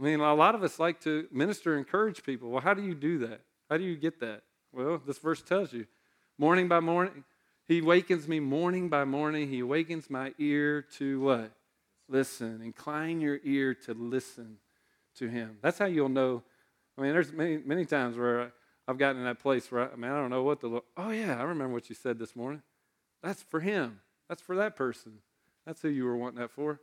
I 0.00 0.02
mean, 0.02 0.20
a 0.20 0.34
lot 0.34 0.54
of 0.54 0.62
us 0.62 0.78
like 0.78 1.00
to 1.02 1.26
minister, 1.30 1.72
and 1.72 1.80
encourage 1.80 2.22
people. 2.22 2.48
Well, 2.48 2.62
how 2.62 2.72
do 2.72 2.82
you 2.82 2.94
do 2.94 3.18
that? 3.18 3.42
How 3.68 3.76
do 3.76 3.84
you 3.84 3.96
get 3.96 4.20
that? 4.20 4.42
Well, 4.72 5.02
this 5.06 5.18
verse 5.18 5.42
tells 5.42 5.74
you 5.74 5.86
morning 6.38 6.66
by 6.66 6.80
morning, 6.80 7.24
he 7.68 7.82
wakens 7.82 8.26
me 8.26 8.40
morning 8.40 8.88
by 8.88 9.04
morning. 9.04 9.48
He 9.48 9.60
awakens 9.60 10.08
my 10.08 10.32
ear 10.38 10.82
to 10.96 11.20
what? 11.20 11.52
Listen. 12.08 12.60
Incline 12.62 13.20
your 13.20 13.38
ear 13.44 13.74
to 13.86 13.94
listen 13.94 14.56
to 15.16 15.28
him. 15.28 15.58
That's 15.62 15.78
how 15.78 15.84
you'll 15.86 16.08
know. 16.08 16.42
I 16.98 17.02
mean, 17.02 17.12
there's 17.12 17.32
many, 17.32 17.58
many 17.58 17.84
times 17.84 18.16
where 18.16 18.52
I've 18.88 18.98
gotten 18.98 19.18
in 19.18 19.24
that 19.24 19.40
place 19.40 19.70
where 19.70 19.88
I, 19.88 19.92
I 19.92 19.96
mean, 19.96 20.10
I 20.10 20.16
don't 20.16 20.30
know 20.30 20.42
what 20.42 20.60
the 20.60 20.68
Lord, 20.68 20.82
oh, 20.96 21.10
yeah, 21.10 21.38
I 21.38 21.42
remember 21.44 21.74
what 21.74 21.88
you 21.88 21.94
said 21.94 22.18
this 22.18 22.34
morning. 22.34 22.62
That's 23.22 23.42
for 23.42 23.60
him. 23.60 24.00
That's 24.28 24.42
for 24.42 24.56
that 24.56 24.74
person. 24.74 25.18
That's 25.66 25.80
who 25.80 25.88
you 25.88 26.04
were 26.04 26.16
wanting 26.16 26.40
that 26.40 26.50
for. 26.50 26.80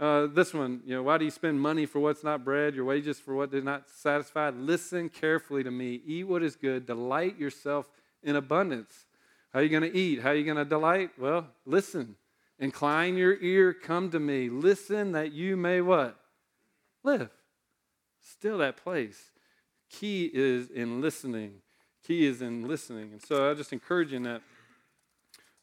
Uh, 0.00 0.26
this 0.28 0.54
one, 0.54 0.80
you 0.86 0.94
know, 0.94 1.02
why 1.02 1.18
do 1.18 1.26
you 1.26 1.30
spend 1.30 1.60
money 1.60 1.84
for 1.84 2.00
what's 2.00 2.24
not 2.24 2.42
bread, 2.42 2.74
your 2.74 2.86
wages 2.86 3.20
for 3.20 3.34
what 3.34 3.50
did 3.50 3.62
not 3.62 3.90
satisfy? 3.90 4.48
Listen 4.48 5.10
carefully 5.10 5.62
to 5.62 5.70
me. 5.70 6.00
Eat 6.06 6.26
what 6.26 6.42
is 6.42 6.56
good. 6.56 6.86
Delight 6.86 7.38
yourself 7.38 7.86
in 8.22 8.34
abundance. 8.34 9.04
How 9.52 9.58
are 9.58 9.62
you 9.62 9.68
going 9.68 9.82
to 9.82 9.94
eat? 9.94 10.22
How 10.22 10.30
are 10.30 10.34
you 10.34 10.44
going 10.44 10.56
to 10.56 10.64
delight? 10.64 11.10
Well, 11.18 11.48
listen. 11.66 12.16
Incline 12.58 13.18
your 13.18 13.36
ear. 13.42 13.74
Come 13.74 14.10
to 14.12 14.18
me. 14.18 14.48
Listen 14.48 15.12
that 15.12 15.32
you 15.32 15.54
may 15.58 15.82
what? 15.82 16.18
Live. 17.02 17.28
Still 18.22 18.56
that 18.58 18.78
place. 18.78 19.32
Key 19.90 20.30
is 20.32 20.70
in 20.70 21.02
listening. 21.02 21.56
Key 22.06 22.24
is 22.24 22.40
in 22.40 22.66
listening. 22.66 23.10
And 23.12 23.22
so 23.22 23.50
I 23.50 23.52
just 23.52 23.72
encourage 23.74 24.12
you 24.12 24.16
in 24.16 24.22
that. 24.22 24.42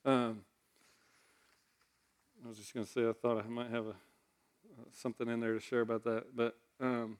Um, 0.06 0.41
I 2.45 2.50
was 2.50 2.58
just 2.60 2.71
going 2.76 2.86
to 2.86 2.91
say, 2.91 3.02
I 3.02 3.13
thought 3.13 3.43
I 3.43 3.47
might 3.47 3.71
have 3.71 3.88
a 3.88 3.95
something 4.93 5.27
in 5.27 5.39
there 5.39 5.53
to 5.53 5.59
share 5.59 5.81
about 5.81 6.03
that. 6.03 6.35
But 6.35 6.55
um, 6.79 7.17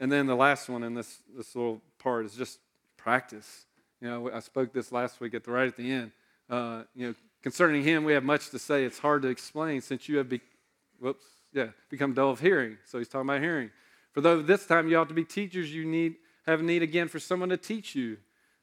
and 0.00 0.10
then 0.10 0.26
the 0.26 0.36
last 0.36 0.68
one 0.68 0.82
in 0.82 0.94
this 0.94 1.18
this 1.36 1.54
little 1.54 1.80
part 1.98 2.24
is 2.26 2.34
just 2.34 2.58
practice. 2.96 3.66
You 4.00 4.08
know, 4.08 4.30
I 4.32 4.40
spoke 4.40 4.72
this 4.72 4.92
last 4.92 5.20
week 5.20 5.34
at 5.34 5.44
the 5.44 5.50
right 5.50 5.68
at 5.68 5.76
the 5.76 5.90
end. 5.90 6.12
Uh, 6.48 6.82
you 6.94 7.08
know, 7.08 7.14
concerning 7.42 7.82
him, 7.82 8.04
we 8.04 8.12
have 8.14 8.24
much 8.24 8.50
to 8.50 8.58
say. 8.58 8.84
It's 8.84 8.98
hard 8.98 9.22
to 9.22 9.28
explain 9.28 9.80
since 9.82 10.08
you 10.08 10.16
have 10.16 10.28
be, 10.28 10.40
whoops, 10.98 11.24
yeah, 11.52 11.68
become 11.90 12.14
dull 12.14 12.30
of 12.30 12.40
hearing. 12.40 12.78
So 12.86 12.98
he's 12.98 13.08
talking 13.08 13.28
about 13.28 13.42
hearing. 13.42 13.70
For 14.12 14.20
though 14.20 14.42
this 14.42 14.66
time 14.66 14.88
you 14.88 14.96
ought 14.96 15.08
to 15.08 15.14
be 15.14 15.24
teachers, 15.24 15.72
you 15.72 15.84
need 15.84 16.16
have 16.46 16.62
need 16.62 16.82
again 16.82 17.08
for 17.08 17.18
someone 17.18 17.50
to 17.50 17.56
teach 17.56 17.94
you 17.94 18.16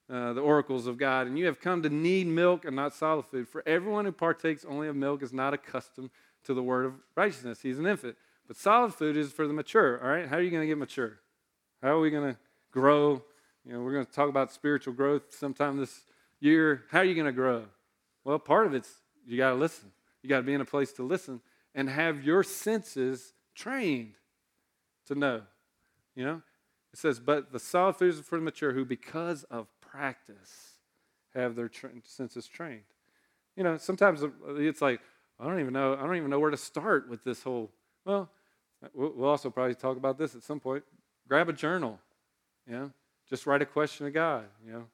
uh, 0.10 0.34
the 0.34 0.42
oracles 0.42 0.88
of 0.88 0.98
God, 0.98 1.28
and 1.28 1.38
you 1.38 1.46
have 1.46 1.60
come 1.60 1.84
to 1.84 1.90
need 1.90 2.28
milk 2.28 2.66
and 2.66 2.76
not 2.76 2.94
solid 2.94 3.26
food. 3.26 3.48
For 3.48 3.64
everyone 3.68 4.06
who 4.06 4.12
partakes 4.12 4.66
only 4.68 4.88
of 4.88 4.96
milk 4.96 5.22
is 5.22 5.34
not 5.34 5.54
accustomed 5.54 6.10
to 6.48 6.54
the 6.54 6.64
word 6.64 6.86
of 6.86 6.94
righteousness. 7.16 7.60
He's 7.62 7.78
an 7.78 7.86
infant. 7.86 8.16
But 8.48 8.56
solid 8.56 8.94
food 8.94 9.18
is 9.18 9.32
for 9.32 9.48
the 9.48 9.54
mature, 9.54 10.02
all 10.02 10.10
right? 10.10 10.28
How 10.28 10.38
are 10.38 10.42
you 10.42 10.50
going 10.50 10.64
to 10.64 10.68
get 10.68 10.78
mature? 10.78 11.20
How 11.82 11.90
are 11.90 12.00
we 12.00 12.10
going 12.10 12.34
to 12.34 12.40
grow? 12.72 13.22
You 13.66 13.74
know, 13.74 13.82
we're 13.82 13.92
going 13.92 14.06
to 14.06 14.12
talk 14.12 14.30
about 14.30 14.52
spiritual 14.52 14.94
growth 14.94 15.36
sometime 15.38 15.78
this 15.78 16.02
year. 16.40 16.84
How 16.90 17.00
are 17.00 17.04
you 17.04 17.14
going 17.14 17.26
to 17.26 17.34
grow? 17.34 17.66
Well, 18.24 18.40
part 18.40 18.66
of 18.66 18.74
it's 18.74 18.90
you 19.28 19.38
got 19.38 19.50
to 19.50 19.56
listen. 19.56 19.92
You 20.24 20.30
got 20.30 20.38
to 20.38 20.44
be 20.44 20.54
in 20.54 20.62
a 20.62 20.66
place 20.66 20.94
to 20.94 21.04
listen 21.04 21.42
and 21.76 21.90
have 21.90 22.24
your 22.24 22.44
senses 22.44 23.34
trained 23.54 24.14
to 25.08 25.16
know. 25.16 25.42
You 26.16 26.26
know, 26.26 26.42
it 26.94 27.00
says, 27.00 27.20
but 27.20 27.52
the 27.52 27.60
solid 27.60 27.98
food 27.98 28.14
is 28.14 28.22
for 28.22 28.38
the 28.38 28.44
mature 28.44 28.72
who, 28.72 28.86
because 28.86 29.44
of 29.46 29.68
practice, 29.82 30.78
have 31.36 31.56
their 31.56 31.68
tra- 31.68 31.92
senses 32.04 32.48
trained. 32.48 32.84
You 33.58 33.64
know, 33.64 33.78
sometimes 33.78 34.24
it's 34.48 34.82
like, 34.82 35.02
I 35.40 35.46
don't 35.46 35.60
even 35.60 35.74
know. 35.74 35.94
I 35.94 36.02
don't 36.02 36.16
even 36.16 36.30
know 36.30 36.40
where 36.40 36.52
to 36.52 36.58
start 36.58 37.10
with 37.10 37.24
this 37.24 37.44
whole. 37.44 37.72
Well, 38.06 38.30
we'll 38.94 39.30
also 39.30 39.50
probably 39.50 39.76
talk 39.76 39.98
about 39.98 40.18
this 40.18 40.36
at 40.36 40.44
some 40.44 40.60
point. 40.60 40.84
Grab 41.28 41.50
a 41.50 41.54
journal. 41.54 42.00
You 42.68 42.74
know, 42.74 42.92
just 43.30 43.46
write 43.46 43.62
a 43.62 43.66
question 43.66 44.06
to 44.06 44.12
God. 44.12 44.46
You 44.66 44.74
know, 44.74 44.86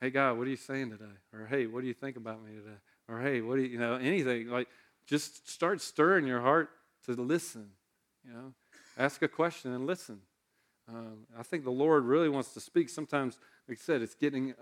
hey 0.00 0.10
God, 0.10 0.38
what 0.38 0.46
are 0.46 0.50
you 0.50 0.56
saying 0.56 0.90
today? 0.90 1.04
Or 1.32 1.46
hey, 1.46 1.66
what 1.66 1.80
do 1.80 1.86
you 1.86 1.94
think 1.94 2.16
about 2.16 2.44
me 2.44 2.54
today? 2.56 2.78
or 3.08 3.20
hey, 3.20 3.40
what 3.40 3.56
do 3.56 3.62
you, 3.62 3.68
you 3.68 3.78
know, 3.78 3.94
anything. 3.94 4.48
Like, 4.48 4.68
just 5.06 5.48
start 5.48 5.80
stirring 5.80 6.26
your 6.26 6.40
heart 6.40 6.70
to 7.06 7.12
listen. 7.12 7.70
You 8.26 8.32
know, 8.32 8.52
ask 8.96 9.22
a 9.22 9.28
question 9.28 9.72
and 9.72 9.86
listen. 9.86 10.20
Um, 10.88 11.26
I 11.38 11.42
think 11.42 11.64
the 11.64 11.70
Lord 11.70 12.04
really 12.04 12.28
wants 12.28 12.54
to 12.54 12.60
speak. 12.60 12.88
Sometimes, 12.88 13.38
like 13.68 13.78
I 13.78 13.80
said, 13.80 14.02
it's 14.02 14.14
getting 14.14 14.54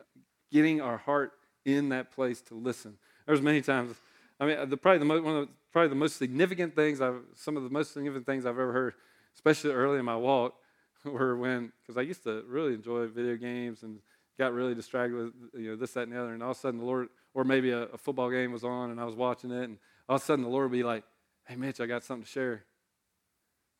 getting 0.50 0.80
our 0.80 0.96
heart 0.96 1.32
in 1.64 1.90
that 1.90 2.10
place 2.10 2.40
to 2.42 2.54
listen. 2.54 2.96
There's 3.26 3.42
many 3.42 3.62
times. 3.62 3.94
I 4.40 4.46
mean, 4.46 4.70
the, 4.70 4.76
probably 4.76 4.98
the 4.98 5.04
most, 5.04 5.22
one 5.22 5.36
of 5.36 5.46
the, 5.46 5.52
probably 5.70 5.90
the 5.90 5.94
most 5.94 6.16
significant 6.16 6.74
things 6.74 7.00
I've 7.00 7.20
some 7.34 7.56
of 7.56 7.62
the 7.62 7.70
most 7.70 7.92
significant 7.92 8.26
things 8.26 8.46
I've 8.46 8.58
ever 8.58 8.72
heard, 8.72 8.94
especially 9.34 9.70
early 9.70 9.98
in 9.98 10.04
my 10.04 10.16
walk, 10.16 10.54
were 11.04 11.36
when 11.36 11.72
because 11.82 11.98
I 11.98 12.02
used 12.02 12.24
to 12.24 12.42
really 12.48 12.74
enjoy 12.74 13.06
video 13.08 13.36
games 13.36 13.82
and 13.82 13.98
got 14.38 14.54
really 14.54 14.74
distracted 14.74 15.14
with 15.14 15.32
you 15.54 15.70
know 15.70 15.76
this 15.76 15.92
that 15.92 16.04
and 16.04 16.12
the 16.12 16.20
other, 16.20 16.32
and 16.32 16.42
all 16.42 16.52
of 16.52 16.56
a 16.56 16.60
sudden 16.60 16.80
the 16.80 16.86
Lord, 16.86 17.08
or 17.34 17.44
maybe 17.44 17.70
a, 17.70 17.82
a 17.82 17.98
football 17.98 18.30
game 18.30 18.52
was 18.52 18.64
on 18.64 18.90
and 18.90 18.98
I 19.00 19.04
was 19.04 19.14
watching 19.14 19.50
it, 19.50 19.64
and 19.64 19.78
all 20.08 20.16
of 20.16 20.22
a 20.22 20.24
sudden 20.24 20.42
the 20.42 20.50
Lord 20.50 20.70
would 20.70 20.76
be 20.76 20.82
like, 20.82 21.04
"Hey 21.46 21.56
Mitch, 21.56 21.80
I 21.80 21.86
got 21.86 22.02
something 22.02 22.24
to 22.24 22.30
share." 22.30 22.64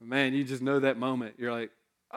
Man, 0.02 0.32
you 0.32 0.44
just 0.44 0.62
know 0.62 0.80
that 0.80 0.96
moment. 0.96 1.34
You're 1.36 1.52
like, 1.52 1.70
uh, 2.10 2.16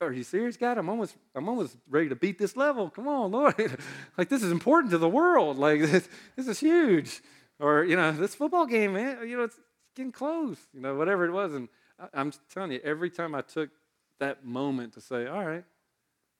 are 0.00 0.12
you 0.12 0.22
serious, 0.22 0.56
God? 0.56 0.78
I'm 0.78 0.88
almost, 0.88 1.16
I'm 1.34 1.48
almost 1.48 1.76
ready 1.88 2.08
to 2.08 2.14
beat 2.16 2.38
this 2.38 2.56
level. 2.56 2.90
Come 2.90 3.08
on, 3.08 3.32
Lord. 3.32 3.54
like, 4.18 4.28
this 4.28 4.42
is 4.42 4.52
important 4.52 4.92
to 4.92 4.98
the 4.98 5.08
world. 5.08 5.58
Like, 5.58 5.80
this, 5.90 6.08
this 6.36 6.46
is 6.46 6.60
huge. 6.60 7.20
Or, 7.60 7.84
you 7.84 7.96
know, 7.96 8.12
this 8.12 8.34
football 8.34 8.66
game, 8.66 8.94
man, 8.94 9.28
you 9.28 9.36
know, 9.36 9.44
it's 9.44 9.58
getting 9.94 10.12
close, 10.12 10.58
you 10.72 10.80
know, 10.80 10.94
whatever 10.94 11.24
it 11.24 11.30
was. 11.30 11.54
And 11.54 11.68
I, 11.98 12.20
am 12.20 12.32
telling 12.52 12.72
you, 12.72 12.80
every 12.82 13.10
time 13.10 13.34
I 13.34 13.42
took 13.42 13.70
that 14.18 14.44
moment 14.44 14.94
to 14.94 15.00
say, 15.00 15.26
all 15.26 15.46
right, 15.46 15.64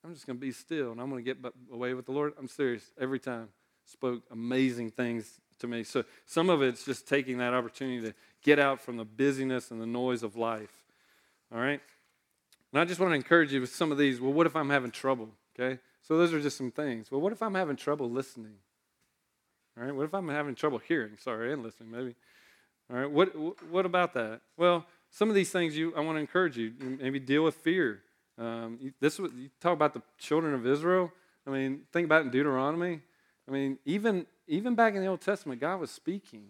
I'm 0.03 0.13
just 0.13 0.27
going 0.27 0.37
to 0.37 0.41
be 0.41 0.51
still 0.51 0.91
and 0.91 1.01
I'm 1.01 1.09
going 1.09 1.23
to 1.23 1.33
get 1.33 1.37
away 1.71 1.93
with 1.93 2.05
the 2.05 2.11
Lord, 2.11 2.33
I'm 2.37 2.47
serious. 2.47 2.91
Every 2.99 3.19
time 3.19 3.49
spoke 3.85 4.23
amazing 4.31 4.91
things 4.91 5.39
to 5.59 5.67
me. 5.67 5.83
So 5.83 6.03
some 6.25 6.49
of 6.49 6.61
it's 6.61 6.83
just 6.83 7.07
taking 7.07 7.37
that 7.37 7.53
opportunity 7.53 8.01
to 8.07 8.13
get 8.43 8.59
out 8.59 8.81
from 8.81 8.97
the 8.97 9.05
busyness 9.05 9.71
and 9.71 9.81
the 9.81 9.85
noise 9.85 10.23
of 10.23 10.35
life. 10.35 10.71
All 11.53 11.59
right? 11.59 11.79
And 12.71 12.81
I 12.81 12.85
just 12.85 12.99
want 12.99 13.11
to 13.11 13.15
encourage 13.15 13.53
you 13.53 13.61
with 13.61 13.73
some 13.73 13.91
of 13.91 13.97
these. 13.97 14.19
Well, 14.19 14.33
what 14.33 14.47
if 14.47 14.55
I'm 14.55 14.69
having 14.69 14.91
trouble? 14.91 15.29
Okay? 15.57 15.79
So 16.01 16.17
those 16.17 16.33
are 16.33 16.41
just 16.41 16.57
some 16.57 16.71
things. 16.71 17.11
Well, 17.11 17.21
what 17.21 17.31
if 17.31 17.41
I'm 17.41 17.55
having 17.55 17.75
trouble 17.75 18.09
listening? 18.09 18.55
All 19.77 19.85
right? 19.85 19.95
What 19.95 20.05
if 20.05 20.13
I'm 20.13 20.27
having 20.29 20.55
trouble 20.55 20.79
hearing? 20.79 21.17
Sorry, 21.19 21.51
and 21.53 21.63
listening, 21.63 21.91
maybe. 21.91 22.15
All 22.91 22.97
right? 22.97 23.11
What, 23.11 23.35
what 23.69 23.85
about 23.85 24.13
that? 24.13 24.41
Well, 24.57 24.85
some 25.09 25.29
of 25.29 25.35
these 25.35 25.51
things 25.51 25.77
you, 25.77 25.93
I 25.95 26.01
want 26.01 26.17
to 26.17 26.21
encourage 26.21 26.57
you. 26.57 26.73
Maybe 26.79 27.19
deal 27.19 27.43
with 27.43 27.55
fear. 27.55 28.01
Um, 28.37 28.93
this 28.99 29.17
you 29.17 29.49
talk 29.61 29.73
about 29.73 29.93
the 29.93 30.01
children 30.17 30.53
of 30.53 30.65
Israel. 30.67 31.11
I 31.47 31.51
mean, 31.51 31.81
think 31.93 32.05
about 32.05 32.23
in 32.23 32.31
Deuteronomy. 32.31 32.99
I 33.47 33.51
mean, 33.51 33.77
even 33.85 34.25
even 34.47 34.75
back 34.75 34.93
in 34.93 35.01
the 35.01 35.07
Old 35.07 35.21
Testament, 35.21 35.61
God 35.61 35.79
was 35.79 35.89
speaking. 35.89 36.49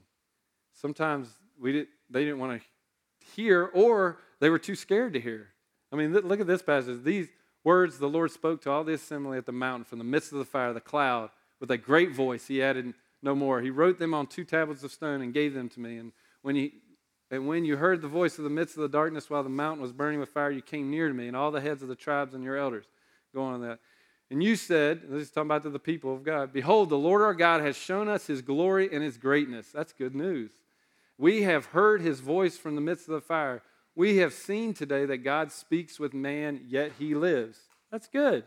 Sometimes 0.74 1.30
we 1.60 1.72
did, 1.72 1.88
they 2.10 2.26
didn't 2.26 2.40
want 2.40 2.60
to 2.60 3.36
hear, 3.36 3.70
or 3.74 4.18
they 4.40 4.50
were 4.50 4.60
too 4.60 4.76
scared 4.76 5.14
to 5.14 5.20
hear. 5.20 5.50
I 5.92 5.96
mean, 5.96 6.12
look 6.14 6.42
at 6.42 6.48
this 6.48 6.62
passage. 6.62 7.04
These 7.04 7.30
words 7.64 8.00
the 8.00 8.10
Lord 8.10 8.32
spoke 8.32 8.62
to 8.64 8.72
all 8.72 8.84
the 8.84 8.94
assembly 8.94 9.38
at 9.38 9.46
the 9.46 9.52
mountain 9.52 9.86
from 9.86 10.00
the 10.00 10.04
midst 10.04 10.32
of 10.32 10.40
the 10.40 10.46
fire, 10.46 10.74
the 10.74 10.82
cloud, 10.82 11.30
with 11.60 11.72
a 11.72 11.78
great 11.78 12.12
voice. 12.12 12.48
He 12.48 12.62
added 12.62 12.94
no 13.26 13.36
more. 13.36 13.60
He 13.60 13.72
wrote 13.72 14.00
them 14.00 14.14
on 14.14 14.28
two 14.28 14.46
tablets 14.46 14.84
of 14.84 14.92
stone 14.92 15.22
and 15.22 15.34
gave 15.34 15.54
them 15.54 15.68
to 15.70 15.80
me. 15.82 15.98
And 15.98 16.14
when 16.44 16.56
he 16.56 16.76
and 17.32 17.48
when 17.48 17.66
you 17.66 17.76
heard 17.76 18.02
the 18.02 18.08
voice 18.08 18.38
of 18.38 18.44
the 18.44 18.52
midst 18.52 18.78
of 18.78 18.84
the 18.84 18.88
darkness 18.88 19.32
while 19.32 19.42
the 19.42 19.50
mountain 19.50 19.82
was 19.82 19.92
burning 19.92 20.20
with 20.20 20.30
fire, 20.30 20.52
you 20.52 20.62
came 20.62 20.92
near 20.92 21.08
to 21.08 21.14
me, 21.14 21.28
and 21.28 21.36
all 21.36 21.50
the 21.50 21.60
heads 21.60 21.82
of 21.82 21.90
the 21.90 21.96
tribes 21.96 22.36
and 22.36 22.44
your 22.44 22.56
elders. 22.56 22.86
Go 23.34 23.42
on 23.42 23.62
that. 23.62 23.80
And 24.30 24.44
you 24.44 24.56
said, 24.56 25.02
this 25.10 25.24
is 25.24 25.32
talking 25.32 25.48
about 25.48 25.64
to 25.64 25.72
the 25.72 25.80
people 25.80 26.14
of 26.14 26.24
God, 26.24 26.54
Behold, 26.54 26.90
the 26.90 26.98
Lord 26.98 27.24
our 27.24 27.34
God 27.34 27.62
has 27.62 27.76
shown 27.76 28.08
us 28.08 28.28
his 28.28 28.44
glory 28.44 28.90
and 28.92 29.04
his 29.04 29.18
greatness. 29.18 29.72
That's 29.74 29.92
good 29.92 30.16
news. 30.16 30.52
We 31.18 31.42
have 31.44 31.68
heard 31.68 32.02
his 32.02 32.20
voice 32.20 32.58
from 32.58 32.76
the 32.76 32.82
midst 32.82 33.08
of 33.08 33.16
the 33.16 33.22
fire. 33.22 33.64
We 33.96 34.18
have 34.18 34.34
seen 34.34 34.74
today 34.74 35.06
that 35.06 35.18
God 35.18 35.52
speaks 35.52 36.00
with 36.00 36.14
man, 36.14 36.62
yet 36.68 36.92
he 37.00 37.16
lives. 37.16 37.58
That's 37.92 38.08
good, 38.08 38.44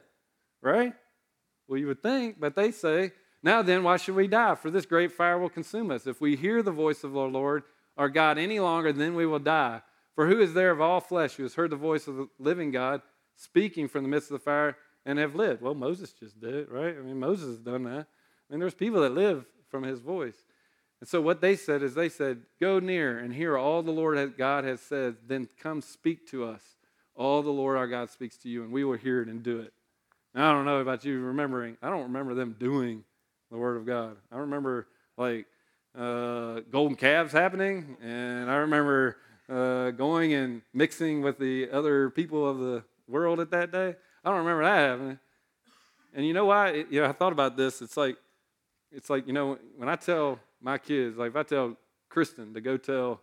right? 0.63 0.95
Well, 1.67 1.79
you 1.79 1.87
would 1.89 2.03
think, 2.03 2.39
but 2.39 2.55
they 2.55 2.71
say, 2.71 3.13
Now 3.43 3.63
then, 3.63 3.85
why 3.85 3.97
should 3.97 4.17
we 4.17 4.27
die? 4.27 4.55
For 4.55 4.71
this 4.71 4.87
great 4.87 5.13
fire 5.13 5.39
will 5.39 5.49
consume 5.49 5.91
us. 5.91 6.07
If 6.07 6.21
we 6.21 6.37
hear 6.37 6.63
the 6.63 6.73
voice 6.73 7.05
of 7.05 7.17
our 7.17 7.29
Lord, 7.29 7.63
our 7.97 8.09
God, 8.09 8.39
any 8.39 8.61
longer, 8.61 8.93
then 8.93 9.15
we 9.15 9.27
will 9.27 9.39
die. 9.39 9.83
For 10.15 10.27
who 10.27 10.41
is 10.41 10.55
there 10.55 10.71
of 10.71 10.81
all 10.81 11.01
flesh 11.01 11.35
who 11.35 11.45
has 11.45 11.55
heard 11.55 11.71
the 11.71 11.77
voice 11.77 12.09
of 12.09 12.17
the 12.17 12.29
living 12.39 12.73
God 12.73 13.03
speaking 13.37 13.87
from 13.87 14.03
the 14.03 14.09
midst 14.09 14.31
of 14.31 14.39
the 14.39 14.45
fire 14.45 14.77
and 15.07 15.19
have 15.19 15.37
lived? 15.37 15.63
Well, 15.63 15.75
Moses 15.75 16.13
just 16.13 16.41
did 16.41 16.55
it, 16.55 16.71
right? 16.71 16.97
I 16.97 17.01
mean, 17.01 17.21
Moses 17.21 17.47
has 17.47 17.59
done 17.59 17.85
that. 17.85 18.07
I 18.09 18.53
mean, 18.53 18.61
there's 18.61 18.75
people 18.75 19.03
that 19.03 19.15
live 19.15 19.45
from 19.69 19.85
his 19.85 20.01
voice. 20.01 20.37
And 21.01 21.09
so 21.09 21.21
what 21.21 21.41
they 21.41 21.55
said 21.55 21.83
is 21.83 21.95
they 21.95 22.09
said, 22.09 22.43
Go 22.61 22.81
near 22.81 23.19
and 23.19 23.33
hear 23.33 23.57
all 23.57 23.83
the 23.83 23.93
Lord 23.93 24.37
God 24.37 24.65
has 24.65 24.81
said, 24.81 25.17
then 25.27 25.49
come 25.61 25.81
speak 25.81 26.29
to 26.31 26.45
us. 26.45 26.63
All 27.15 27.43
the 27.43 27.51
Lord 27.51 27.77
our 27.77 27.87
God 27.87 28.11
speaks 28.11 28.37
to 28.39 28.49
you, 28.49 28.63
and 28.63 28.73
we 28.73 28.85
will 28.85 28.97
hear 28.97 29.23
it 29.23 29.29
and 29.29 29.43
do 29.43 29.61
it. 29.61 29.73
Now, 30.35 30.51
I 30.51 30.53
don't 30.55 30.65
know 30.65 30.79
about 30.79 31.05
you 31.05 31.21
remembering. 31.21 31.77
I 31.83 31.91
don't 31.91 32.05
remember 32.05 32.35
them 32.35 32.57
doing 32.59 33.05
the 33.51 33.57
Word 33.57 33.77
of 33.77 33.87
God. 33.87 34.17
I 34.31 34.39
remember 34.39 34.89
like 35.17 35.47
uh, 35.97 36.61
golden 36.71 36.97
calves 36.97 37.33
happening, 37.33 37.97
and 38.03 38.51
I 38.51 38.57
remember 38.57 39.17
uh, 39.49 39.91
going 39.91 40.35
and 40.35 40.63
mixing 40.75 41.23
with 41.23 41.39
the 41.39 41.71
other 41.71 42.11
people 42.11 42.49
of 42.49 42.59
the 42.59 42.85
world 43.09 43.41
at 43.41 43.51
that 43.51 43.73
day. 43.73 43.95
I 44.25 44.29
don't 44.29 44.39
remember 44.39 44.65
that 44.65 44.91
happening. 44.91 45.19
And 46.15 46.27
you 46.27 46.35
know 46.35 46.47
why? 46.47 46.69
It, 46.71 46.87
you 46.91 47.01
know, 47.01 47.09
I 47.09 47.13
thought 47.13 47.33
about 47.33 47.57
this. 47.57 47.81
It's 47.81 47.97
like, 47.97 48.17
it's 48.93 49.11
like 49.11 49.27
you 49.27 49.33
know, 49.33 49.59
when 49.77 49.89
I 49.89 49.97
tell 49.97 50.39
my 50.61 50.79
kids, 50.79 51.17
like 51.17 51.31
if 51.31 51.37
I 51.37 51.43
tell 51.43 51.77
Kristen 52.09 52.55
to 52.55 52.61
go 52.61 52.77
tell 52.77 53.21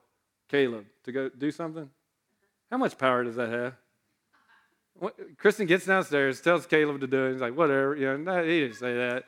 Caleb 0.49 0.85
to 1.03 1.11
go 1.11 1.29
do 1.29 1.51
something, 1.51 1.89
how 2.71 2.77
much 2.77 2.97
power 2.97 3.23
does 3.23 3.35
that 3.35 3.49
have? 3.49 3.73
What, 4.97 5.37
Kristen 5.37 5.65
gets 5.65 5.85
downstairs, 5.85 6.39
tells 6.39 6.65
Caleb 6.65 7.01
to 7.01 7.07
do 7.07 7.25
it. 7.25 7.33
He's 7.33 7.41
like, 7.41 7.55
whatever. 7.55 7.95
You 7.95 8.05
know, 8.05 8.17
no, 8.17 8.43
he 8.43 8.61
didn't 8.61 8.77
say 8.77 8.95
that. 8.95 9.25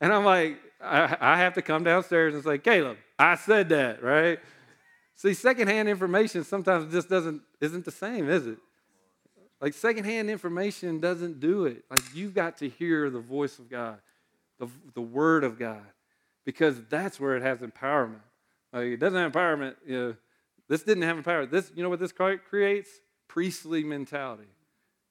And 0.00 0.12
I'm 0.12 0.24
like, 0.24 0.58
I, 0.80 1.16
I 1.20 1.38
have 1.38 1.54
to 1.54 1.62
come 1.62 1.84
downstairs 1.84 2.34
and 2.34 2.44
say, 2.44 2.58
Caleb, 2.58 2.98
I 3.18 3.34
said 3.36 3.70
that, 3.70 4.02
right? 4.02 4.38
See, 5.14 5.32
secondhand 5.32 5.88
information 5.88 6.44
sometimes 6.44 6.92
just 6.92 7.08
doesn't 7.08 7.40
isn't 7.60 7.84
the 7.84 7.90
same, 7.90 8.28
is 8.28 8.46
it? 8.46 8.58
Like 9.60 9.72
secondhand 9.72 10.28
information 10.28 11.00
doesn't 11.00 11.40
do 11.40 11.64
it. 11.64 11.84
Like 11.90 12.02
you've 12.14 12.34
got 12.34 12.58
to 12.58 12.68
hear 12.68 13.08
the 13.08 13.20
voice 13.20 13.58
of 13.58 13.70
God, 13.70 13.98
the, 14.58 14.68
the 14.94 15.00
word 15.00 15.44
of 15.44 15.58
God 15.58 15.86
because 16.46 16.80
that's 16.88 17.20
where 17.20 17.36
it 17.36 17.42
has 17.42 17.58
empowerment. 17.58 18.22
Like 18.72 18.84
it 18.84 18.96
doesn't 18.98 19.18
have 19.18 19.32
empowerment. 19.32 19.74
You 19.86 19.98
know, 19.98 20.16
this 20.68 20.82
didn't 20.82 21.02
have 21.02 21.18
empowerment. 21.18 21.50
This, 21.50 21.70
you 21.74 21.82
know 21.82 21.90
what 21.90 21.98
this 21.98 22.12
creates? 22.12 22.88
Priestly 23.28 23.84
mentality. 23.84 24.48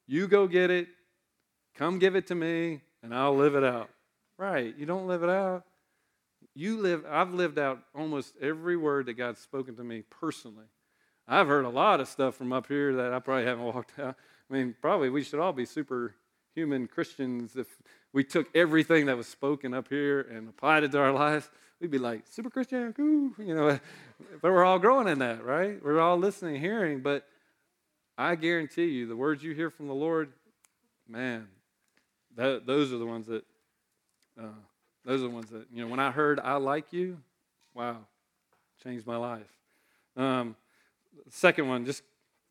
You 0.07 0.27
go 0.27 0.47
get 0.47 0.71
it, 0.71 0.87
come 1.75 1.99
give 1.99 2.15
it 2.15 2.27
to 2.27 2.35
me, 2.35 2.81
and 3.03 3.13
I'll 3.13 3.35
live 3.35 3.55
it 3.55 3.63
out. 3.63 3.89
Right? 4.37 4.75
You 4.77 4.85
don't 4.85 5.07
live 5.07 5.23
it 5.23 5.29
out. 5.29 5.63
You 6.53 6.77
live. 6.77 7.05
I've 7.09 7.33
lived 7.33 7.57
out 7.57 7.79
almost 7.93 8.33
every 8.41 8.77
word 8.77 9.07
that 9.07 9.13
God's 9.13 9.39
spoken 9.39 9.75
to 9.75 9.83
me 9.83 10.03
personally. 10.09 10.65
I've 11.27 11.47
heard 11.47 11.65
a 11.65 11.69
lot 11.69 12.01
of 12.01 12.07
stuff 12.07 12.35
from 12.35 12.53
up 12.53 12.67
here 12.67 12.95
that 12.95 13.13
I 13.13 13.19
probably 13.19 13.45
haven't 13.45 13.63
walked 13.63 13.97
out. 13.99 14.15
I 14.49 14.53
mean, 14.53 14.75
probably 14.81 15.09
we 15.09 15.23
should 15.23 15.39
all 15.39 15.53
be 15.53 15.65
superhuman 15.65 16.87
Christians 16.87 17.55
if 17.55 17.67
we 18.13 18.23
took 18.23 18.47
everything 18.55 19.07
that 19.07 19.17
was 19.17 19.27
spoken 19.27 19.73
up 19.73 19.89
here 19.89 20.21
and 20.21 20.47
applied 20.47 20.83
it 20.83 20.91
to 20.93 20.99
our 20.99 21.11
lives, 21.11 21.49
we'd 21.81 21.91
be 21.91 21.97
like, 21.97 22.21
super 22.29 22.49
Christian, 22.49 22.93
you 23.37 23.53
know. 23.53 23.79
But 24.41 24.53
we're 24.53 24.63
all 24.63 24.79
growing 24.79 25.09
in 25.09 25.19
that, 25.19 25.43
right? 25.43 25.83
We're 25.83 25.99
all 25.99 26.17
listening, 26.17 26.61
hearing. 26.61 27.01
But 27.01 27.27
I 28.17 28.35
guarantee 28.35 28.85
you, 28.85 29.07
the 29.07 29.15
words 29.15 29.43
you 29.43 29.53
hear 29.53 29.69
from 29.69 29.87
the 29.87 29.93
Lord, 29.93 30.31
man, 31.05 31.49
that, 32.37 32.65
those 32.65 32.93
are 32.93 32.97
the 32.97 33.05
ones 33.05 33.27
that, 33.27 33.43
uh, 34.39 34.47
those 35.03 35.21
are 35.21 35.27
the 35.27 35.33
ones 35.33 35.49
that, 35.49 35.65
you 35.71 35.83
know, 35.83 35.87
when 35.87 35.99
I 35.99 36.11
heard 36.11 36.39
I 36.39 36.55
like 36.55 36.91
you, 36.91 37.17
wow, 37.73 37.97
changed 38.83 39.05
my 39.05 39.17
life. 39.17 39.47
Um, 40.17 40.55
second 41.29 41.67
one, 41.67 41.85
just 41.85 42.03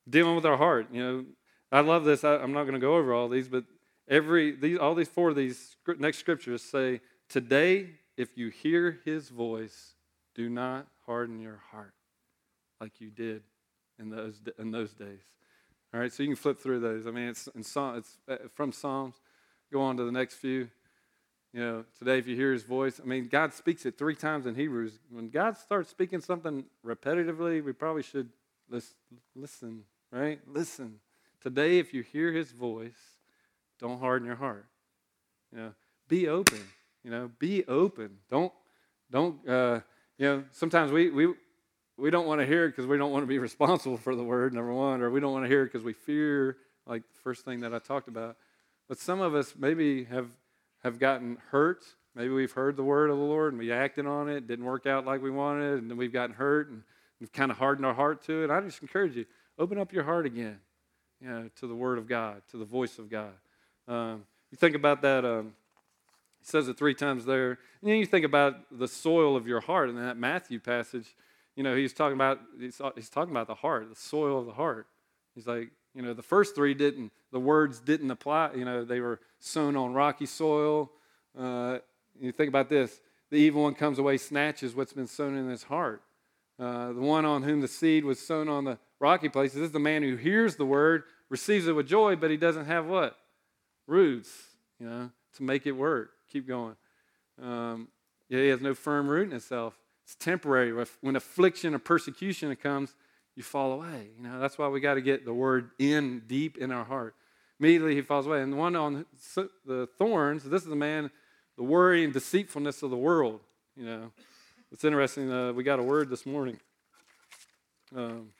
dealing 0.09 0.37
with 0.37 0.47
our 0.47 0.57
heart. 0.57 0.89
You 0.93 1.03
know, 1.03 1.24
I 1.72 1.80
love 1.80 2.05
this. 2.05 2.24
I, 2.24 2.37
I'm 2.37 2.53
not 2.53 2.62
going 2.62 2.74
to 2.74 2.80
go 2.80 2.97
over 2.97 3.12
all 3.12 3.28
these, 3.28 3.49
but 3.49 3.64
Every 4.09 4.55
these, 4.55 4.78
all 4.78 4.95
these 4.95 5.09
four 5.09 5.30
of 5.30 5.37
these 5.37 5.76
next 5.99 6.18
scriptures 6.18 6.62
say, 6.62 7.01
"Today, 7.28 7.91
if 8.16 8.37
you 8.37 8.49
hear 8.49 8.99
His 9.05 9.30
voice, 9.30 9.95
do 10.35 10.51
not 10.51 10.87
harden 11.07 11.41
your 11.41 11.62
heart, 11.70 11.95
like 12.80 13.01
you 13.01 13.11
did 13.11 13.43
in 13.99 14.11
those 14.11 14.43
in 14.59 14.72
those 14.72 14.93
days." 14.93 15.22
All 15.95 16.01
right, 16.01 16.12
so 16.12 16.22
you 16.22 16.28
can 16.30 16.37
flip 16.37 16.59
through 16.59 16.80
those. 16.80 17.07
I 17.07 17.12
mean, 17.12 17.28
it's 17.28 17.47
in 17.49 17.62
it's 17.97 18.18
uh, 18.28 18.37
from 18.55 18.72
Psalms. 18.72 19.14
Go 19.72 19.80
on 19.80 19.97
to 19.97 20.05
the 20.05 20.12
next 20.12 20.35
few. 20.35 20.68
You 21.55 21.61
know, 21.61 21.85
today 21.97 22.19
if 22.19 22.27
you 22.27 22.35
hear 22.35 22.53
His 22.53 22.65
voice, 22.65 23.01
I 23.01 23.07
mean, 23.07 23.29
God 23.29 23.55
speaks 23.55 23.87
it 23.87 23.97
three 23.97 24.17
times 24.17 24.45
in 24.45 24.57
Hebrews. 24.57 24.99
When 25.09 25.29
God 25.29 25.57
starts 25.57 25.89
speaking 25.89 26.21
something 26.21 26.65
repetitively, 26.85 27.63
we 27.63 27.73
probably 27.73 28.03
should 28.03 28.29
listen. 28.69 29.85
Right? 30.11 30.41
Listen. 30.49 30.99
Today, 31.41 31.79
if 31.79 31.95
you 31.95 32.03
hear 32.03 32.33
His 32.33 32.51
voice, 32.51 32.99
don't 33.79 34.01
harden 34.01 34.27
your 34.27 34.35
heart. 34.35 34.67
You 35.53 35.59
know, 35.59 35.75
be 36.09 36.27
open. 36.27 36.59
You 37.05 37.13
know, 37.13 37.31
be 37.39 37.65
open. 37.67 38.19
Don't, 38.29 38.53
don't, 39.13 39.49
uh, 39.49 39.81
you 40.19 40.27
know, 40.27 40.45
sometimes 40.51 40.91
we, 40.91 41.11
we, 41.11 41.35
we 41.97 42.11
don't 42.11 42.27
want 42.27 42.41
to 42.41 42.47
hear 42.47 42.65
it 42.65 42.71
because 42.71 42.87
we 42.87 42.99
don't 42.99 43.13
want 43.13 43.23
to 43.23 43.29
be 43.29 43.39
responsible 43.51 43.97
for 43.97 44.17
the 44.17 44.25
word, 44.25 44.55
number 44.55 44.73
one, 44.73 45.03
or 45.03 45.11
we 45.11 45.21
don't 45.21 45.33
want 45.33 45.45
to 45.45 45.49
hear 45.49 45.63
it 45.63 45.67
because 45.67 45.85
we 45.85 45.93
fear, 45.93 46.57
like 46.85 47.03
the 47.03 47.21
first 47.21 47.45
thing 47.45 47.61
that 47.61 47.73
I 47.73 47.79
talked 47.79 48.09
about. 48.09 48.37
But 48.89 48.99
some 48.99 49.21
of 49.21 49.37
us 49.37 49.55
maybe 49.57 50.05
have, 50.05 50.29
have 50.85 50.99
gotten 50.99 51.39
hurt. 51.51 51.82
Maybe 52.14 52.28
we've 52.28 52.53
heard 52.53 52.76
the 52.76 52.85
word 52.85 53.11
of 53.11 53.16
the 53.16 53.24
Lord 53.24 53.53
and 53.53 53.61
we 53.61 53.72
acted 53.72 54.07
on 54.07 54.28
it, 54.28 54.47
didn't 54.47 54.64
work 54.64 54.87
out 54.87 55.05
like 55.05 55.22
we 55.22 55.30
wanted, 55.30 55.78
and 55.78 55.91
then 55.91 55.97
we've 55.97 56.12
gotten 56.12 56.37
hurt 56.37 56.68
and 56.68 56.82
we've 57.18 57.32
kind 57.32 57.51
of 57.51 57.57
hardened 57.57 57.87
our 57.87 57.95
heart 57.95 58.22
to 58.24 58.45
it. 58.45 58.51
I 58.51 58.61
just 58.61 58.82
encourage 58.82 59.16
you, 59.16 59.24
open 59.59 59.78
up 59.78 59.93
your 59.93 60.05
heart 60.05 60.26
again, 60.26 60.61
you 61.20 61.28
know, 61.28 61.51
to 61.57 61.66
the 61.66 61.74
word 61.74 61.99
of 61.99 62.07
God, 62.07 62.43
to 62.51 62.59
the 62.59 62.64
voice 62.64 62.99
of 62.99 63.11
God. 63.11 63.32
Um, 63.89 64.24
you 64.53 64.59
think 64.59 64.76
about 64.76 65.03
that. 65.03 65.24
Um, 65.24 65.55
he 66.41 66.47
says 66.47 66.68
it 66.68 66.76
three 66.76 66.95
times 66.95 67.24
there. 67.24 67.59
And 67.80 67.91
then 67.91 67.97
you 67.97 68.07
think 68.07 68.24
about 68.24 68.78
the 68.78 68.87
soil 68.87 69.35
of 69.37 69.49
your 69.49 69.61
heart 69.61 69.89
in 69.89 69.97
that 69.97 70.18
Matthew 70.18 70.61
passage. 70.61 71.16
You 71.57 71.62
know, 71.62 71.74
he's 71.74 71.95
talking 71.95 72.14
about 72.14 72.41
he's, 72.61 72.80
he's 72.95 73.09
talking 73.09 73.32
about 73.32 73.47
the 73.47 73.55
heart, 73.55 73.89
the 73.89 73.97
soil 73.97 74.39
of 74.39 74.47
the 74.47 74.53
heart. 74.53 74.87
He's 75.35 75.47
like, 75.47 75.70
you 75.95 76.03
know, 76.03 76.12
the 76.12 76.22
first 76.22 76.55
three 76.55 76.74
didn't, 76.74 77.12
the 77.30 77.40
words 77.40 77.80
didn't 77.80 78.11
apply. 78.11 78.53
You 78.55 78.64
know, 78.64 78.84
they 78.84 79.01
were 79.01 79.20
sown 79.38 79.76
on 79.76 79.95
rocky 79.95 80.26
soil. 80.26 80.90
Uh, 81.38 81.78
you 82.20 82.32
think 82.32 82.49
about 82.49 82.68
this 82.68 83.01
the 83.30 83.36
evil 83.36 83.62
one 83.62 83.74
comes 83.74 83.99
away, 83.99 84.16
snatches 84.16 84.74
what's 84.74 84.92
been 84.92 85.09
sown 85.09 85.36
in 85.36 85.49
his 85.49 85.64
heart. 85.64 86.03
Uh, 86.59 86.92
the 86.92 87.01
one 87.01 87.24
on 87.24 87.42
whom 87.42 87.61
the 87.61 87.68
seed 87.68 88.05
was 88.05 88.24
sown 88.24 88.49
on 88.49 88.64
the 88.64 88.78
rocky 89.01 89.28
places 89.28 89.61
is 89.61 89.72
the 89.72 89.80
man 89.80 90.03
who 90.03 90.14
hears 90.14 90.55
the 90.55 90.64
word, 90.64 91.03
receives 91.28 91.66
it 91.66 91.72
with 91.72 91.88
joy, 91.88 92.14
but 92.14 92.30
he 92.30 92.36
doesn't 92.36 92.66
have 92.66 92.86
what? 92.86 93.18
Roots, 93.88 94.30
you 94.78 94.88
know, 94.88 95.11
to 95.36 95.42
make 95.42 95.66
it 95.66 95.72
work. 95.72 96.11
Keep 96.30 96.47
going. 96.47 96.76
Um, 97.42 97.88
yeah, 98.28 98.38
he 98.38 98.49
has 98.49 98.61
no 98.61 98.72
firm 98.72 99.09
root 99.09 99.24
in 99.24 99.30
himself. 99.32 99.76
It's 100.05 100.14
temporary. 100.14 100.72
When 101.01 101.16
affliction 101.16 101.74
or 101.74 101.78
persecution 101.80 102.55
comes, 102.57 102.95
you 103.37 103.43
fall 103.43 103.72
away. 103.72 104.09
You 104.16 104.22
know, 104.22 104.39
that's 104.39 104.59
why 104.59 104.68
we 104.68 104.80
got 104.80 104.95
to 104.95 105.03
get 105.03 105.24
the 105.24 105.35
word 105.35 105.70
in 105.78 106.22
deep 106.26 106.57
in 106.57 106.70
our 106.70 106.85
heart. 106.85 107.14
Immediately 107.61 107.95
he 107.95 108.03
falls 108.03 108.26
away. 108.26 108.43
And 108.43 108.53
the 108.53 108.57
one 108.57 108.76
on 108.76 109.07
the 109.64 109.89
thorns, 109.99 110.45
this 110.45 110.62
is 110.62 110.68
the 110.68 110.76
man, 110.76 111.11
the 111.57 111.62
worry 111.62 112.05
and 112.05 112.12
deceitfulness 112.12 112.82
of 112.82 112.91
the 112.91 112.97
world. 112.97 113.41
You 113.76 113.87
know, 113.87 114.12
it's 114.72 114.85
interesting. 114.85 115.32
Uh, 115.32 115.53
we 115.53 115.64
got 115.64 115.78
a 115.78 115.82
word 115.82 116.11
this 116.11 116.26
morning. 116.26 116.59
Um, 117.95 118.30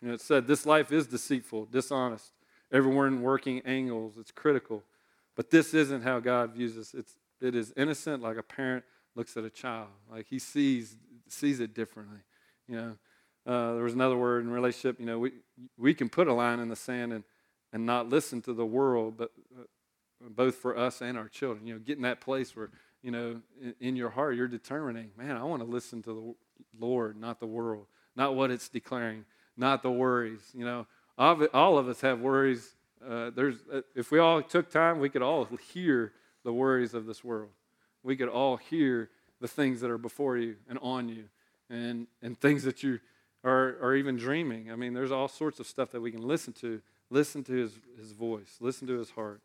you 0.00 0.08
know, 0.08 0.14
it 0.14 0.20
said, 0.20 0.46
This 0.46 0.66
life 0.66 0.92
is 0.92 1.06
deceitful, 1.06 1.66
dishonest, 1.66 2.32
everyone 2.72 3.22
working 3.22 3.62
angles. 3.64 4.16
It's 4.18 4.32
critical. 4.32 4.82
But 5.36 5.50
this 5.50 5.74
isn't 5.74 6.02
how 6.02 6.20
God 6.20 6.52
views 6.54 6.78
us. 6.78 6.94
It's, 6.94 7.16
it 7.40 7.54
is 7.54 7.72
innocent, 7.76 8.22
like 8.22 8.36
a 8.36 8.42
parent 8.42 8.84
looks 9.14 9.36
at 9.36 9.44
a 9.44 9.50
child. 9.50 9.88
Like 10.10 10.26
he 10.28 10.38
sees, 10.38 10.96
sees 11.28 11.60
it 11.60 11.74
differently. 11.74 12.18
You 12.68 12.76
know, 12.76 12.96
uh, 13.46 13.74
there 13.74 13.84
was 13.84 13.94
another 13.94 14.16
word 14.16 14.44
in 14.44 14.50
relationship. 14.50 14.98
You 14.98 15.06
know, 15.06 15.18
we, 15.18 15.32
we 15.78 15.94
can 15.94 16.08
put 16.08 16.26
a 16.26 16.32
line 16.32 16.58
in 16.58 16.68
the 16.68 16.76
sand 16.76 17.12
and, 17.12 17.24
and 17.72 17.86
not 17.86 18.08
listen 18.08 18.42
to 18.42 18.52
the 18.52 18.66
world, 18.66 19.16
but 19.16 19.30
uh, 19.58 19.62
both 20.28 20.56
for 20.56 20.76
us 20.76 21.00
and 21.00 21.16
our 21.16 21.28
children. 21.28 21.66
You 21.66 21.74
know, 21.74 21.80
get 21.80 21.96
in 21.96 22.02
that 22.02 22.20
place 22.20 22.56
where, 22.56 22.70
you 23.02 23.10
know, 23.10 23.40
in, 23.60 23.74
in 23.80 23.96
your 23.96 24.10
heart, 24.10 24.34
you're 24.34 24.48
determining, 24.48 25.10
man, 25.16 25.36
I 25.36 25.44
want 25.44 25.62
to 25.62 25.68
listen 25.68 26.02
to 26.02 26.12
the 26.12 26.84
Lord, 26.84 27.16
not 27.16 27.38
the 27.38 27.46
world, 27.46 27.86
not 28.16 28.34
what 28.34 28.50
it's 28.50 28.68
declaring, 28.68 29.24
not 29.56 29.82
the 29.82 29.90
worries. 29.90 30.40
You 30.52 30.64
know, 30.64 30.86
all 31.16 31.78
of 31.78 31.88
us 31.88 32.00
have 32.00 32.20
worries. 32.20 32.74
Uh, 33.06 33.30
there's, 33.30 33.56
uh, 33.72 33.82
if 33.94 34.10
we 34.10 34.18
all 34.18 34.42
took 34.42 34.70
time, 34.70 34.98
we 34.98 35.08
could 35.08 35.22
all 35.22 35.46
hear 35.72 36.12
the 36.44 36.52
worries 36.52 36.94
of 36.94 37.06
this 37.06 37.22
world. 37.22 37.50
We 38.02 38.16
could 38.16 38.28
all 38.28 38.56
hear 38.56 39.10
the 39.40 39.48
things 39.48 39.80
that 39.80 39.90
are 39.90 39.98
before 39.98 40.38
you 40.38 40.56
and 40.68 40.78
on 40.80 41.08
you, 41.08 41.24
and 41.68 42.06
and 42.22 42.40
things 42.40 42.62
that 42.62 42.82
you 42.82 43.00
or, 43.46 43.76
or 43.80 43.94
even 43.94 44.16
dreaming. 44.16 44.72
I 44.72 44.76
mean, 44.76 44.92
there's 44.92 45.12
all 45.12 45.28
sorts 45.28 45.60
of 45.60 45.66
stuff 45.66 45.92
that 45.92 46.00
we 46.00 46.10
can 46.10 46.26
listen 46.26 46.52
to. 46.54 46.82
Listen 47.08 47.44
to 47.44 47.52
his, 47.52 47.78
his 47.96 48.10
voice, 48.10 48.56
listen 48.60 48.88
to 48.88 48.98
his 48.98 49.10
heart. 49.10 49.40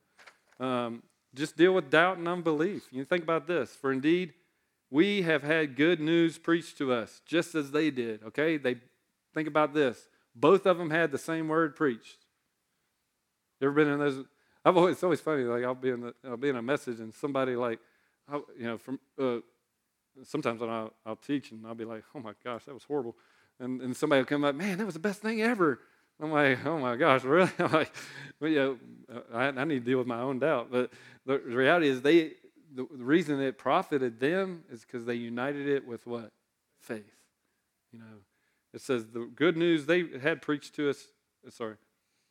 Um, 0.59 1.03
just 1.35 1.55
deal 1.55 1.73
with 1.73 1.91
doubt 1.91 2.17
and 2.17 2.27
unbelief. 2.27 2.87
You 2.91 3.05
think 3.05 3.23
about 3.23 3.45
this. 3.45 3.69
For 3.75 3.91
indeed, 3.91 4.33
we 4.89 5.21
have 5.21 5.43
had 5.43 5.75
good 5.75 5.99
news 5.99 6.39
preached 6.39 6.79
to 6.79 6.91
us, 6.91 7.21
just 7.25 7.53
as 7.53 7.69
they 7.69 7.91
did. 7.91 8.23
Okay? 8.23 8.57
They 8.57 8.77
think 9.35 9.47
about 9.47 9.75
this. 9.75 10.07
Both 10.35 10.65
of 10.65 10.79
them 10.79 10.89
had 10.89 11.11
the 11.11 11.19
same 11.19 11.47
word 11.47 11.75
preached. 11.75 12.25
Ever 13.61 13.71
been 13.71 13.87
in 13.87 13.99
those? 13.99 14.25
I've 14.65 14.75
always 14.75 14.93
it's 14.93 15.03
always 15.03 15.21
funny. 15.21 15.43
Like 15.43 15.63
I'll 15.63 15.75
be 15.75 15.89
in 15.89 16.01
the, 16.01 16.15
I'll 16.25 16.37
be 16.37 16.49
in 16.49 16.55
a 16.55 16.61
message 16.63 16.99
and 16.99 17.13
somebody 17.13 17.55
like, 17.55 17.79
you 18.57 18.65
know, 18.65 18.77
from 18.79 18.99
uh, 19.21 19.37
sometimes 20.23 20.63
I'll, 20.63 20.91
I'll 21.05 21.15
teach 21.15 21.51
and 21.51 21.65
I'll 21.67 21.75
be 21.75 21.85
like, 21.85 22.03
oh 22.15 22.19
my 22.19 22.33
gosh, 22.43 22.65
that 22.65 22.73
was 22.73 22.83
horrible 22.83 23.15
and, 23.61 23.79
and 23.81 23.95
somebody 23.95 24.21
will 24.21 24.25
come 24.25 24.43
up, 24.43 24.55
man, 24.55 24.79
that 24.79 24.85
was 24.85 24.95
the 24.95 24.99
best 24.99 25.21
thing 25.21 25.41
ever. 25.41 25.79
I'm 26.19 26.31
like, 26.31 26.65
oh 26.65 26.77
my 26.79 26.95
gosh, 26.95 27.23
really? 27.23 27.49
I'm 27.59 27.71
like, 27.71 27.93
well, 28.39 28.51
yeah, 28.51 28.73
I, 29.33 29.47
I, 29.47 29.63
need 29.63 29.85
to 29.85 29.91
deal 29.91 29.97
with 29.97 30.07
my 30.07 30.19
own 30.19 30.39
doubt. 30.39 30.69
But 30.71 30.91
the 31.25 31.39
reality 31.39 31.87
is, 31.87 32.01
they 32.01 32.33
the, 32.73 32.87
the 32.91 33.03
reason 33.03 33.39
it 33.39 33.57
profited 33.57 34.19
them 34.19 34.63
is 34.71 34.81
because 34.81 35.05
they 35.05 35.15
united 35.15 35.67
it 35.67 35.85
with 35.85 36.05
what? 36.07 36.31
Faith. 36.79 37.13
You 37.91 37.99
know, 37.99 38.05
it 38.73 38.81
says 38.81 39.05
the 39.07 39.29
good 39.35 39.57
news 39.57 39.85
they 39.85 40.05
had 40.21 40.41
preached 40.41 40.75
to 40.75 40.89
us. 40.89 41.07
Sorry, 41.49 41.75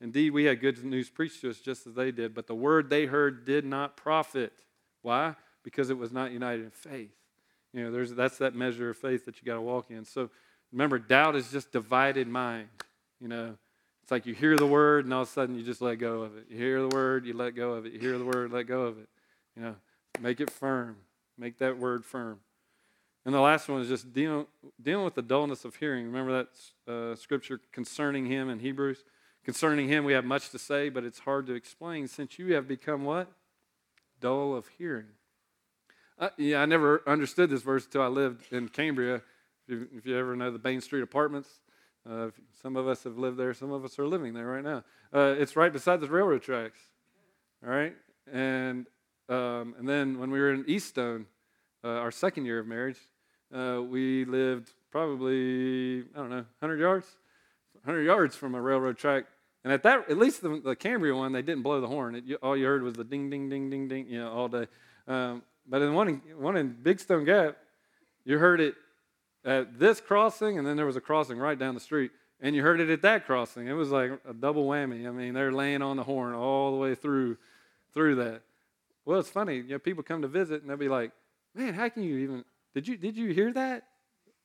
indeed, 0.01 0.31
we 0.31 0.45
had 0.45 0.61
good 0.61 0.83
news 0.85 1.11
preached 1.11 1.41
to 1.43 1.51
us 1.51 1.59
just 1.59 1.87
as 1.87 1.95
they 1.95 2.11
did, 2.11 2.35
but 2.35 2.47
the 2.47 2.55
word 2.55 2.91
they 2.91 3.07
heard 3.07 3.45
did 3.45 3.65
not 3.65 3.97
profit. 3.97 4.53
Why? 5.03 5.35
Because 5.63 5.91
it 5.91 5.99
was 5.99 6.13
not 6.13 6.33
united 6.33 6.65
in 6.65 6.71
faith. 6.71 7.15
You 7.73 7.85
know, 7.85 7.91
there's 7.91 8.13
that's 8.15 8.39
that 8.39 8.55
measure 8.55 8.91
of 8.91 8.97
faith 8.97 9.27
that 9.27 9.41
you 9.41 9.47
got 9.47 9.55
to 9.55 9.61
walk 9.61 9.91
in. 9.91 10.05
So 10.05 10.31
Remember, 10.73 10.99
doubt 10.99 11.37
is 11.37 11.51
just 11.51 11.73
divided 11.73 12.29
mind. 12.29 12.69
You 13.21 13.29
know, 13.29 13.57
it's 14.03 14.11
like 14.11 14.27
you 14.27 14.35
hear 14.35 14.57
the 14.57 14.67
word 14.67 15.05
and 15.05 15.15
all 15.15 15.23
of 15.23 15.29
a 15.29 15.31
sudden 15.31 15.57
you 15.57 15.65
just 15.65 15.83
let 15.83 15.97
go 15.97 16.23
of 16.23 16.37
it. 16.37 16.47
You 16.49 16.57
hear 16.57 16.81
the 16.81 16.89
word, 16.89 17.27
you 17.27 17.35
let 17.35 17.55
go 17.55 17.73
of 17.73 17.87
it. 17.87 17.93
You 17.93 18.01
hear 18.01 18.19
the 18.19 18.25
word, 18.25 18.53
let 18.53 18.67
go 18.67 18.83
of 18.83 18.99
it. 18.99 19.09
You 19.57 19.63
know, 19.63 19.75
make 20.21 20.41
it 20.41 20.51
firm. 20.51 20.97
Make 21.37 21.59
that 21.59 21.79
word 21.79 22.05
firm. 22.05 22.41
And 23.25 23.35
the 23.35 23.41
last 23.41 23.69
one 23.69 23.81
is 23.83 23.89
just 23.89 24.13
dealing, 24.13 24.47
dealing 24.83 25.05
with 25.05 25.15
the 25.15 25.23
dullness 25.23 25.65
of 25.65 25.77
hearing. 25.77 26.07
Remember 26.07 26.47
that 26.87 26.93
uh, 26.93 27.17
scripture 27.17 27.61
concerning 27.73 28.27
him 28.27 28.49
in 28.49 28.61
Hebrews? 28.61 29.05
Concerning 29.45 29.89
him, 29.89 30.05
we 30.05 30.13
have 30.13 30.25
much 30.25 30.51
to 30.51 30.59
say, 30.59 30.89
but 30.89 31.05
it's 31.05 31.21
hard 31.21 31.47
to 31.47 31.55
explain 31.55 32.09
since 32.09 32.39
you 32.39 32.55
have 32.55 32.69
become 32.69 33.05
what? 33.05 33.31
Dull 34.21 34.55
of 34.55 34.69
hearing. 34.79 35.07
Uh, 36.19 36.29
yeah, 36.37 36.61
I 36.61 36.67
never 36.67 37.03
understood 37.07 37.49
this 37.49 37.63
verse 37.63 37.87
until 37.87 38.03
I 38.03 38.09
lived 38.09 38.53
in 38.53 38.69
Cambria 38.69 39.23
if 39.71 40.07
you 40.07 40.17
ever 40.19 40.37
know 40.37 40.51
the 40.51 40.59
Bain 40.59 40.81
Street 40.81 41.03
Apartments, 41.03 41.61
uh, 42.09 42.29
some 42.63 42.77
of 42.77 42.89
us 42.89 43.05
have 43.05 43.19
lived 43.19 43.37
there, 43.37 43.53
some 43.55 43.73
of 43.73 43.85
us 43.85 43.99
are 43.99 44.07
living 44.07 44.35
there 44.35 44.47
right 44.47 44.65
now. 44.65 44.83
Uh, 45.13 45.35
it's 45.39 45.57
right 45.57 45.73
beside 45.73 46.01
the 46.01 46.09
railroad 46.09 46.43
tracks, 46.43 46.79
all 47.65 47.71
right? 47.71 47.95
And, 48.33 48.87
um, 49.29 49.75
and 49.79 49.89
then 49.89 50.19
when 50.19 50.31
we 50.31 50.41
were 50.41 50.53
in 50.53 50.65
Eaststone, 50.65 51.27
uh, 51.85 51.89
our 51.89 52.11
second 52.11 52.47
year 52.47 52.59
of 52.59 52.67
marriage, 52.67 52.99
uh, 53.55 53.81
we 53.83 54.25
lived 54.25 54.71
probably, 54.91 56.01
I 56.15 56.19
don't 56.19 56.31
know, 56.31 56.47
100 56.61 56.81
yards? 56.81 57.07
100 57.85 58.03
yards 58.03 58.37
from 58.37 58.55
a 58.55 58.61
railroad 58.61 58.99
track. 58.99 59.25
And 59.65 59.73
at 59.73 59.83
that, 59.83 60.11
at 60.11 60.17
least 60.17 60.43
the, 60.43 60.61
the 60.65 60.75
Cambria 60.75 61.15
one, 61.15 61.33
they 61.33 61.43
didn't 61.43 61.63
blow 61.63 61.81
the 61.81 61.87
horn. 61.89 62.15
It, 62.15 62.25
all 62.43 62.57
you 62.57 62.67
heard 62.67 62.83
was 62.83 62.95
the 62.95 63.05
ding, 63.05 63.29
ding, 63.31 63.51
ding, 63.51 63.69
ding, 63.71 63.89
ding, 63.89 64.07
you 64.09 64.19
know, 64.19 64.31
all 64.31 64.49
day. 64.49 64.67
Um, 65.07 65.43
but 65.67 65.83
in 65.83 65.93
one, 65.93 66.23
one 66.37 66.57
in 66.57 66.77
Big 66.83 67.01
Stone 67.01 67.25
Gap, 67.25 67.57
you 68.25 68.39
heard 68.39 68.61
it 68.61 68.75
at 69.45 69.79
this 69.79 70.01
crossing, 70.01 70.59
and 70.59 70.67
then 70.67 70.77
there 70.77 70.87
was 70.87 70.97
a 70.97 71.01
crossing 71.01 71.39
right 71.39 71.59
down 71.59 71.75
the 71.75 71.81
street, 71.81 72.11
and 72.41 72.55
you 72.55 72.63
heard 72.63 72.81
it 72.81 72.91
at 72.91 73.03
that 73.03 73.27
crossing. 73.27 73.67
It 73.67 73.73
was 73.73 73.91
like 73.91 74.13
a 74.29 74.35
double 74.35 74.67
whammy. 74.67 75.07
I 75.07 75.11
mean, 75.11 75.35
they're 75.35 75.53
laying 75.53 75.83
on 75.83 75.97
the 75.97 76.05
horn 76.05 76.35
all 76.35 76.73
the 76.73 76.79
way 76.79 76.95
through 76.95 77.37
through 77.93 78.17
that. 78.17 78.43
Well, 79.05 79.19
it's 79.19 79.31
funny. 79.31 79.57
You 79.57 79.63
know, 79.65 79.79
people 79.79 80.03
come 80.03 80.23
to 80.23 80.29
visit, 80.29 80.61
and 80.61 80.71
they'll 80.71 80.77
be 80.77 80.89
like, 80.89 81.13
"Man, 81.55 81.75
how 81.75 81.89
can 81.89 82.03
you 82.03 82.19
even? 82.19 82.45
Did 82.75 82.87
you 82.87 82.97
did 82.97 83.17
you 83.17 83.33
hear 83.33 83.53
that? 83.53 83.85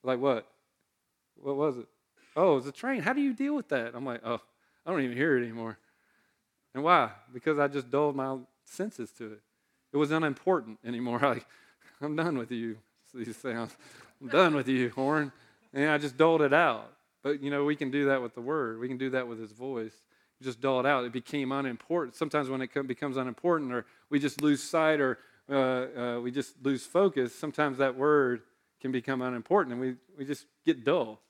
Like 0.02 0.20
what? 0.20 0.46
What 1.36 1.56
was 1.56 1.78
it? 1.78 1.86
Oh, 2.36 2.58
it's 2.58 2.66
a 2.66 2.72
train. 2.72 3.00
How 3.00 3.14
do 3.14 3.20
you 3.20 3.32
deal 3.32 3.54
with 3.54 3.68
that? 3.68 3.94
I'm 3.94 4.04
like, 4.04 4.20
oh, 4.24 4.40
I 4.84 4.90
don't 4.90 5.00
even 5.00 5.16
hear 5.16 5.38
it 5.38 5.42
anymore. 5.42 5.78
And 6.74 6.84
why? 6.84 7.10
Because 7.32 7.58
I 7.58 7.66
just 7.66 7.90
dulled 7.90 8.14
my 8.14 8.36
senses 8.64 9.10
to 9.12 9.32
it. 9.32 9.40
It 9.92 9.96
was 9.96 10.10
unimportant 10.10 10.78
anymore. 10.84 11.18
Like, 11.22 11.46
I'm 12.02 12.14
done 12.14 12.36
with 12.36 12.52
you. 12.52 12.76
These 13.14 13.38
sounds. 13.38 13.74
I'm 14.20 14.28
done 14.28 14.54
with 14.54 14.68
you, 14.68 14.90
horn. 14.90 15.32
And 15.72 15.90
I 15.90 15.98
just 15.98 16.16
doled 16.16 16.42
it 16.42 16.52
out. 16.52 16.92
But, 17.22 17.42
you 17.42 17.50
know, 17.50 17.64
we 17.64 17.76
can 17.76 17.90
do 17.90 18.06
that 18.06 18.22
with 18.22 18.34
the 18.34 18.40
word. 18.40 18.78
We 18.78 18.88
can 18.88 18.98
do 18.98 19.10
that 19.10 19.26
with 19.26 19.40
his 19.40 19.52
voice. 19.52 19.92
just 20.42 20.60
dull 20.60 20.80
it 20.80 20.86
out. 20.86 21.04
It 21.04 21.12
became 21.12 21.52
unimportant. 21.52 22.14
Sometimes 22.14 22.48
when 22.48 22.62
it 22.62 22.86
becomes 22.86 23.16
unimportant 23.16 23.72
or 23.72 23.84
we 24.10 24.18
just 24.18 24.40
lose 24.40 24.62
sight 24.62 25.00
or 25.00 25.18
uh, 25.50 25.54
uh, 25.54 26.20
we 26.20 26.30
just 26.30 26.54
lose 26.62 26.84
focus, 26.84 27.34
sometimes 27.34 27.78
that 27.78 27.96
word 27.96 28.42
can 28.80 28.92
become 28.92 29.22
unimportant 29.22 29.72
and 29.72 29.80
we, 29.80 29.96
we 30.16 30.24
just 30.24 30.46
get 30.64 30.84
dull. 30.84 31.20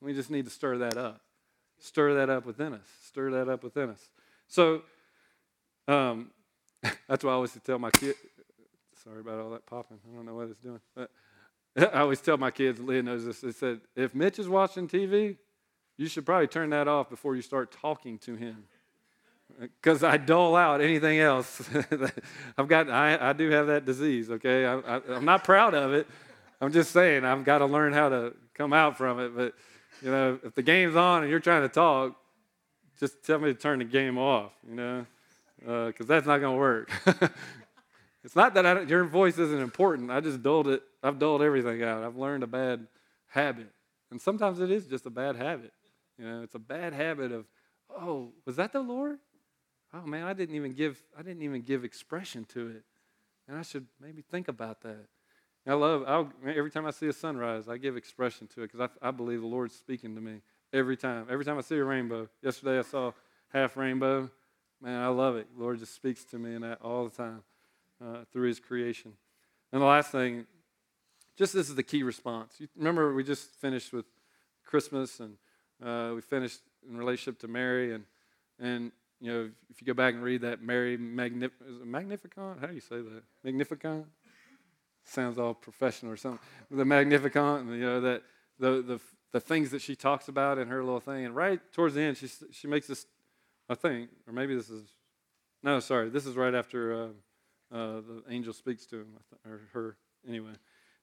We 0.00 0.14
just 0.14 0.30
need 0.30 0.44
to 0.44 0.50
stir 0.50 0.78
that 0.78 0.96
up. 0.96 1.20
Stir 1.78 2.14
that 2.14 2.30
up 2.30 2.46
within 2.46 2.74
us. 2.74 2.86
Stir 3.04 3.30
that 3.32 3.48
up 3.48 3.62
within 3.64 3.90
us. 3.90 4.08
So 4.48 4.82
um, 5.88 6.30
that's 7.08 7.24
why 7.24 7.32
I 7.32 7.34
always 7.34 7.56
tell 7.64 7.78
my 7.78 7.90
kid, 7.90 8.14
Sorry 9.04 9.20
about 9.20 9.40
all 9.40 9.50
that 9.50 9.64
popping. 9.64 9.98
I 10.04 10.14
don't 10.14 10.26
know 10.26 10.34
what 10.34 10.48
it's 10.48 10.60
doing. 10.60 10.80
But 10.94 11.10
I 11.76 12.00
always 12.00 12.20
tell 12.20 12.36
my 12.36 12.50
kids, 12.50 12.80
Leah 12.80 13.02
knows 13.02 13.24
this, 13.24 13.40
they 13.40 13.52
said, 13.52 13.80
if 13.94 14.14
Mitch 14.14 14.38
is 14.38 14.48
watching 14.48 14.88
TV, 14.88 15.36
you 15.96 16.08
should 16.08 16.24
probably 16.24 16.46
turn 16.46 16.70
that 16.70 16.88
off 16.88 17.10
before 17.10 17.36
you 17.36 17.42
start 17.42 17.72
talking 17.72 18.18
to 18.18 18.34
him. 18.34 18.64
Because 19.58 20.04
I 20.04 20.16
dole 20.16 20.54
out 20.54 20.80
anything 20.80 21.18
else. 21.18 21.68
I've 22.56 22.68
got, 22.68 22.88
I, 22.88 23.30
I 23.30 23.32
do 23.34 23.50
have 23.50 23.66
that 23.66 23.84
disease, 23.84 24.30
okay? 24.30 24.64
I, 24.64 24.78
I, 24.78 25.00
I'm 25.10 25.24
not 25.24 25.42
proud 25.42 25.74
of 25.74 25.92
it. 25.92 26.06
I'm 26.60 26.72
just 26.72 26.92
saying, 26.92 27.24
I've 27.24 27.44
got 27.44 27.58
to 27.58 27.66
learn 27.66 27.92
how 27.92 28.08
to 28.08 28.32
come 28.54 28.72
out 28.72 28.96
from 28.96 29.18
it. 29.18 29.36
But, 29.36 29.54
you 30.00 30.10
know, 30.10 30.38
if 30.44 30.54
the 30.54 30.62
game's 30.62 30.94
on 30.94 31.22
and 31.22 31.30
you're 31.30 31.40
trying 31.40 31.62
to 31.62 31.68
talk, 31.68 32.16
just 33.00 33.24
tell 33.24 33.38
me 33.40 33.52
to 33.52 33.58
turn 33.58 33.80
the 33.80 33.84
game 33.84 34.16
off, 34.16 34.52
you 34.66 34.76
know, 34.76 35.06
because 35.58 36.08
uh, 36.08 36.14
that's 36.14 36.26
not 36.26 36.38
going 36.38 36.54
to 36.54 36.58
work. 36.58 36.90
it's 38.24 38.36
not 38.36 38.54
that 38.54 38.64
I, 38.64 38.80
your 38.82 39.04
voice 39.04 39.36
isn't 39.36 39.60
important. 39.60 40.10
I 40.10 40.20
just 40.20 40.42
dulled 40.42 40.68
it. 40.68 40.82
I've 41.02 41.18
dulled 41.18 41.42
everything 41.42 41.82
out. 41.82 42.04
I've 42.04 42.16
learned 42.16 42.42
a 42.42 42.46
bad 42.46 42.86
habit. 43.28 43.70
And 44.10 44.20
sometimes 44.20 44.60
it 44.60 44.70
is 44.70 44.86
just 44.86 45.06
a 45.06 45.10
bad 45.10 45.36
habit. 45.36 45.72
You 46.18 46.26
know, 46.26 46.42
it's 46.42 46.54
a 46.54 46.60
bad 46.60 46.92
habit 46.92 47.32
of, 47.32 47.46
oh, 47.88 48.32
was 48.44 48.56
that 48.56 48.72
the 48.72 48.80
Lord? 48.80 49.18
Oh 49.92 50.06
man, 50.06 50.24
I 50.24 50.32
didn't 50.32 50.54
even 50.54 50.72
give 50.72 51.02
I 51.18 51.22
didn't 51.22 51.42
even 51.42 51.62
give 51.62 51.84
expression 51.84 52.44
to 52.46 52.68
it. 52.68 52.84
And 53.48 53.58
I 53.58 53.62
should 53.62 53.86
maybe 54.00 54.22
think 54.22 54.48
about 54.48 54.82
that. 54.82 55.06
I 55.66 55.74
love 55.74 56.04
I'll, 56.06 56.32
every 56.46 56.70
time 56.70 56.86
I 56.86 56.90
see 56.90 57.08
a 57.08 57.12
sunrise, 57.12 57.68
I 57.68 57.76
give 57.76 57.96
expression 57.96 58.46
to 58.54 58.62
it 58.62 58.72
because 58.72 58.88
I, 59.02 59.08
I 59.08 59.10
believe 59.10 59.40
the 59.40 59.46
Lord's 59.46 59.74
speaking 59.74 60.14
to 60.14 60.20
me 60.20 60.40
every 60.72 60.96
time. 60.96 61.26
Every 61.30 61.44
time 61.44 61.58
I 61.58 61.62
see 61.62 61.76
a 61.76 61.84
rainbow. 61.84 62.28
Yesterday 62.42 62.78
I 62.78 62.82
saw 62.82 63.12
half 63.52 63.76
rainbow. 63.76 64.30
Man, 64.80 65.02
I 65.02 65.08
love 65.08 65.36
it. 65.36 65.48
The 65.56 65.62
Lord 65.62 65.78
just 65.78 65.94
speaks 65.94 66.24
to 66.26 66.38
me 66.38 66.54
in 66.54 66.62
that 66.62 66.80
all 66.82 67.04
the 67.04 67.16
time 67.16 67.42
uh, 68.02 68.24
through 68.32 68.48
His 68.48 68.60
creation. 68.60 69.12
And 69.72 69.82
the 69.82 69.86
last 69.86 70.10
thing, 70.10 70.46
just 71.40 71.54
this 71.54 71.70
is 71.70 71.74
the 71.74 71.82
key 71.82 72.02
response. 72.02 72.56
You 72.58 72.68
remember 72.76 73.14
we 73.14 73.24
just 73.24 73.48
finished 73.54 73.94
with 73.94 74.04
Christmas 74.62 75.20
and 75.20 75.38
uh, 75.82 76.12
we 76.14 76.20
finished 76.20 76.60
in 76.86 76.98
relationship 76.98 77.40
to 77.40 77.48
Mary 77.48 77.94
and 77.94 78.04
and 78.58 78.92
you 79.22 79.32
know 79.32 79.50
if 79.70 79.80
you 79.80 79.86
go 79.86 79.94
back 79.94 80.12
and 80.12 80.22
read 80.22 80.42
that 80.42 80.62
Mary 80.62 80.98
Magnif- 80.98 81.58
Magnificat, 81.82 82.58
how 82.60 82.66
do 82.66 82.74
you 82.74 82.80
say 82.80 82.96
that? 82.96 83.22
Magnificat 83.42 84.04
sounds 85.04 85.38
all 85.38 85.54
professional 85.54 86.12
or 86.12 86.18
something. 86.18 86.40
The 86.70 86.84
Magnificat, 86.84 87.60
and 87.60 87.70
you 87.70 87.86
know 87.86 88.02
that 88.02 88.22
the 88.58 88.82
the 88.82 89.00
the 89.32 89.40
things 89.40 89.70
that 89.70 89.80
she 89.80 89.96
talks 89.96 90.28
about 90.28 90.58
in 90.58 90.68
her 90.68 90.84
little 90.84 91.00
thing. 91.00 91.24
And 91.24 91.34
right 91.34 91.58
towards 91.72 91.94
the 91.94 92.02
end, 92.02 92.18
she, 92.18 92.28
she 92.52 92.66
makes 92.66 92.86
this, 92.86 93.06
I 93.68 93.76
think, 93.76 94.10
or 94.26 94.32
maybe 94.32 94.56
this 94.56 94.68
is, 94.68 94.82
no, 95.62 95.78
sorry, 95.78 96.10
this 96.10 96.26
is 96.26 96.36
right 96.36 96.52
after 96.52 96.92
uh, 96.92 97.06
uh, 97.72 98.00
the 98.00 98.24
angel 98.28 98.52
speaks 98.52 98.84
to 98.86 98.96
him, 98.96 99.06
or 99.46 99.60
her, 99.72 99.96
anyway. 100.28 100.50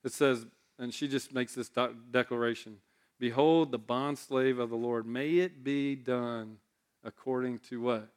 It 0.07 0.13
says, 0.13 0.45
and 0.79 0.93
she 0.93 1.09
just 1.09 1.33
makes 1.33 1.53
this 1.53 1.69
declaration 2.11 2.77
Behold, 3.19 3.71
the 3.71 3.79
bondslave 3.79 4.57
of 4.57 4.69
the 4.69 4.77
Lord, 4.77 5.05
may 5.05 5.39
it 5.39 5.65
be 5.65 5.95
done 5.95 6.59
according 7.03 7.59
to 7.69 7.81
what? 7.81 8.07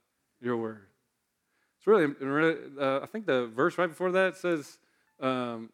Your 0.40 0.56
word. 0.56 0.86
It's 1.78 1.86
really, 1.86 2.56
uh, 2.78 3.00
I 3.02 3.06
think 3.06 3.26
the 3.26 3.46
verse 3.46 3.76
right 3.76 3.88
before 3.88 4.12
that 4.12 4.36
says, 4.36 4.78
um, 5.18 5.70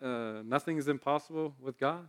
uh, 0.00 0.42
nothing 0.44 0.76
is 0.76 0.86
impossible 0.86 1.54
with 1.60 1.78
God. 1.78 2.06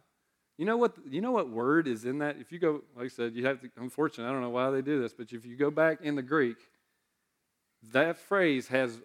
You 0.59 0.65
know 0.65 0.77
what? 0.77 0.93
You 1.09 1.21
know 1.21 1.31
what 1.31 1.49
word 1.49 1.87
is 1.87 2.05
in 2.05 2.19
that? 2.19 2.37
If 2.39 2.51
you 2.51 2.59
go, 2.59 2.83
like 2.95 3.05
I 3.05 3.09
said, 3.09 3.33
you 3.33 3.43
have 3.47 3.59
to. 3.61 3.71
Unfortunately, 3.77 4.29
I 4.29 4.33
don't 4.33 4.43
know 4.43 4.49
why 4.49 4.69
they 4.69 4.83
do 4.83 5.01
this, 5.01 5.13
but 5.13 5.31
if 5.31 5.45
you 5.45 5.55
go 5.55 5.71
back 5.71 6.01
in 6.01 6.15
the 6.15 6.21
Greek, 6.21 6.57
that 7.91 8.17
phrase 8.17 8.67
has 8.67 8.99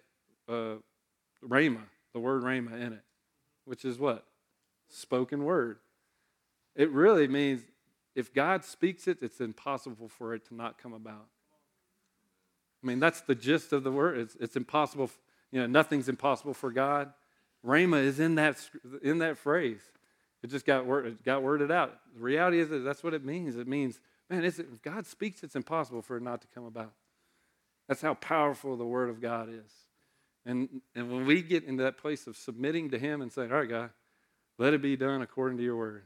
uh, 0.47 0.75
rhema, 1.43 1.81
the 2.13 2.19
word 2.19 2.43
rhema 2.43 2.73
in 2.73 2.93
it, 2.93 3.03
which 3.65 3.83
is 3.83 3.97
what 3.97 4.25
spoken 4.93 5.43
word. 5.43 5.77
It 6.75 6.91
really 6.91 7.27
means 7.27 7.61
if 8.15 8.33
God 8.33 8.63
speaks 8.63 9.07
it, 9.07 9.19
it's 9.21 9.41
impossible 9.41 10.07
for 10.07 10.33
it 10.33 10.47
to 10.47 10.55
not 10.55 10.77
come 10.77 10.93
about. 10.93 11.27
I 12.83 12.87
mean, 12.87 12.99
that's 12.99 13.21
the 13.21 13.35
gist 13.35 13.73
of 13.73 13.83
the 13.83 13.91
word. 13.91 14.17
It's, 14.17 14.35
it's 14.39 14.55
impossible. 14.55 15.09
You 15.51 15.61
know, 15.61 15.67
nothing's 15.67 16.09
impossible 16.09 16.53
for 16.53 16.71
God. 16.71 17.13
Rhema 17.65 18.03
is 18.03 18.19
in 18.19 18.35
that 18.35 18.57
in 19.01 19.19
that 19.19 19.37
phrase. 19.37 19.81
It 20.43 20.49
just 20.49 20.65
got, 20.65 20.85
word, 20.85 21.07
it 21.07 21.23
got 21.23 21.41
worded 21.41 21.71
out. 21.71 21.97
The 22.15 22.21
reality 22.21 22.59
is 22.59 22.67
that 22.69 22.79
that's 22.79 23.01
what 23.01 23.13
it 23.13 23.23
means. 23.23 23.55
It 23.55 23.65
means, 23.65 24.01
man, 24.29 24.43
if 24.43 24.81
God 24.81 25.07
speaks, 25.07 25.41
it's 25.41 25.55
impossible 25.55 26.01
for 26.01 26.17
it 26.17 26.23
not 26.23 26.41
to 26.41 26.47
come 26.53 26.65
about. 26.65 26.91
That's 27.87 28.01
how 28.01 28.15
powerful 28.15 28.75
the 28.75 28.85
Word 28.85 29.09
of 29.09 29.21
God 29.21 29.49
is. 29.49 29.71
And, 30.45 30.81
and 30.95 31.09
when 31.09 31.25
we 31.25 31.41
get 31.41 31.63
into 31.63 31.83
that 31.83 31.97
place 31.97 32.27
of 32.27 32.35
submitting 32.35 32.89
to 32.91 32.99
Him 32.99 33.21
and 33.21 33.31
saying, 33.31 33.51
all 33.51 33.59
right, 33.59 33.69
God, 33.69 33.89
let 34.57 34.73
it 34.73 34.81
be 34.81 34.95
done 34.95 35.21
according 35.21 35.57
to 35.57 35.63
your 35.63 35.75
Word. 35.75 36.03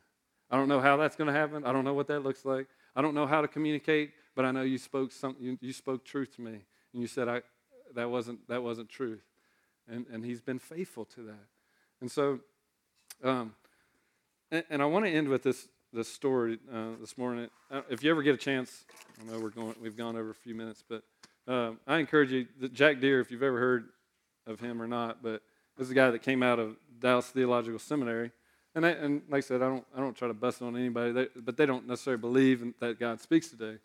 I 0.49 0.57
don't 0.57 0.67
know 0.67 0.79
how 0.79 0.97
that's 0.97 1.15
going 1.15 1.27
to 1.27 1.33
happen. 1.33 1.65
I 1.65 1.73
don't 1.73 1.83
know 1.83 1.93
what 1.93 2.07
that 2.07 2.21
looks 2.21 2.45
like. 2.45 2.67
I 2.95 3.01
don't 3.01 3.13
know 3.13 3.27
how 3.27 3.41
to 3.41 3.47
communicate, 3.47 4.11
but 4.35 4.45
I 4.45 4.51
know 4.51 4.61
you 4.61 4.77
spoke 4.77 5.11
something. 5.11 5.43
You, 5.43 5.57
you 5.61 5.73
spoke 5.73 6.05
truth 6.05 6.35
to 6.37 6.41
me, 6.41 6.51
and 6.93 7.01
you 7.01 7.07
said 7.07 7.27
I, 7.27 7.41
that 7.95 8.09
wasn't 8.09 8.47
that 8.47 8.63
wasn't 8.63 8.89
truth, 8.89 9.23
and 9.87 10.05
and 10.11 10.23
He's 10.23 10.41
been 10.41 10.59
faithful 10.59 11.05
to 11.05 11.21
that. 11.23 11.45
And 12.01 12.11
so, 12.11 12.39
um, 13.23 13.53
and, 14.51 14.63
and 14.69 14.81
I 14.81 14.85
want 14.85 15.05
to 15.05 15.11
end 15.11 15.27
with 15.27 15.43
this 15.43 15.67
this 15.93 16.07
story 16.07 16.59
uh, 16.73 16.91
this 16.99 17.17
morning. 17.17 17.49
Uh, 17.71 17.81
if 17.89 18.03
you 18.03 18.11
ever 18.11 18.23
get 18.23 18.35
a 18.35 18.37
chance, 18.37 18.85
I 19.21 19.31
know 19.31 19.39
we're 19.39 19.49
going 19.49 19.75
we've 19.81 19.97
gone 19.97 20.15
over 20.15 20.29
a 20.29 20.35
few 20.35 20.55
minutes, 20.55 20.83
but 20.87 21.03
uh, 21.47 21.71
I 21.85 21.97
encourage 21.97 22.31
you. 22.31 22.47
Jack 22.73 22.99
Deere, 22.99 23.19
if 23.19 23.31
you've 23.31 23.43
ever 23.43 23.59
heard 23.59 23.89
of 24.45 24.59
him 24.59 24.81
or 24.81 24.87
not, 24.87 25.21
but 25.21 25.41
this 25.78 25.86
is 25.86 25.91
a 25.91 25.95
guy 25.95 26.11
that 26.11 26.21
came 26.23 26.43
out 26.43 26.59
of 26.59 26.75
Dallas 26.99 27.28
Theological 27.28 27.80
Seminary. 27.80 28.32
And, 28.75 28.86
I, 28.86 28.89
and 28.89 29.21
like 29.30 29.39
I 29.39 29.47
said, 29.47 29.61
I 29.61 29.69
don't, 29.69 29.86
I 29.95 29.99
don't 29.99 30.15
try 30.15 30.28
to 30.28 30.34
bust 30.34 30.61
on 30.61 30.75
anybody, 30.75 31.28
but 31.36 31.57
they 31.57 31.65
don't 31.65 31.88
necessarily 31.88 32.19
believe 32.19 32.61
in, 32.61 32.73
that 32.80 32.99
God 32.99 33.19
speaks 33.21 33.49
today, 33.49 33.78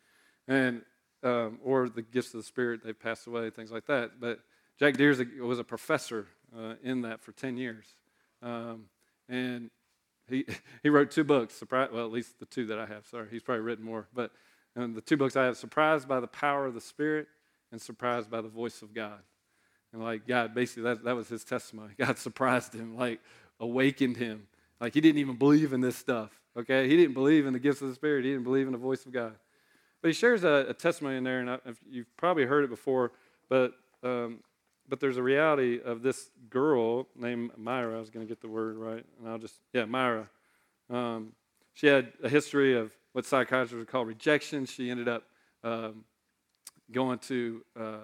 and 0.49 0.83
um, 1.23 1.61
or 1.63 1.89
the 1.89 2.03
gifts 2.03 2.35
of 2.35 2.41
the 2.41 2.47
Spirit 2.47 2.81
they've 2.85 2.99
passed 2.99 3.27
away, 3.27 3.49
things 3.51 3.71
like 3.71 3.87
that. 3.87 4.21
But 4.21 4.41
Jack 4.79 4.97
Deere 4.97 5.15
was 5.41 5.59
a 5.59 5.65
professor 5.65 6.27
uh, 6.57 6.75
in 6.83 7.03
that 7.03 7.23
for 7.23 7.33
ten 7.33 7.57
years, 7.57 7.87
um, 8.43 8.87
and 9.29 9.71
he, 10.29 10.45
he 10.83 10.89
wrote 10.89 11.11
two 11.11 11.25
books, 11.25 11.55
surprise, 11.55 11.91
well, 11.93 12.05
at 12.05 12.13
least 12.13 12.39
the 12.39 12.47
two 12.47 12.67
that 12.67 12.79
I 12.79 12.87
have. 12.87 13.07
Sorry, 13.07 13.29
he's 13.31 13.43
probably 13.43 13.63
written 13.63 13.85
more. 13.85 14.09
But 14.13 14.33
the 14.75 15.03
two 15.05 15.17
books 15.17 15.37
I 15.37 15.45
have, 15.45 15.57
Surprised 15.57 16.09
by 16.09 16.21
the 16.21 16.27
Power 16.27 16.67
of 16.67 16.75
the 16.75 16.81
Spirit 16.81 17.29
and 17.71 17.81
Surprised 17.81 18.31
by 18.31 18.41
the 18.41 18.49
Voice 18.49 18.83
of 18.83 18.95
God. 18.95 19.21
And 19.93 20.03
like 20.03 20.27
God, 20.27 20.55
basically, 20.55 20.85
that, 20.85 21.05
that 21.05 21.17
was 21.17 21.29
his 21.29 21.45
testimony. 21.45 21.95
God 21.99 22.19
surprised 22.19 22.75
him, 22.75 22.97
like 22.97 23.21
awakened 23.61 24.17
him. 24.17 24.47
Like 24.81 24.95
he 24.95 25.01
didn't 25.01 25.19
even 25.19 25.37
believe 25.37 25.73
in 25.73 25.81
this 25.81 25.97
stuff, 25.97 26.31
okay? 26.57 26.89
He 26.89 26.97
didn't 26.97 27.15
believe 27.15 27.47
in 27.47 27.53
the 27.53 27.59
gifts 27.59 27.83
of 27.83 27.89
the 27.89 27.95
Spirit. 27.95 28.25
He 28.25 28.31
didn't 28.31 28.45
believe 28.45 28.67
in 28.67 28.73
the 28.73 28.79
voice 28.79 29.05
of 29.07 29.13
God. 29.13 29.35
But 30.01 30.09
he 30.09 30.15
shares 30.15 30.43
a, 30.43 30.67
a 30.69 30.75
testimony 30.75 31.17
in 31.17 31.25
there, 31.25 31.41
and 31.41 31.51
I, 31.51 31.59
you've 31.89 32.17
probably 32.17 32.45
heard 32.45 32.65
it 32.65 32.71
before, 32.71 33.13
but 33.49 33.75
um, 34.03 34.41
but 34.89 35.01
there's 35.01 35.17
a 35.17 35.23
reality 35.23 35.81
of 35.83 36.03
this 36.03 36.31
girl 36.51 37.07
named 37.17 37.53
Myra. 37.57 37.97
I 37.97 38.01
was 38.01 38.11
going 38.11 38.27
to 38.27 38.29
get 38.29 38.41
the 38.41 38.49
word 38.49 38.77
right, 38.77 39.05
and 39.19 39.29
I'll 39.29 39.39
just, 39.39 39.55
yeah, 39.73 39.85
Myra. 39.85 40.29
Um, 40.91 41.33
she 41.73 41.87
had 41.87 42.13
a 42.23 42.29
history 42.29 42.77
of 42.77 42.93
what 43.13 43.25
psychiatrists 43.25 43.75
would 43.75 43.89
call 43.89 44.05
rejection. 44.05 44.67
She 44.67 44.91
ended 44.91 45.09
up 45.09 45.25
um, 45.65 46.05
going 46.91 47.21
to, 47.21 47.65
uh, 47.79 47.97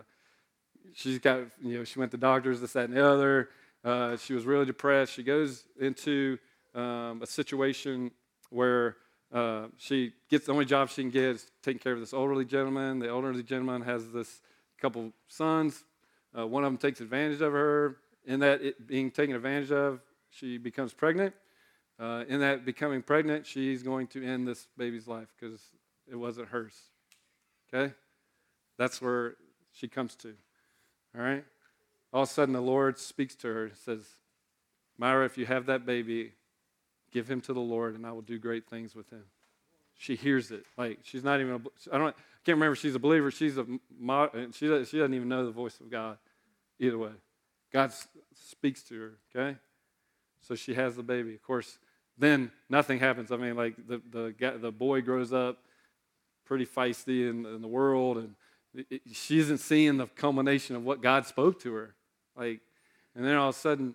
she's 0.95 1.18
got, 1.18 1.41
you 1.62 1.78
know, 1.78 1.84
she 1.84 1.99
went 1.99 2.11
to 2.12 2.16
doctors, 2.16 2.61
this, 2.61 2.72
that, 2.72 2.84
and 2.89 2.97
the 2.97 3.07
other. 3.07 3.51
Uh, 3.84 4.16
she 4.16 4.34
was 4.34 4.45
really 4.45 4.66
depressed. 4.66 5.12
She 5.12 5.22
goes 5.22 5.64
into 5.80 6.39
um, 6.74 7.22
a 7.22 7.26
situation 7.26 8.11
where 8.51 8.97
uh, 9.32 9.66
she 9.76 10.12
gets 10.30 10.47
the 10.47 10.53
only 10.53 10.64
job 10.64 10.89
she 10.89 11.03
can 11.03 11.11
get 11.11 11.24
is 11.24 11.51
taking 11.62 11.78
care 11.78 11.93
of 11.93 12.01
this 12.01 12.12
elderly 12.12 12.45
gentleman. 12.45 12.99
The 12.99 13.09
elderly 13.09 13.43
gentleman 13.43 13.82
has 13.82 14.11
this 14.11 14.41
couple 14.80 15.12
sons. 15.28 15.84
Uh, 16.36 16.47
one 16.47 16.64
of 16.64 16.70
them 16.70 16.78
takes 16.78 17.01
advantage 17.01 17.41
of 17.41 17.53
her. 17.53 17.97
In 18.26 18.41
that 18.41 18.86
being 18.86 19.11
taken 19.11 19.34
advantage 19.34 19.72
of, 19.72 20.01
she 20.30 20.59
becomes 20.59 20.93
pregnant. 20.93 21.34
Uh, 21.99 22.24
in 22.28 22.41
that 22.41 22.64
becoming 22.64 23.03
pregnant, 23.03 23.47
she's 23.47 23.82
going 23.82 24.07
to 24.09 24.24
end 24.24 24.47
this 24.47 24.68
baby's 24.76 25.09
life 25.09 25.28
because 25.39 25.61
it 26.11 26.16
wasn't 26.16 26.49
hers. 26.49 26.74
Okay? 27.72 27.93
That's 28.76 29.03
where 29.03 29.34
she 29.72 29.89
comes 29.89 30.14
to. 30.16 30.34
All 31.16 31.22
right? 31.22 31.44
All 32.12 32.22
of 32.22 32.28
a 32.28 32.32
sudden, 32.32 32.54
the 32.54 32.61
Lord 32.61 32.98
speaks 32.98 33.34
to 33.36 33.48
her 33.48 33.64
and 33.66 33.76
says, 33.76 34.02
Myra, 34.96 35.24
if 35.26 35.38
you 35.38 35.46
have 35.46 35.66
that 35.66 35.86
baby, 35.86 36.32
give 37.12 37.30
him 37.30 37.40
to 37.42 37.52
the 37.52 37.61
Lord, 37.61 37.94
and 37.94 38.06
I 38.06 38.12
will 38.12 38.22
do 38.22 38.38
great 38.38 38.68
things 38.68 38.94
with 38.94 39.11
him. 39.11 39.24
She 39.96 40.16
hears 40.16 40.50
it. 40.50 40.64
Like, 40.76 41.00
she's 41.02 41.24
not 41.24 41.40
even, 41.40 41.54
a, 41.54 41.94
I 41.94 41.98
don't, 41.98 42.14
I 42.38 42.44
can't 42.44 42.56
remember 42.56 42.76
she's 42.76 42.94
a 42.94 43.00
believer. 43.00 43.30
She's 43.30 43.59
a 43.59 43.66
she 44.52 44.66
she 44.66 44.68
doesn't 44.68 45.14
even 45.14 45.28
know 45.28 45.44
the 45.44 45.50
voice 45.50 45.80
of 45.80 45.90
God. 45.90 46.18
Either 46.78 46.96
way, 46.96 47.11
God 47.72 47.92
speaks 48.32 48.82
to 48.84 49.00
her. 49.00 49.12
Okay, 49.34 49.59
so 50.40 50.54
she 50.54 50.74
has 50.74 50.94
the 50.94 51.02
baby. 51.02 51.34
Of 51.34 51.42
course, 51.42 51.78
then 52.16 52.52
nothing 52.70 53.00
happens. 53.00 53.32
I 53.32 53.36
mean, 53.36 53.56
like 53.56 53.74
the 53.86 54.00
the 54.11 54.59
the 54.59 54.72
boy 54.72 55.02
grows 55.02 55.32
up 55.32 55.59
pretty 56.44 56.64
feisty 56.64 57.28
in, 57.28 57.44
in 57.44 57.61
the 57.61 57.68
world, 57.68 58.18
and 58.18 58.34
she 59.12 59.39
isn't 59.39 59.59
seeing 59.59 59.97
the 59.97 60.07
culmination 60.07 60.76
of 60.76 60.85
what 60.85 61.01
God 61.01 61.26
spoke 61.26 61.61
to 61.62 61.72
her. 61.74 61.95
Like, 62.37 62.61
and 63.14 63.24
then 63.24 63.37
all 63.37 63.51
of 63.51 63.57
a 63.57 63.59
sudden, 63.59 63.95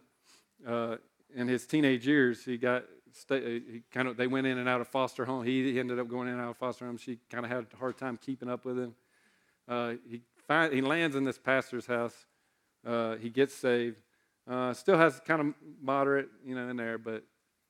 uh, 0.67 0.97
in 1.35 1.47
his 1.47 1.65
teenage 1.65 2.05
years, 2.05 2.43
he 2.43 2.57
got 2.57 2.83
he 3.29 3.83
kind 3.91 4.07
of 4.07 4.17
they 4.17 4.27
went 4.27 4.47
in 4.47 4.57
and 4.57 4.67
out 4.67 4.81
of 4.81 4.87
foster 4.87 5.25
home. 5.25 5.43
He 5.43 5.79
ended 5.79 5.99
up 5.99 6.07
going 6.07 6.27
in 6.27 6.33
and 6.33 6.41
out 6.41 6.49
of 6.49 6.57
foster 6.57 6.85
home. 6.85 6.97
She 6.97 7.19
kind 7.29 7.45
of 7.45 7.51
had 7.51 7.67
a 7.73 7.77
hard 7.77 7.97
time 7.97 8.17
keeping 8.17 8.49
up 8.49 8.65
with 8.65 8.77
him. 8.77 8.95
Uh, 9.67 9.93
he 10.09 10.21
find, 10.47 10.73
he 10.73 10.81
lands 10.81 11.15
in 11.15 11.23
this 11.23 11.37
pastor's 11.37 11.85
house. 11.85 12.25
Uh, 12.85 13.15
he 13.15 13.29
gets 13.29 13.53
saved. 13.53 13.97
Uh, 14.49 14.73
still 14.73 14.97
has 14.97 15.21
kind 15.25 15.39
of 15.41 15.53
moderate, 15.81 16.27
you 16.45 16.53
know, 16.53 16.67
in 16.67 16.75
there, 16.75 16.97
but 16.97 17.23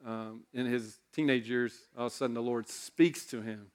um, 0.05 0.43
in 0.53 0.65
his 0.65 0.99
teenage 1.13 1.47
years, 1.47 1.73
all 1.95 2.07
of 2.07 2.11
a 2.11 2.15
sudden 2.15 2.33
the 2.33 2.41
Lord 2.41 2.67
speaks 2.67 3.25
to 3.27 3.41
him 3.41 3.67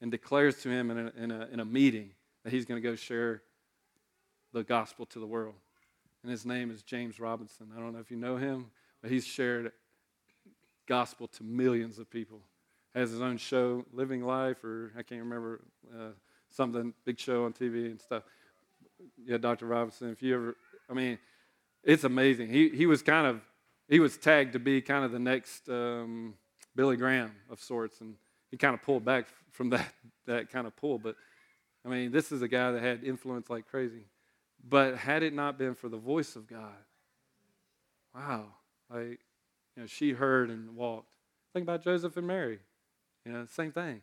and 0.00 0.10
declares 0.10 0.60
to 0.62 0.68
him 0.68 0.90
in 0.90 0.98
a, 0.98 1.12
in 1.16 1.30
a, 1.30 1.48
in 1.52 1.60
a 1.60 1.64
meeting 1.64 2.10
that 2.44 2.52
he's 2.52 2.64
going 2.64 2.80
to 2.80 2.88
go 2.88 2.94
share 2.94 3.42
the 4.52 4.62
gospel 4.62 5.06
to 5.06 5.18
the 5.18 5.26
world. 5.26 5.54
And 6.22 6.30
his 6.30 6.46
name 6.46 6.70
is 6.70 6.82
James 6.82 7.18
Robison. 7.18 7.68
I 7.76 7.80
don't 7.80 7.92
know 7.92 7.98
if 7.98 8.10
you 8.10 8.16
know 8.16 8.36
him, 8.36 8.70
but 9.00 9.10
he's 9.10 9.26
shared 9.26 9.72
gospel 10.86 11.26
to 11.28 11.42
millions 11.42 11.98
of 11.98 12.10
people. 12.10 12.40
Has 12.94 13.10
his 13.10 13.20
own 13.20 13.38
show, 13.38 13.84
Living 13.92 14.22
Life, 14.24 14.62
or 14.62 14.92
I 14.96 15.02
can't 15.02 15.22
remember 15.22 15.60
uh, 15.92 16.10
something 16.50 16.92
big 17.04 17.18
show 17.18 17.44
on 17.44 17.52
TV 17.52 17.86
and 17.86 18.00
stuff. 18.00 18.22
Yeah, 19.24 19.38
Dr. 19.38 19.66
Robison. 19.66 20.10
If 20.10 20.22
you 20.22 20.34
ever, 20.34 20.56
I 20.90 20.92
mean, 20.92 21.18
it's 21.82 22.04
amazing. 22.04 22.50
He 22.50 22.68
he 22.68 22.86
was 22.86 23.02
kind 23.02 23.26
of 23.26 23.40
he 23.88 23.98
was 23.98 24.16
tagged 24.16 24.52
to 24.52 24.58
be 24.58 24.80
kind 24.82 25.04
of 25.04 25.10
the 25.10 25.18
next 25.18 25.68
um, 25.68 26.34
Billy 26.76 26.96
Graham 26.96 27.32
of 27.50 27.60
sorts, 27.60 28.00
and 28.00 28.14
he 28.50 28.56
kind 28.56 28.74
of 28.74 28.82
pulled 28.82 29.04
back 29.04 29.26
from 29.50 29.70
that 29.70 29.92
that 30.26 30.50
kind 30.50 30.66
of 30.66 30.76
pull. 30.76 30.98
But 30.98 31.16
I 31.84 31.88
mean, 31.88 32.12
this 32.12 32.30
is 32.32 32.42
a 32.42 32.48
guy 32.48 32.70
that 32.72 32.82
had 32.82 33.04
influence 33.04 33.50
like 33.50 33.66
crazy. 33.68 34.06
But 34.66 34.96
had 34.96 35.22
it 35.22 35.34
not 35.34 35.58
been 35.58 35.74
for 35.74 35.88
the 35.88 35.96
voice 35.96 36.36
of 36.36 36.46
God, 36.46 36.76
wow, 38.14 38.46
like 38.88 39.20
you 39.76 39.82
know, 39.82 39.86
she 39.86 40.12
heard 40.12 40.50
and 40.50 40.76
walked. 40.76 41.12
Think 41.52 41.64
about 41.64 41.82
Joseph 41.82 42.16
and 42.16 42.26
Mary. 42.26 42.60
You 43.24 43.32
know, 43.32 43.46
same 43.50 43.72
thing. 43.72 44.02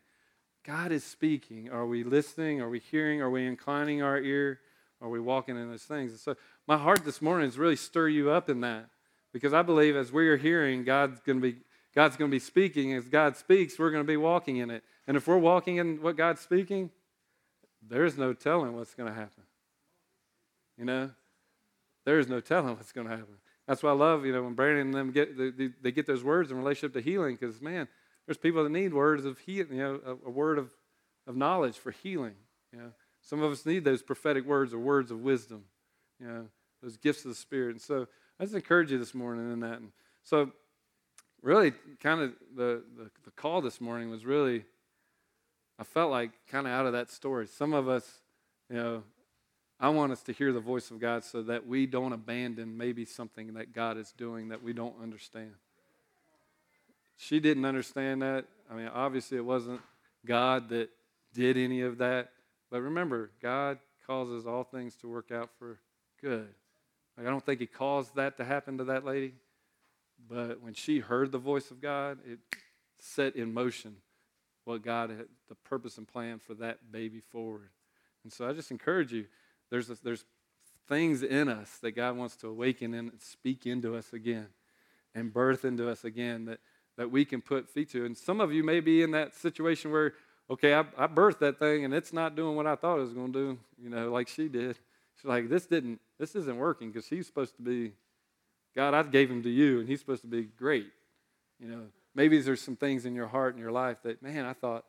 God 0.66 0.92
is 0.92 1.04
speaking. 1.04 1.70
Are 1.70 1.86
we 1.86 2.04
listening? 2.04 2.62
Are 2.62 2.70
we 2.70 2.80
hearing? 2.80 3.22
Are 3.22 3.30
we 3.30 3.46
inclining 3.46 4.02
our 4.02 4.20
ear? 4.20 4.60
Are 5.02 5.10
we 5.10 5.20
walking 5.20 5.56
in 5.56 5.70
those 5.70 5.84
things? 5.84 6.12
And 6.12 6.20
so 6.20 6.36
my 6.68 6.78
heart 6.78 7.06
this 7.06 7.22
morning 7.22 7.48
is 7.48 7.58
really 7.58 7.78
stir 7.78 8.10
you 8.10 8.30
up 8.32 8.50
in 8.50 8.62
that. 8.62 8.90
Because 9.32 9.54
I 9.54 9.62
believe 9.62 9.96
as 9.96 10.12
we 10.12 10.28
are 10.28 10.38
hearing, 10.38 10.84
God's 10.84 11.20
going 11.22 11.40
to 11.40 11.52
be 11.52 11.60
God's 11.96 12.18
going 12.18 12.30
to 12.30 12.36
be 12.36 12.40
speaking. 12.40 12.94
As 12.94 13.08
God 13.08 13.36
speaks, 13.36 13.80
we're 13.80 13.92
going 13.92 14.04
to 14.04 14.08
be 14.08 14.18
walking 14.18 14.58
in 14.58 14.70
it. 14.70 14.84
And 15.08 15.18
if 15.18 15.28
we're 15.28 15.38
walking 15.38 15.78
in 15.78 16.02
what 16.02 16.18
God's 16.18 16.42
speaking, 16.42 16.92
there's 17.88 18.18
no 18.18 18.34
telling 18.34 18.76
what's 18.76 18.94
going 18.94 19.10
to 19.10 19.16
happen. 19.16 19.44
You 20.78 20.86
know, 20.86 21.12
there's 22.06 22.28
no 22.28 22.40
telling 22.40 22.76
what's 22.76 22.92
going 22.92 23.08
to 23.08 23.16
happen. 23.16 23.36
That's 23.68 23.84
why 23.84 23.92
I 23.92 23.94
love, 23.94 24.26
you 24.26 24.34
know, 24.34 24.44
when 24.44 24.54
Brandon 24.54 24.88
and 24.88 24.94
them 24.94 25.12
get 25.12 25.38
they, 25.38 25.70
they 25.82 25.92
get 25.92 26.08
those 26.08 26.24
words 26.24 26.52
in 26.52 26.58
relationship 26.58 26.94
to 26.94 27.02
healing, 27.02 27.38
because 27.40 27.62
man, 27.62 27.88
there's 28.26 28.38
people 28.38 28.64
that 28.64 28.72
need 28.72 28.94
words 28.94 29.26
of 29.26 29.38
healing, 29.40 29.74
you 29.74 29.78
know, 29.78 30.00
a, 30.06 30.28
a, 30.28 30.32
word 30.32 30.58
of, 30.58 30.72
of 31.28 31.36
knowledge 31.36 31.78
for 31.78 31.92
healing. 31.92 32.36
You 32.74 32.80
know, 32.80 32.92
some 33.22 33.42
of 33.44 33.52
us 33.52 33.66
need 33.66 33.84
those 33.84 34.02
prophetic 34.02 34.46
words 34.46 34.74
or 34.74 34.80
words 34.80 35.12
of 35.12 35.22
wisdom. 35.22 35.66
You 36.20 36.28
know, 36.28 36.46
those 36.82 36.98
gifts 36.98 37.26
of 37.26 37.30
the 37.30 37.36
Spirit. 37.36 37.72
And 37.72 37.82
so 37.82 38.08
I 38.40 38.44
just 38.44 38.56
encourage 38.56 38.92
you 38.92 38.98
this 38.98 39.14
morning 39.14 39.52
in 39.52 39.60
that. 39.60 39.80
And 39.80 39.92
so, 40.24 40.52
really, 41.42 41.74
kind 42.02 42.22
of 42.22 42.34
the, 42.56 42.84
the, 42.98 43.12
the 43.26 43.32
call 43.32 43.62
this 43.62 43.82
morning 43.82 44.10
was 44.10 44.26
really, 44.26 44.66
I 45.80 45.84
felt 45.84 46.12
like 46.12 46.32
kind 46.50 46.68
of 46.68 46.74
out 46.74 46.86
of 46.86 46.94
that 46.94 47.10
story. 47.10 47.48
Some 47.48 47.74
of 47.74 47.88
us, 47.88 48.20
you 48.70 48.76
know, 48.76 49.04
I 49.80 49.88
want 49.88 50.12
us 50.12 50.22
to 50.24 50.34
hear 50.34 50.52
the 50.52 50.60
voice 50.60 50.92
of 50.92 51.00
God 51.00 51.24
so 51.24 51.42
that 51.44 51.66
we 51.66 51.86
don't 51.86 52.12
abandon 52.12 52.78
maybe 52.78 53.06
something 53.06 53.54
that 53.54 53.74
God 53.74 53.98
is 53.98 54.12
doing 54.18 54.50
that 54.50 54.62
we 54.62 54.74
don't 54.74 54.96
understand. 55.02 55.54
She 57.16 57.40
didn't 57.40 57.64
understand 57.64 58.22
that. 58.22 58.46
I 58.70 58.76
mean, 58.76 58.90
obviously, 58.94 59.38
it 59.38 59.46
wasn't 59.46 59.80
God 60.26 60.68
that 60.70 60.90
did 61.34 61.56
any 61.56 61.80
of 61.82 62.00
that. 62.00 62.32
But 62.70 62.82
remember, 62.82 63.32
God 63.42 63.80
causes 64.06 64.46
all 64.46 64.66
things 64.66 64.96
to 64.98 65.08
work 65.08 65.32
out 65.32 65.50
for 65.60 65.80
good. 66.22 66.50
Like, 67.18 67.26
I 67.26 67.30
don't 67.30 67.46
think 67.46 67.62
He 67.62 67.68
caused 67.68 68.16
that 68.16 68.36
to 68.38 68.44
happen 68.44 68.78
to 68.80 68.84
that 68.86 69.06
lady. 69.06 69.34
But 70.30 70.62
when 70.62 70.74
she 70.74 71.00
heard 71.00 71.32
the 71.32 71.38
voice 71.38 71.72
of 71.72 71.80
God, 71.80 72.20
it 72.30 72.40
set 72.98 73.38
in 73.38 73.54
motion 73.54 73.96
what 74.66 74.84
God 74.84 75.10
had, 75.10 75.26
the 75.48 75.56
purpose 75.56 75.98
and 75.98 76.08
plan 76.08 76.40
for 76.40 76.54
that 76.56 76.92
baby 76.92 77.20
forward. 77.20 77.70
And 78.24 78.32
so 78.32 78.48
I 78.48 78.54
just 78.54 78.72
encourage 78.72 79.12
you 79.12 79.26
there's, 79.70 79.90
a, 79.90 79.98
there's 80.04 80.26
things 80.88 81.24
in 81.24 81.48
us 81.48 81.78
that 81.82 81.92
God 81.92 82.18
wants 82.18 82.36
to 82.38 82.48
awaken 82.48 82.94
and 82.94 83.12
speak 83.20 83.66
into 83.66 83.96
us 83.96 84.14
again 84.14 84.48
and 85.16 85.34
birth 85.34 85.66
into 85.66 85.90
us 85.90 86.04
again 86.04 86.46
that, 86.46 86.60
that 86.98 87.12
we 87.12 87.26
can 87.26 87.42
put 87.42 87.70
feet 87.70 87.92
to. 87.92 88.06
And 88.06 88.18
some 88.18 88.42
of 88.42 88.52
you 88.52 88.64
may 88.64 88.80
be 88.80 89.02
in 89.02 89.12
that 89.12 89.36
situation 89.36 89.92
where, 89.92 90.14
okay, 90.50 90.74
I, 90.74 90.82
I 90.98 91.08
birthed 91.08 91.40
that 91.40 91.60
thing 91.60 91.86
and 91.86 91.94
it's 91.94 92.12
not 92.12 92.36
doing 92.36 92.56
what 92.56 92.68
I 92.68 92.76
thought 92.76 92.98
it 92.98 93.02
was 93.02 93.14
going 93.14 93.32
to 93.34 93.40
do, 93.40 93.60
you 93.82 93.90
know, 93.90 94.12
like 94.12 94.28
she 94.28 94.48
did. 94.48 94.78
She's 95.16 95.26
like, 95.26 95.50
this 95.50 95.66
didn't, 95.66 96.00
this 96.18 96.36
isn't 96.36 96.58
working 96.58 96.92
because 96.92 97.08
he's 97.08 97.28
supposed 97.28 97.56
to 97.58 97.62
be, 97.62 97.94
God, 98.76 98.94
I 98.94 99.04
gave 99.04 99.30
him 99.30 99.44
to 99.44 99.50
you 99.50 99.80
and 99.80 99.88
he's 99.88 100.00
supposed 100.00 100.22
to 100.22 100.28
be 100.28 100.44
great. 100.44 100.88
You 101.60 101.68
know, 101.68 101.82
maybe 102.16 102.40
there's 102.42 102.62
some 102.62 102.76
things 102.76 103.06
in 103.06 103.16
your 103.16 103.28
heart 103.28 103.54
and 103.54 103.62
your 103.62 103.72
life 103.72 103.98
that, 104.04 104.22
man, 104.22 104.46
I 104.46 104.54
thought, 104.54 104.86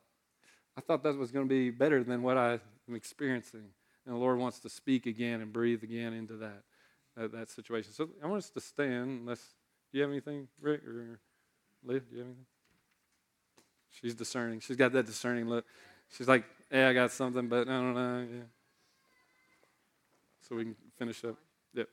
I 0.77 0.81
thought 0.81 1.03
that 1.03 1.17
was 1.17 1.31
going 1.31 1.47
to 1.47 1.49
be 1.49 1.71
better 1.71 2.03
than 2.03 2.23
what 2.23 2.37
I'm 2.39 2.61
experiencing. 2.95 3.65
And 4.07 4.15
the 4.15 4.19
Lord 4.19 4.39
wants 4.39 4.61
to 4.61 4.69
speak 4.69 5.07
again 5.07 5.41
and 5.41 5.53
breathe 5.53 5.83
again 5.83 6.13
into 6.13 6.35
that, 6.39 6.63
that, 7.17 7.33
that 7.33 7.51
situation. 7.51 7.93
So 7.93 8.09
I 8.23 8.27
want 8.27 8.39
us 8.39 8.51
to 8.51 8.61
stand. 8.61 9.21
Unless, 9.21 9.41
do 9.93 9.99
you 9.99 10.03
have 10.03 10.11
anything, 10.11 10.49
Rick 10.61 10.87
or 10.87 11.21
Liv? 11.85 12.09
Do 12.09 12.17
you 12.17 12.19
have 12.21 12.27
anything? 12.27 12.47
She's 13.91 14.15
discerning. 14.15 14.61
She's 14.61 14.77
got 14.77 14.93
that 14.93 15.07
discerning 15.07 15.49
look. 15.49 15.65
She's 16.17 16.29
like, 16.29 16.45
"Hey, 16.71 16.85
I 16.85 16.93
got 16.93 17.11
something, 17.11 17.49
but 17.49 17.69
I 17.69 17.73
don't 17.73 17.95
know." 17.95 18.27
Yeah. 18.33 18.43
So 20.49 20.57
we 20.57 20.65
can 20.65 20.77
finish 20.97 21.25
up. 21.25 21.37
Yep. 21.75 21.89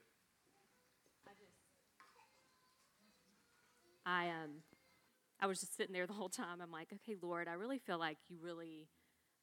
I 4.05 4.29
um, 4.29 4.51
I 5.39 5.47
was 5.47 5.59
just 5.59 5.75
sitting 5.75 5.93
there 5.93 6.07
the 6.07 6.13
whole 6.13 6.29
time. 6.29 6.61
I'm 6.61 6.71
like, 6.71 6.89
okay, 6.93 7.15
Lord, 7.21 7.47
I 7.47 7.53
really 7.53 7.77
feel 7.77 7.99
like 7.99 8.17
you 8.27 8.37
really, 8.41 8.87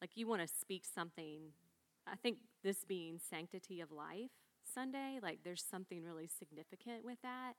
like 0.01 0.11
you 0.17 0.27
want 0.27 0.43
to 0.43 0.49
speak 0.49 0.85
something 0.85 1.53
I 2.07 2.17
think 2.17 2.39
this 2.63 2.85
being 2.85 3.19
Sanctity 3.19 3.81
of 3.81 3.91
Life 3.91 4.31
Sunday, 4.75 5.19
like 5.23 5.41
there's 5.45 5.65
something 5.65 6.03
really 6.03 6.27
significant 6.27 7.05
with 7.05 7.21
that. 7.23 7.55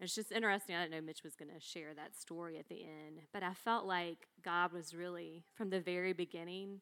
It's 0.00 0.14
just 0.14 0.32
interesting. 0.32 0.74
I 0.74 0.82
didn't 0.82 0.92
know 0.92 1.00
Mitch 1.00 1.22
was 1.22 1.36
going 1.36 1.50
to 1.52 1.60
share 1.60 1.94
that 1.94 2.16
story 2.16 2.58
at 2.58 2.68
the 2.68 2.82
end, 2.82 3.20
but 3.32 3.42
I 3.42 3.54
felt 3.54 3.86
like 3.86 4.26
God 4.42 4.72
was 4.72 4.94
really, 4.94 5.44
from 5.54 5.70
the 5.70 5.80
very 5.80 6.12
beginning, 6.12 6.80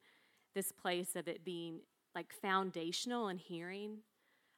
this 0.55 0.73
place 0.73 1.17
of 1.17 1.29
it 1.29 1.45
being 1.45 1.81
like 2.15 2.33
foundational 2.33 3.29
and 3.29 3.39
hearing. 3.39 3.99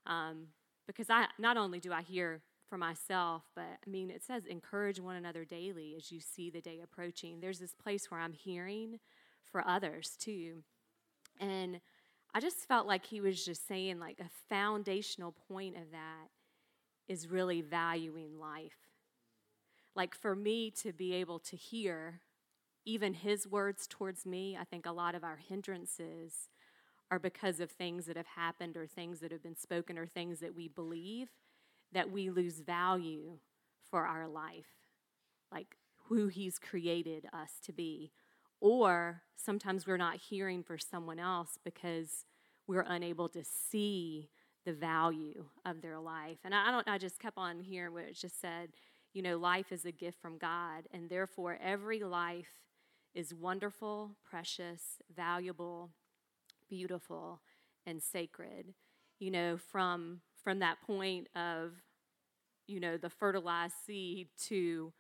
Um, 0.06 0.48
because 0.86 1.10
I 1.10 1.26
not 1.38 1.56
only 1.56 1.80
do 1.80 1.92
I 1.92 2.02
hear 2.02 2.42
for 2.72 2.78
myself, 2.78 3.42
but 3.54 3.64
I 3.86 3.90
mean, 3.90 4.10
it 4.10 4.24
says 4.24 4.46
encourage 4.46 4.98
one 4.98 5.16
another 5.16 5.44
daily 5.44 5.94
as 5.94 6.10
you 6.10 6.20
see 6.20 6.48
the 6.48 6.62
day 6.62 6.80
approaching. 6.82 7.38
There's 7.38 7.58
this 7.58 7.74
place 7.74 8.10
where 8.10 8.18
I'm 8.18 8.32
hearing 8.32 8.98
for 9.44 9.62
others 9.68 10.16
too. 10.18 10.62
And 11.38 11.82
I 12.34 12.40
just 12.40 12.66
felt 12.66 12.86
like 12.86 13.04
he 13.04 13.20
was 13.20 13.44
just 13.44 13.68
saying, 13.68 14.00
like, 14.00 14.20
a 14.20 14.30
foundational 14.48 15.34
point 15.50 15.76
of 15.76 15.90
that 15.90 16.30
is 17.08 17.28
really 17.28 17.60
valuing 17.60 18.40
life. 18.40 18.88
Like, 19.94 20.14
for 20.14 20.34
me 20.34 20.70
to 20.80 20.94
be 20.94 21.12
able 21.12 21.40
to 21.40 21.56
hear 21.56 22.22
even 22.86 23.12
his 23.12 23.46
words 23.46 23.86
towards 23.86 24.24
me, 24.24 24.56
I 24.58 24.64
think 24.64 24.86
a 24.86 24.92
lot 24.92 25.14
of 25.14 25.24
our 25.24 25.36
hindrances 25.36 26.48
are 27.10 27.18
because 27.18 27.60
of 27.60 27.70
things 27.70 28.06
that 28.06 28.16
have 28.16 28.28
happened 28.28 28.78
or 28.78 28.86
things 28.86 29.20
that 29.20 29.30
have 29.30 29.42
been 29.42 29.58
spoken 29.58 29.98
or 29.98 30.06
things 30.06 30.40
that 30.40 30.56
we 30.56 30.68
believe 30.68 31.28
that 31.92 32.10
we 32.10 32.30
lose 32.30 32.60
value 32.60 33.38
for 33.90 34.06
our 34.06 34.26
life, 34.26 34.88
like 35.52 35.76
who 36.08 36.28
he's 36.28 36.58
created 36.58 37.26
us 37.32 37.52
to 37.64 37.72
be 37.72 38.12
or 38.62 39.22
sometimes 39.34 39.88
we're 39.88 39.96
not 39.96 40.16
hearing 40.16 40.62
for 40.62 40.78
someone 40.78 41.18
else 41.18 41.58
because 41.64 42.24
we're 42.68 42.86
unable 42.86 43.28
to 43.28 43.42
see 43.42 44.30
the 44.64 44.72
value 44.72 45.46
of 45.66 45.82
their 45.82 45.98
life. 45.98 46.38
And 46.44 46.54
I 46.54 46.70
don't 46.70 46.88
I 46.88 46.96
just 46.96 47.18
kept 47.18 47.36
on 47.36 47.58
hearing 47.58 47.92
what 47.92 48.04
it 48.04 48.14
just 48.14 48.40
said, 48.40 48.68
you 49.12 49.20
know, 49.20 49.36
life 49.36 49.72
is 49.72 49.84
a 49.84 49.90
gift 49.90 50.22
from 50.22 50.38
God, 50.38 50.86
and 50.92 51.10
therefore 51.10 51.58
every 51.60 52.04
life 52.04 52.62
is 53.16 53.34
wonderful, 53.34 54.12
precious, 54.22 54.98
valuable, 55.14 55.90
beautiful, 56.70 57.40
and 57.84 58.00
sacred. 58.00 58.74
You 59.18 59.32
know, 59.32 59.56
from 59.56 60.20
from 60.42 60.60
that 60.60 60.78
point 60.86 61.28
of, 61.36 61.72
you 62.66 62.80
know, 62.80 62.96
the 62.96 63.10
fertilized 63.10 63.74
seed 63.86 64.28
to 64.48 64.92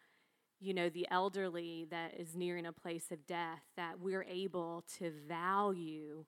you 0.62 0.72
know, 0.72 0.88
the 0.88 1.08
elderly 1.10 1.88
that 1.90 2.14
is 2.18 2.36
nearing 2.36 2.66
a 2.66 2.72
place 2.72 3.10
of 3.10 3.26
death, 3.26 3.62
that 3.76 3.98
we're 3.98 4.22
able 4.22 4.84
to 4.98 5.10
value 5.26 6.24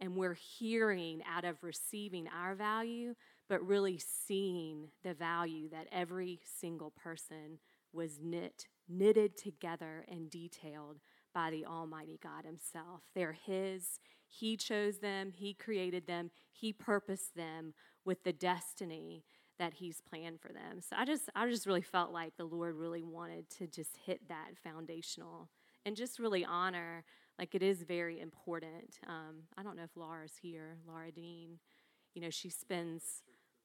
and 0.00 0.14
we're 0.14 0.34
hearing 0.34 1.20
out 1.28 1.44
of 1.44 1.56
receiving 1.62 2.28
our 2.28 2.54
value, 2.54 3.14
but 3.48 3.66
really 3.66 3.98
seeing 3.98 4.88
the 5.02 5.14
value 5.14 5.68
that 5.68 5.88
every 5.90 6.40
single 6.60 6.90
person 6.92 7.58
was 7.92 8.18
knit, 8.22 8.68
knitted 8.88 9.36
together 9.36 10.04
and 10.08 10.30
detailed 10.30 10.98
by 11.32 11.50
the 11.50 11.66
Almighty 11.66 12.18
God 12.22 12.44
Himself. 12.44 13.02
They're 13.14 13.32
His. 13.32 13.98
He 14.26 14.56
chose 14.56 14.98
them, 14.98 15.32
He 15.34 15.54
created 15.54 16.06
them, 16.06 16.30
He 16.52 16.72
purposed 16.72 17.36
them 17.36 17.74
with 18.04 18.24
the 18.24 18.32
destiny 18.32 19.24
that 19.58 19.74
He's 19.74 20.00
planned 20.00 20.40
for 20.40 20.52
them. 20.52 20.80
So 20.80 20.96
I 20.98 21.04
just, 21.04 21.28
I 21.34 21.48
just 21.48 21.66
really 21.66 21.82
felt 21.82 22.12
like 22.12 22.36
the 22.36 22.44
Lord 22.44 22.74
really 22.76 23.02
wanted 23.02 23.50
to 23.58 23.66
just 23.66 23.96
hit 24.04 24.28
that 24.28 24.52
foundational 24.62 25.48
and 25.84 25.96
just 25.96 26.18
really 26.18 26.44
honor. 26.44 27.04
Like 27.38 27.54
it 27.54 27.62
is 27.62 27.82
very 27.82 28.20
important. 28.20 28.98
Um, 29.06 29.44
I 29.56 29.62
don't 29.62 29.76
know 29.76 29.84
if 29.84 29.96
Laura's 29.96 30.34
here, 30.40 30.78
Laura 30.86 31.10
Dean. 31.10 31.58
You 32.14 32.22
know, 32.22 32.30
she 32.30 32.50
spends 32.50 33.22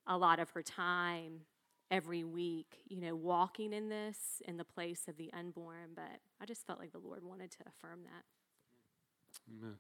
a 0.07 0.18
lot 0.18 0.39
of 0.39 0.49
her 0.51 0.63
time 0.63 1.41
every 1.89 2.23
week, 2.23 2.77
you 2.88 2.99
know, 2.99 3.15
walking 3.15 3.73
in 3.73 3.89
this 3.89 4.41
in 4.47 4.57
the 4.57 4.63
place 4.63 5.07
of 5.07 5.17
the 5.17 5.31
unborn. 5.33 5.91
But 5.95 6.19
I 6.41 6.45
just 6.45 6.65
felt 6.65 6.79
like 6.79 6.91
the 6.91 6.99
Lord 6.99 7.23
wanted 7.23 7.51
to 7.51 7.57
affirm 7.67 8.01
that. 8.03 8.23
Amen. 9.49 9.75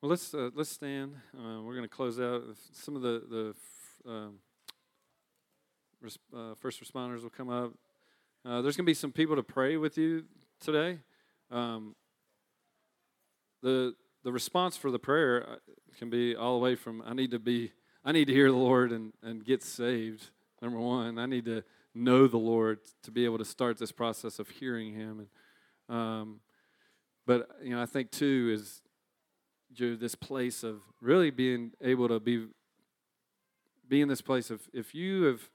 Well, 0.00 0.10
let's 0.10 0.32
uh, 0.32 0.50
let's 0.54 0.70
stand. 0.70 1.14
Uh, 1.36 1.60
we're 1.62 1.74
going 1.74 1.82
to 1.82 1.88
close 1.88 2.20
out. 2.20 2.42
Some 2.72 2.96
of 2.96 3.02
the 3.02 3.54
the 4.04 4.10
um, 4.10 4.38
res- 6.00 6.18
uh, 6.34 6.54
first 6.54 6.82
responders 6.82 7.22
will 7.22 7.30
come 7.30 7.48
up. 7.48 7.72
Uh, 8.44 8.62
there's 8.62 8.76
going 8.76 8.84
to 8.84 8.90
be 8.90 8.94
some 8.94 9.12
people 9.12 9.36
to 9.36 9.42
pray 9.42 9.76
with 9.76 9.98
you 9.98 10.24
today. 10.60 10.98
Um, 11.50 11.96
the 13.62 13.94
the 14.22 14.32
response 14.32 14.76
for 14.76 14.90
the 14.90 14.98
prayer 14.98 15.48
uh, 15.48 15.56
can 15.98 16.10
be 16.10 16.36
all 16.36 16.58
the 16.58 16.62
way 16.62 16.74
from 16.74 17.02
I 17.04 17.14
need 17.14 17.30
to 17.32 17.38
be 17.38 17.72
I 18.04 18.12
need 18.12 18.26
to 18.26 18.32
hear 18.32 18.50
the 18.50 18.56
Lord 18.56 18.92
and, 18.92 19.12
and 19.22 19.44
get 19.44 19.62
saved. 19.62 20.30
Number 20.60 20.78
one, 20.78 21.18
I 21.18 21.26
need 21.26 21.44
to 21.46 21.62
know 21.94 22.26
the 22.26 22.38
Lord 22.38 22.80
to 23.02 23.10
be 23.10 23.24
able 23.24 23.38
to 23.38 23.44
start 23.44 23.78
this 23.78 23.92
process 23.92 24.38
of 24.38 24.48
hearing 24.48 24.94
Him. 24.94 25.28
And 25.88 25.96
um, 25.96 26.40
but 27.26 27.48
you 27.62 27.70
know, 27.70 27.82
I 27.82 27.86
think 27.86 28.10
too 28.10 28.50
is 28.54 28.82
you 29.74 29.96
this 29.96 30.14
place 30.14 30.62
of 30.62 30.80
really 31.00 31.30
being 31.30 31.72
able 31.80 32.08
to 32.08 32.20
be 32.20 32.46
be 33.88 34.00
in 34.00 34.08
this 34.08 34.20
place 34.20 34.50
of 34.50 34.62
if 34.72 34.94
you 34.94 35.24
have 35.24 35.48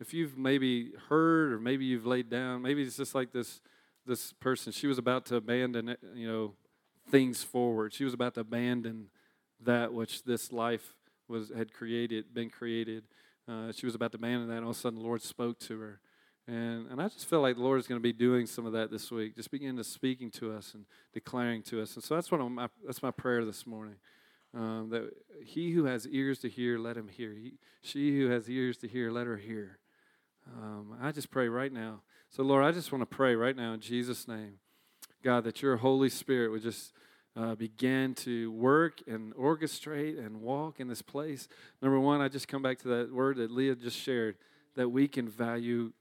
if 0.00 0.14
you've 0.14 0.36
maybe 0.36 0.92
heard 1.08 1.52
or 1.52 1.60
maybe 1.60 1.84
you've 1.84 2.06
laid 2.06 2.30
down 2.30 2.62
maybe 2.62 2.82
it's 2.82 2.96
just 2.96 3.14
like 3.14 3.32
this 3.32 3.60
this 4.06 4.32
person 4.34 4.72
she 4.72 4.86
was 4.86 4.98
about 4.98 5.26
to 5.26 5.36
abandon 5.36 5.96
you 6.14 6.26
know 6.26 6.54
things 7.10 7.44
forward 7.44 7.92
she 7.92 8.04
was 8.04 8.14
about 8.14 8.34
to 8.34 8.40
abandon 8.40 9.08
that 9.60 9.92
which 9.92 10.24
this 10.24 10.52
life 10.52 10.94
was 11.28 11.52
had 11.56 11.72
created 11.72 12.32
been 12.34 12.50
created 12.50 13.04
uh, 13.50 13.72
she 13.72 13.86
was 13.86 13.94
about 13.94 14.12
to 14.12 14.18
abandon 14.18 14.48
that 14.48 14.56
and 14.56 14.64
all 14.64 14.70
of 14.70 14.76
a 14.76 14.78
sudden 14.78 14.98
the 14.98 15.04
lord 15.04 15.22
spoke 15.22 15.58
to 15.58 15.78
her 15.78 16.00
and, 16.50 16.90
and 16.90 17.00
I 17.00 17.08
just 17.08 17.26
feel 17.26 17.40
like 17.40 17.56
the 17.56 17.62
Lord 17.62 17.78
is 17.78 17.86
going 17.86 18.00
to 18.00 18.02
be 18.02 18.12
doing 18.12 18.46
some 18.46 18.66
of 18.66 18.72
that 18.72 18.90
this 18.90 19.12
week, 19.12 19.36
just 19.36 19.52
begin 19.52 19.76
to 19.76 19.84
speaking 19.84 20.32
to 20.32 20.52
us 20.52 20.74
and 20.74 20.84
declaring 21.12 21.62
to 21.64 21.80
us. 21.80 21.94
And 21.94 22.02
so 22.02 22.16
that's 22.16 22.32
what 22.32 22.40
I'm, 22.40 22.56
my, 22.56 22.68
that's 22.84 23.04
my 23.04 23.12
prayer 23.12 23.44
this 23.44 23.68
morning. 23.68 23.96
Um, 24.52 24.88
that 24.90 25.12
he 25.44 25.70
who 25.70 25.84
has 25.84 26.08
ears 26.08 26.40
to 26.40 26.48
hear, 26.48 26.76
let 26.76 26.96
him 26.96 27.06
hear. 27.06 27.34
He, 27.34 27.52
she 27.82 28.18
who 28.18 28.30
has 28.30 28.50
ears 28.50 28.78
to 28.78 28.88
hear, 28.88 29.12
let 29.12 29.28
her 29.28 29.36
hear. 29.36 29.78
Um, 30.52 30.96
I 31.00 31.12
just 31.12 31.30
pray 31.30 31.48
right 31.48 31.72
now. 31.72 32.02
So, 32.30 32.42
Lord, 32.42 32.64
I 32.64 32.72
just 32.72 32.90
want 32.90 33.02
to 33.02 33.16
pray 33.16 33.36
right 33.36 33.54
now 33.54 33.72
in 33.72 33.80
Jesus' 33.80 34.26
name, 34.26 34.54
God, 35.22 35.44
that 35.44 35.62
your 35.62 35.76
Holy 35.76 36.08
Spirit 36.08 36.50
would 36.50 36.62
just 36.62 36.92
uh, 37.36 37.54
begin 37.54 38.14
to 38.14 38.50
work 38.52 39.00
and 39.06 39.34
orchestrate 39.34 40.18
and 40.18 40.40
walk 40.40 40.80
in 40.80 40.88
this 40.88 41.02
place. 41.02 41.48
Number 41.80 42.00
one, 42.00 42.20
I 42.20 42.28
just 42.28 42.48
come 42.48 42.62
back 42.62 42.78
to 42.80 42.88
that 42.88 43.12
word 43.12 43.36
that 43.36 43.50
Leah 43.50 43.76
just 43.76 43.96
shared 43.96 44.36
that 44.76 44.88
we 44.88 45.08
can 45.08 45.28
value 45.28 45.92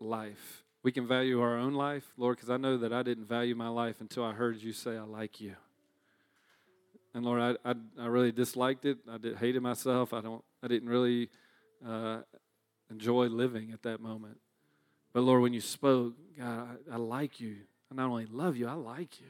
life. 0.00 0.62
We 0.82 0.92
can 0.92 1.06
value 1.06 1.40
our 1.40 1.56
own 1.56 1.74
life, 1.74 2.04
Lord, 2.16 2.36
because 2.36 2.50
I 2.50 2.56
know 2.56 2.76
that 2.78 2.92
I 2.92 3.02
didn't 3.02 3.26
value 3.26 3.54
my 3.54 3.68
life 3.68 3.96
until 4.00 4.24
I 4.24 4.32
heard 4.32 4.60
you 4.60 4.72
say, 4.72 4.96
I 4.96 5.02
like 5.02 5.40
you. 5.40 5.54
And 7.14 7.24
Lord, 7.24 7.58
I, 7.64 7.70
I, 7.70 7.74
I 8.00 8.06
really 8.06 8.32
disliked 8.32 8.84
it. 8.84 8.98
I 9.08 9.18
did, 9.18 9.36
hated 9.36 9.62
myself. 9.62 10.12
I, 10.12 10.20
don't, 10.20 10.42
I 10.62 10.68
didn't 10.68 10.88
really 10.88 11.28
uh, 11.86 12.20
enjoy 12.90 13.26
living 13.26 13.70
at 13.72 13.82
that 13.82 14.00
moment. 14.00 14.38
But 15.12 15.20
Lord, 15.20 15.42
when 15.42 15.52
you 15.52 15.60
spoke, 15.60 16.14
God, 16.38 16.78
I, 16.90 16.94
I 16.94 16.96
like 16.96 17.38
you. 17.38 17.56
I 17.90 17.94
not 17.94 18.08
only 18.08 18.26
love 18.26 18.56
you, 18.56 18.66
I 18.66 18.72
like 18.72 19.20
you. 19.20 19.26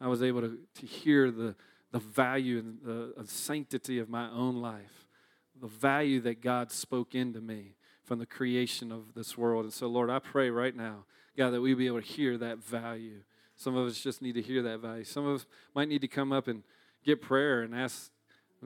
I 0.00 0.08
was 0.08 0.22
able 0.22 0.40
to, 0.40 0.58
to 0.76 0.86
hear 0.86 1.30
the, 1.30 1.54
the 1.92 1.98
value 1.98 2.58
and 2.58 2.78
the, 2.82 3.14
the 3.16 3.28
sanctity 3.28 3.98
of 3.98 4.08
my 4.08 4.30
own 4.30 4.56
life, 4.56 5.06
the 5.60 5.66
value 5.66 6.20
that 6.20 6.40
God 6.40 6.72
spoke 6.72 7.14
into 7.14 7.40
me 7.40 7.74
from 8.04 8.18
the 8.18 8.26
creation 8.26 8.90
of 8.90 9.14
this 9.14 9.36
world. 9.36 9.64
And 9.64 9.72
so, 9.72 9.86
Lord, 9.86 10.10
I 10.10 10.18
pray 10.18 10.50
right 10.50 10.74
now, 10.74 11.04
God, 11.36 11.50
that 11.50 11.60
we 11.60 11.74
be 11.74 11.86
able 11.86 12.00
to 12.00 12.06
hear 12.06 12.38
that 12.38 12.58
value. 12.64 13.22
Some 13.56 13.76
of 13.76 13.86
us 13.86 14.00
just 14.00 14.22
need 14.22 14.34
to 14.34 14.42
hear 14.42 14.62
that 14.62 14.80
value. 14.80 15.04
Some 15.04 15.26
of 15.26 15.40
us 15.40 15.46
might 15.74 15.88
need 15.88 16.00
to 16.00 16.08
come 16.08 16.32
up 16.32 16.48
and 16.48 16.62
get 17.04 17.20
prayer 17.20 17.62
and 17.62 17.74
ask, 17.74 18.10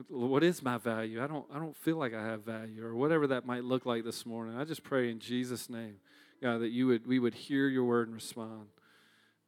what 0.09 0.43
is 0.43 0.61
my 0.61 0.77
value? 0.77 1.23
I 1.23 1.27
don't, 1.27 1.45
I 1.53 1.59
don't 1.59 1.75
feel 1.75 1.97
like 1.97 2.13
I 2.13 2.23
have 2.23 2.43
value, 2.43 2.85
or 2.85 2.95
whatever 2.95 3.27
that 3.27 3.45
might 3.45 3.63
look 3.63 3.85
like 3.85 4.03
this 4.03 4.25
morning. 4.25 4.57
I 4.57 4.63
just 4.63 4.83
pray 4.83 5.09
in 5.09 5.19
Jesus' 5.19 5.69
name, 5.69 5.97
God, 6.41 6.59
that 6.59 6.69
you 6.69 6.87
would, 6.87 7.07
we 7.07 7.19
would 7.19 7.33
hear 7.33 7.67
your 7.67 7.85
word 7.85 8.07
and 8.07 8.15
respond. 8.15 8.67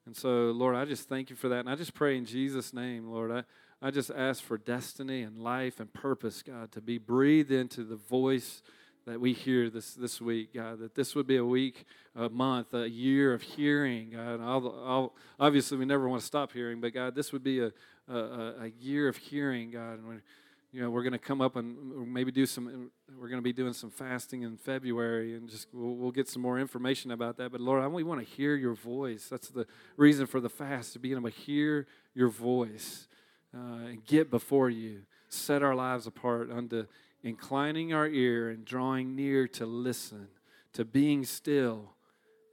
And 0.08 0.16
so, 0.16 0.52
Lord, 0.52 0.74
I 0.74 0.86
just 0.86 1.10
thank 1.10 1.30
you 1.30 1.36
for 1.36 1.50
that. 1.50 1.60
And 1.60 1.70
I 1.70 1.76
just 1.76 1.94
pray 1.94 2.18
in 2.18 2.24
Jesus' 2.24 2.74
name, 2.74 3.12
Lord, 3.12 3.30
I, 3.30 3.44
I 3.86 3.92
just 3.92 4.10
ask 4.10 4.42
for 4.42 4.58
destiny 4.58 5.22
and 5.22 5.38
life 5.38 5.82
and 5.82 5.94
purpose, 5.94 6.42
God, 6.42 6.72
to 6.72 6.82
be 6.82 6.98
breathed 6.98 7.52
into 7.52 7.84
the 7.84 7.98
voice 7.98 8.64
that 9.06 9.20
we 9.20 9.34
hear 9.34 9.70
this, 9.70 9.96
this 9.96 10.22
week, 10.22 10.54
God, 10.54 10.80
that 10.80 10.96
this 10.96 11.14
would 11.14 11.28
be 11.28 11.36
a 11.36 11.44
week, 11.44 11.84
a 12.16 12.30
month, 12.30 12.74
a 12.74 12.90
year 12.90 13.34
of 13.34 13.42
hearing, 13.42 14.12
God. 14.12 14.40
I'll, 14.40 14.82
I'll, 14.86 15.14
obviously, 15.42 15.78
we 15.78 15.84
never 15.84 16.08
want 16.08 16.22
to 16.22 16.26
stop 16.26 16.54
hearing, 16.54 16.80
but 16.80 16.94
God, 16.94 17.14
this 17.14 17.34
would 17.34 17.44
be 17.44 17.60
a, 17.60 17.74
a, 18.08 18.18
a 18.18 18.72
year 18.80 19.10
of 19.10 19.18
hearing, 19.18 19.72
God. 19.72 20.00
And 20.00 20.08
we're, 20.08 20.24
you 20.72 20.82
know, 20.82 20.90
we're 20.90 21.04
going 21.04 21.14
to 21.14 21.20
come 21.20 21.42
up 21.42 21.56
and 21.56 22.12
maybe 22.12 22.32
do 22.32 22.46
some, 22.46 22.92
we're 23.18 23.30
going 23.30 23.40
to 23.40 23.44
be 23.44 23.54
doing 23.54 23.74
some 23.74 23.90
fasting 23.90 24.44
in 24.44 24.58
February 24.58 25.36
and 25.36 25.50
just 25.50 25.68
we'll, 25.74 25.96
we'll 25.96 26.12
get 26.12 26.28
some 26.28 26.42
more 26.42 26.60
information 26.60 27.12
about 27.12 27.38
that. 27.38 27.52
But 27.52 27.62
Lord, 27.62 27.82
I, 27.82 27.88
we 27.88 28.04
want 28.04 28.20
to 28.20 28.26
hear 28.26 28.56
your 28.56 28.74
voice. 28.74 29.28
That's 29.30 29.48
the 29.48 29.66
reason 29.96 30.28
for 30.28 30.40
the 30.40 30.50
fast, 30.50 30.94
to 30.94 31.00
be 31.00 31.12
able 31.12 31.24
to 31.24 31.36
hear 31.36 31.88
your 32.14 32.30
voice 32.30 33.08
uh, 33.56 33.88
and 33.88 34.06
get 34.06 34.30
before 34.30 34.70
you, 34.70 35.04
set 35.30 35.64
our 35.64 35.76
lives 35.76 36.06
apart 36.06 36.52
unto 36.52 36.86
inclining 37.24 37.94
our 37.94 38.08
ear 38.08 38.50
and 38.50 38.66
drawing 38.66 39.16
near 39.16 39.48
to 39.48 39.66
listen, 39.66 40.28
to 40.74 40.86
being 40.86 41.24
still 41.24 41.92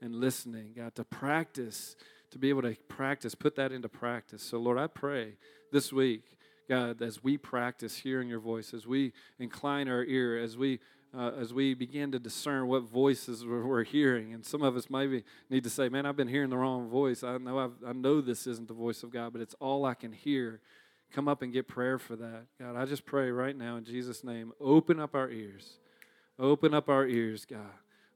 and 0.01 0.15
listening, 0.15 0.71
God, 0.75 0.95
to 0.95 1.03
practice, 1.03 1.95
to 2.31 2.39
be 2.39 2.49
able 2.49 2.63
to 2.63 2.75
practice, 2.87 3.35
put 3.35 3.55
that 3.55 3.71
into 3.71 3.89
practice. 3.89 4.41
So, 4.41 4.57
Lord, 4.57 4.77
I 4.77 4.87
pray 4.87 5.35
this 5.71 5.93
week, 5.93 6.34
God, 6.67 7.01
as 7.01 7.23
we 7.23 7.37
practice 7.37 7.97
hearing 7.97 8.27
your 8.27 8.39
voice, 8.39 8.73
as 8.73 8.87
we 8.87 9.13
incline 9.39 9.87
our 9.87 10.03
ear, 10.03 10.37
as 10.37 10.57
we 10.57 10.79
uh, 11.17 11.31
as 11.39 11.53
we 11.53 11.73
begin 11.73 12.11
to 12.11 12.19
discern 12.19 12.67
what 12.67 12.83
voices 12.83 13.45
we're, 13.45 13.85
hearing, 13.85 14.33
and 14.33 14.45
some 14.45 14.61
of 14.61 14.75
us 14.75 14.89
maybe 14.89 15.23
need 15.49 15.63
to 15.63 15.69
say, 15.69 15.87
"Man, 15.87 16.05
I've 16.05 16.17
been 16.17 16.27
hearing 16.27 16.49
the 16.49 16.57
wrong 16.57 16.89
voice. 16.89 17.23
I 17.23 17.37
know 17.37 17.57
I've, 17.57 17.71
I 17.87 17.93
know 17.93 18.19
this 18.19 18.47
isn't 18.47 18.67
the 18.67 18.73
voice 18.73 19.01
of 19.01 19.11
God, 19.11 19.31
but 19.31 19.41
it's 19.41 19.55
all 19.59 19.85
I 19.85 19.93
can 19.93 20.13
hear." 20.13 20.61
come 21.11 21.27
up 21.29 21.41
and 21.41 21.53
get 21.53 21.65
prayer 21.65 21.97
for 21.97 22.17
that. 22.17 22.43
God, 22.59 22.75
I 22.75 22.83
just 22.83 23.05
pray 23.05 23.31
right 23.31 23.55
now 23.55 23.77
in 23.77 23.85
Jesus' 23.85 24.21
name, 24.21 24.51
open 24.59 24.99
up 24.99 25.15
our 25.15 25.29
ears. 25.29 25.77
Open 26.37 26.73
up 26.73 26.89
our 26.89 27.07
ears, 27.07 27.45
God. 27.45 27.61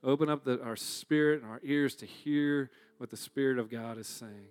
Open 0.04 0.30
up 0.30 0.43
the, 0.43 0.62
our 0.62 0.76
spirit 0.76 1.41
and 1.41 1.50
our 1.50 1.62
ears 1.64 1.95
to 1.95 2.06
hear 2.06 2.70
what 2.97 3.10
the 3.10 3.18
Spirit 3.18 3.58
of 3.58 3.70
God 3.70 3.97
is 3.97 4.08
saying. 4.08 4.50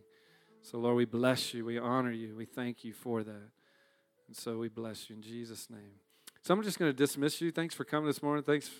So, 0.63 0.79
Lord, 0.79 0.97
we 0.97 1.05
bless 1.05 1.53
you. 1.53 1.65
We 1.65 1.79
honor 1.79 2.11
you. 2.11 2.35
We 2.35 2.47
thank 2.47 2.85
you 2.85 2.93
for 2.93 3.23
that. 3.23 3.51
And 4.29 4.37
so 4.37 4.59
we 4.59 4.68
bless 4.68 5.09
you 5.09 5.16
in 5.16 5.22
Jesus' 5.22 5.68
name. 5.70 5.97
So 6.43 6.55
I'm 6.55 6.62
just 6.62 6.79
going 6.79 6.91
to 6.91 6.97
dismiss 6.97 7.41
you. 7.41 7.51
Thanks 7.51 7.74
for 7.74 7.85
coming 7.85 8.07
this 8.07 8.22
morning. 8.22 8.45
Thanks, 8.45 8.70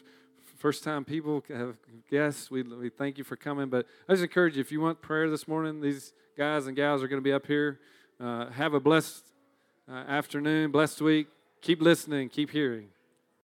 first 0.59 0.85
time 0.85 1.05
people 1.05 1.43
have 1.49 1.77
guests. 2.11 2.51
We, 2.51 2.63
we 2.63 2.91
thank 2.91 3.19
you 3.19 3.25
for 3.25 3.37
coming. 3.37 3.69
But 3.69 3.87
I 4.09 4.13
just 4.13 4.23
encourage 4.23 4.57
you 4.57 4.61
if 4.61 4.71
you 4.71 4.81
want 4.81 5.01
prayer 5.01 5.29
this 5.31 5.49
morning, 5.49 5.81
these 5.81 6.13
guys 6.37 6.67
and 6.67 6.77
gals 6.77 7.03
are 7.03 7.09
going 7.09 7.21
to 7.21 7.25
be 7.25 7.33
up 7.33 7.47
here. 7.47 7.81
Uh, 8.21 8.51
have 8.51 8.75
a 8.75 8.81
blessed 8.81 9.25
uh, 9.91 9.95
afternoon, 9.95 10.71
blessed 10.71 11.01
week. 11.01 11.29
Keep 11.63 11.83
listening, 11.83 12.29
keep 12.29 12.51
hearing. 12.51 12.89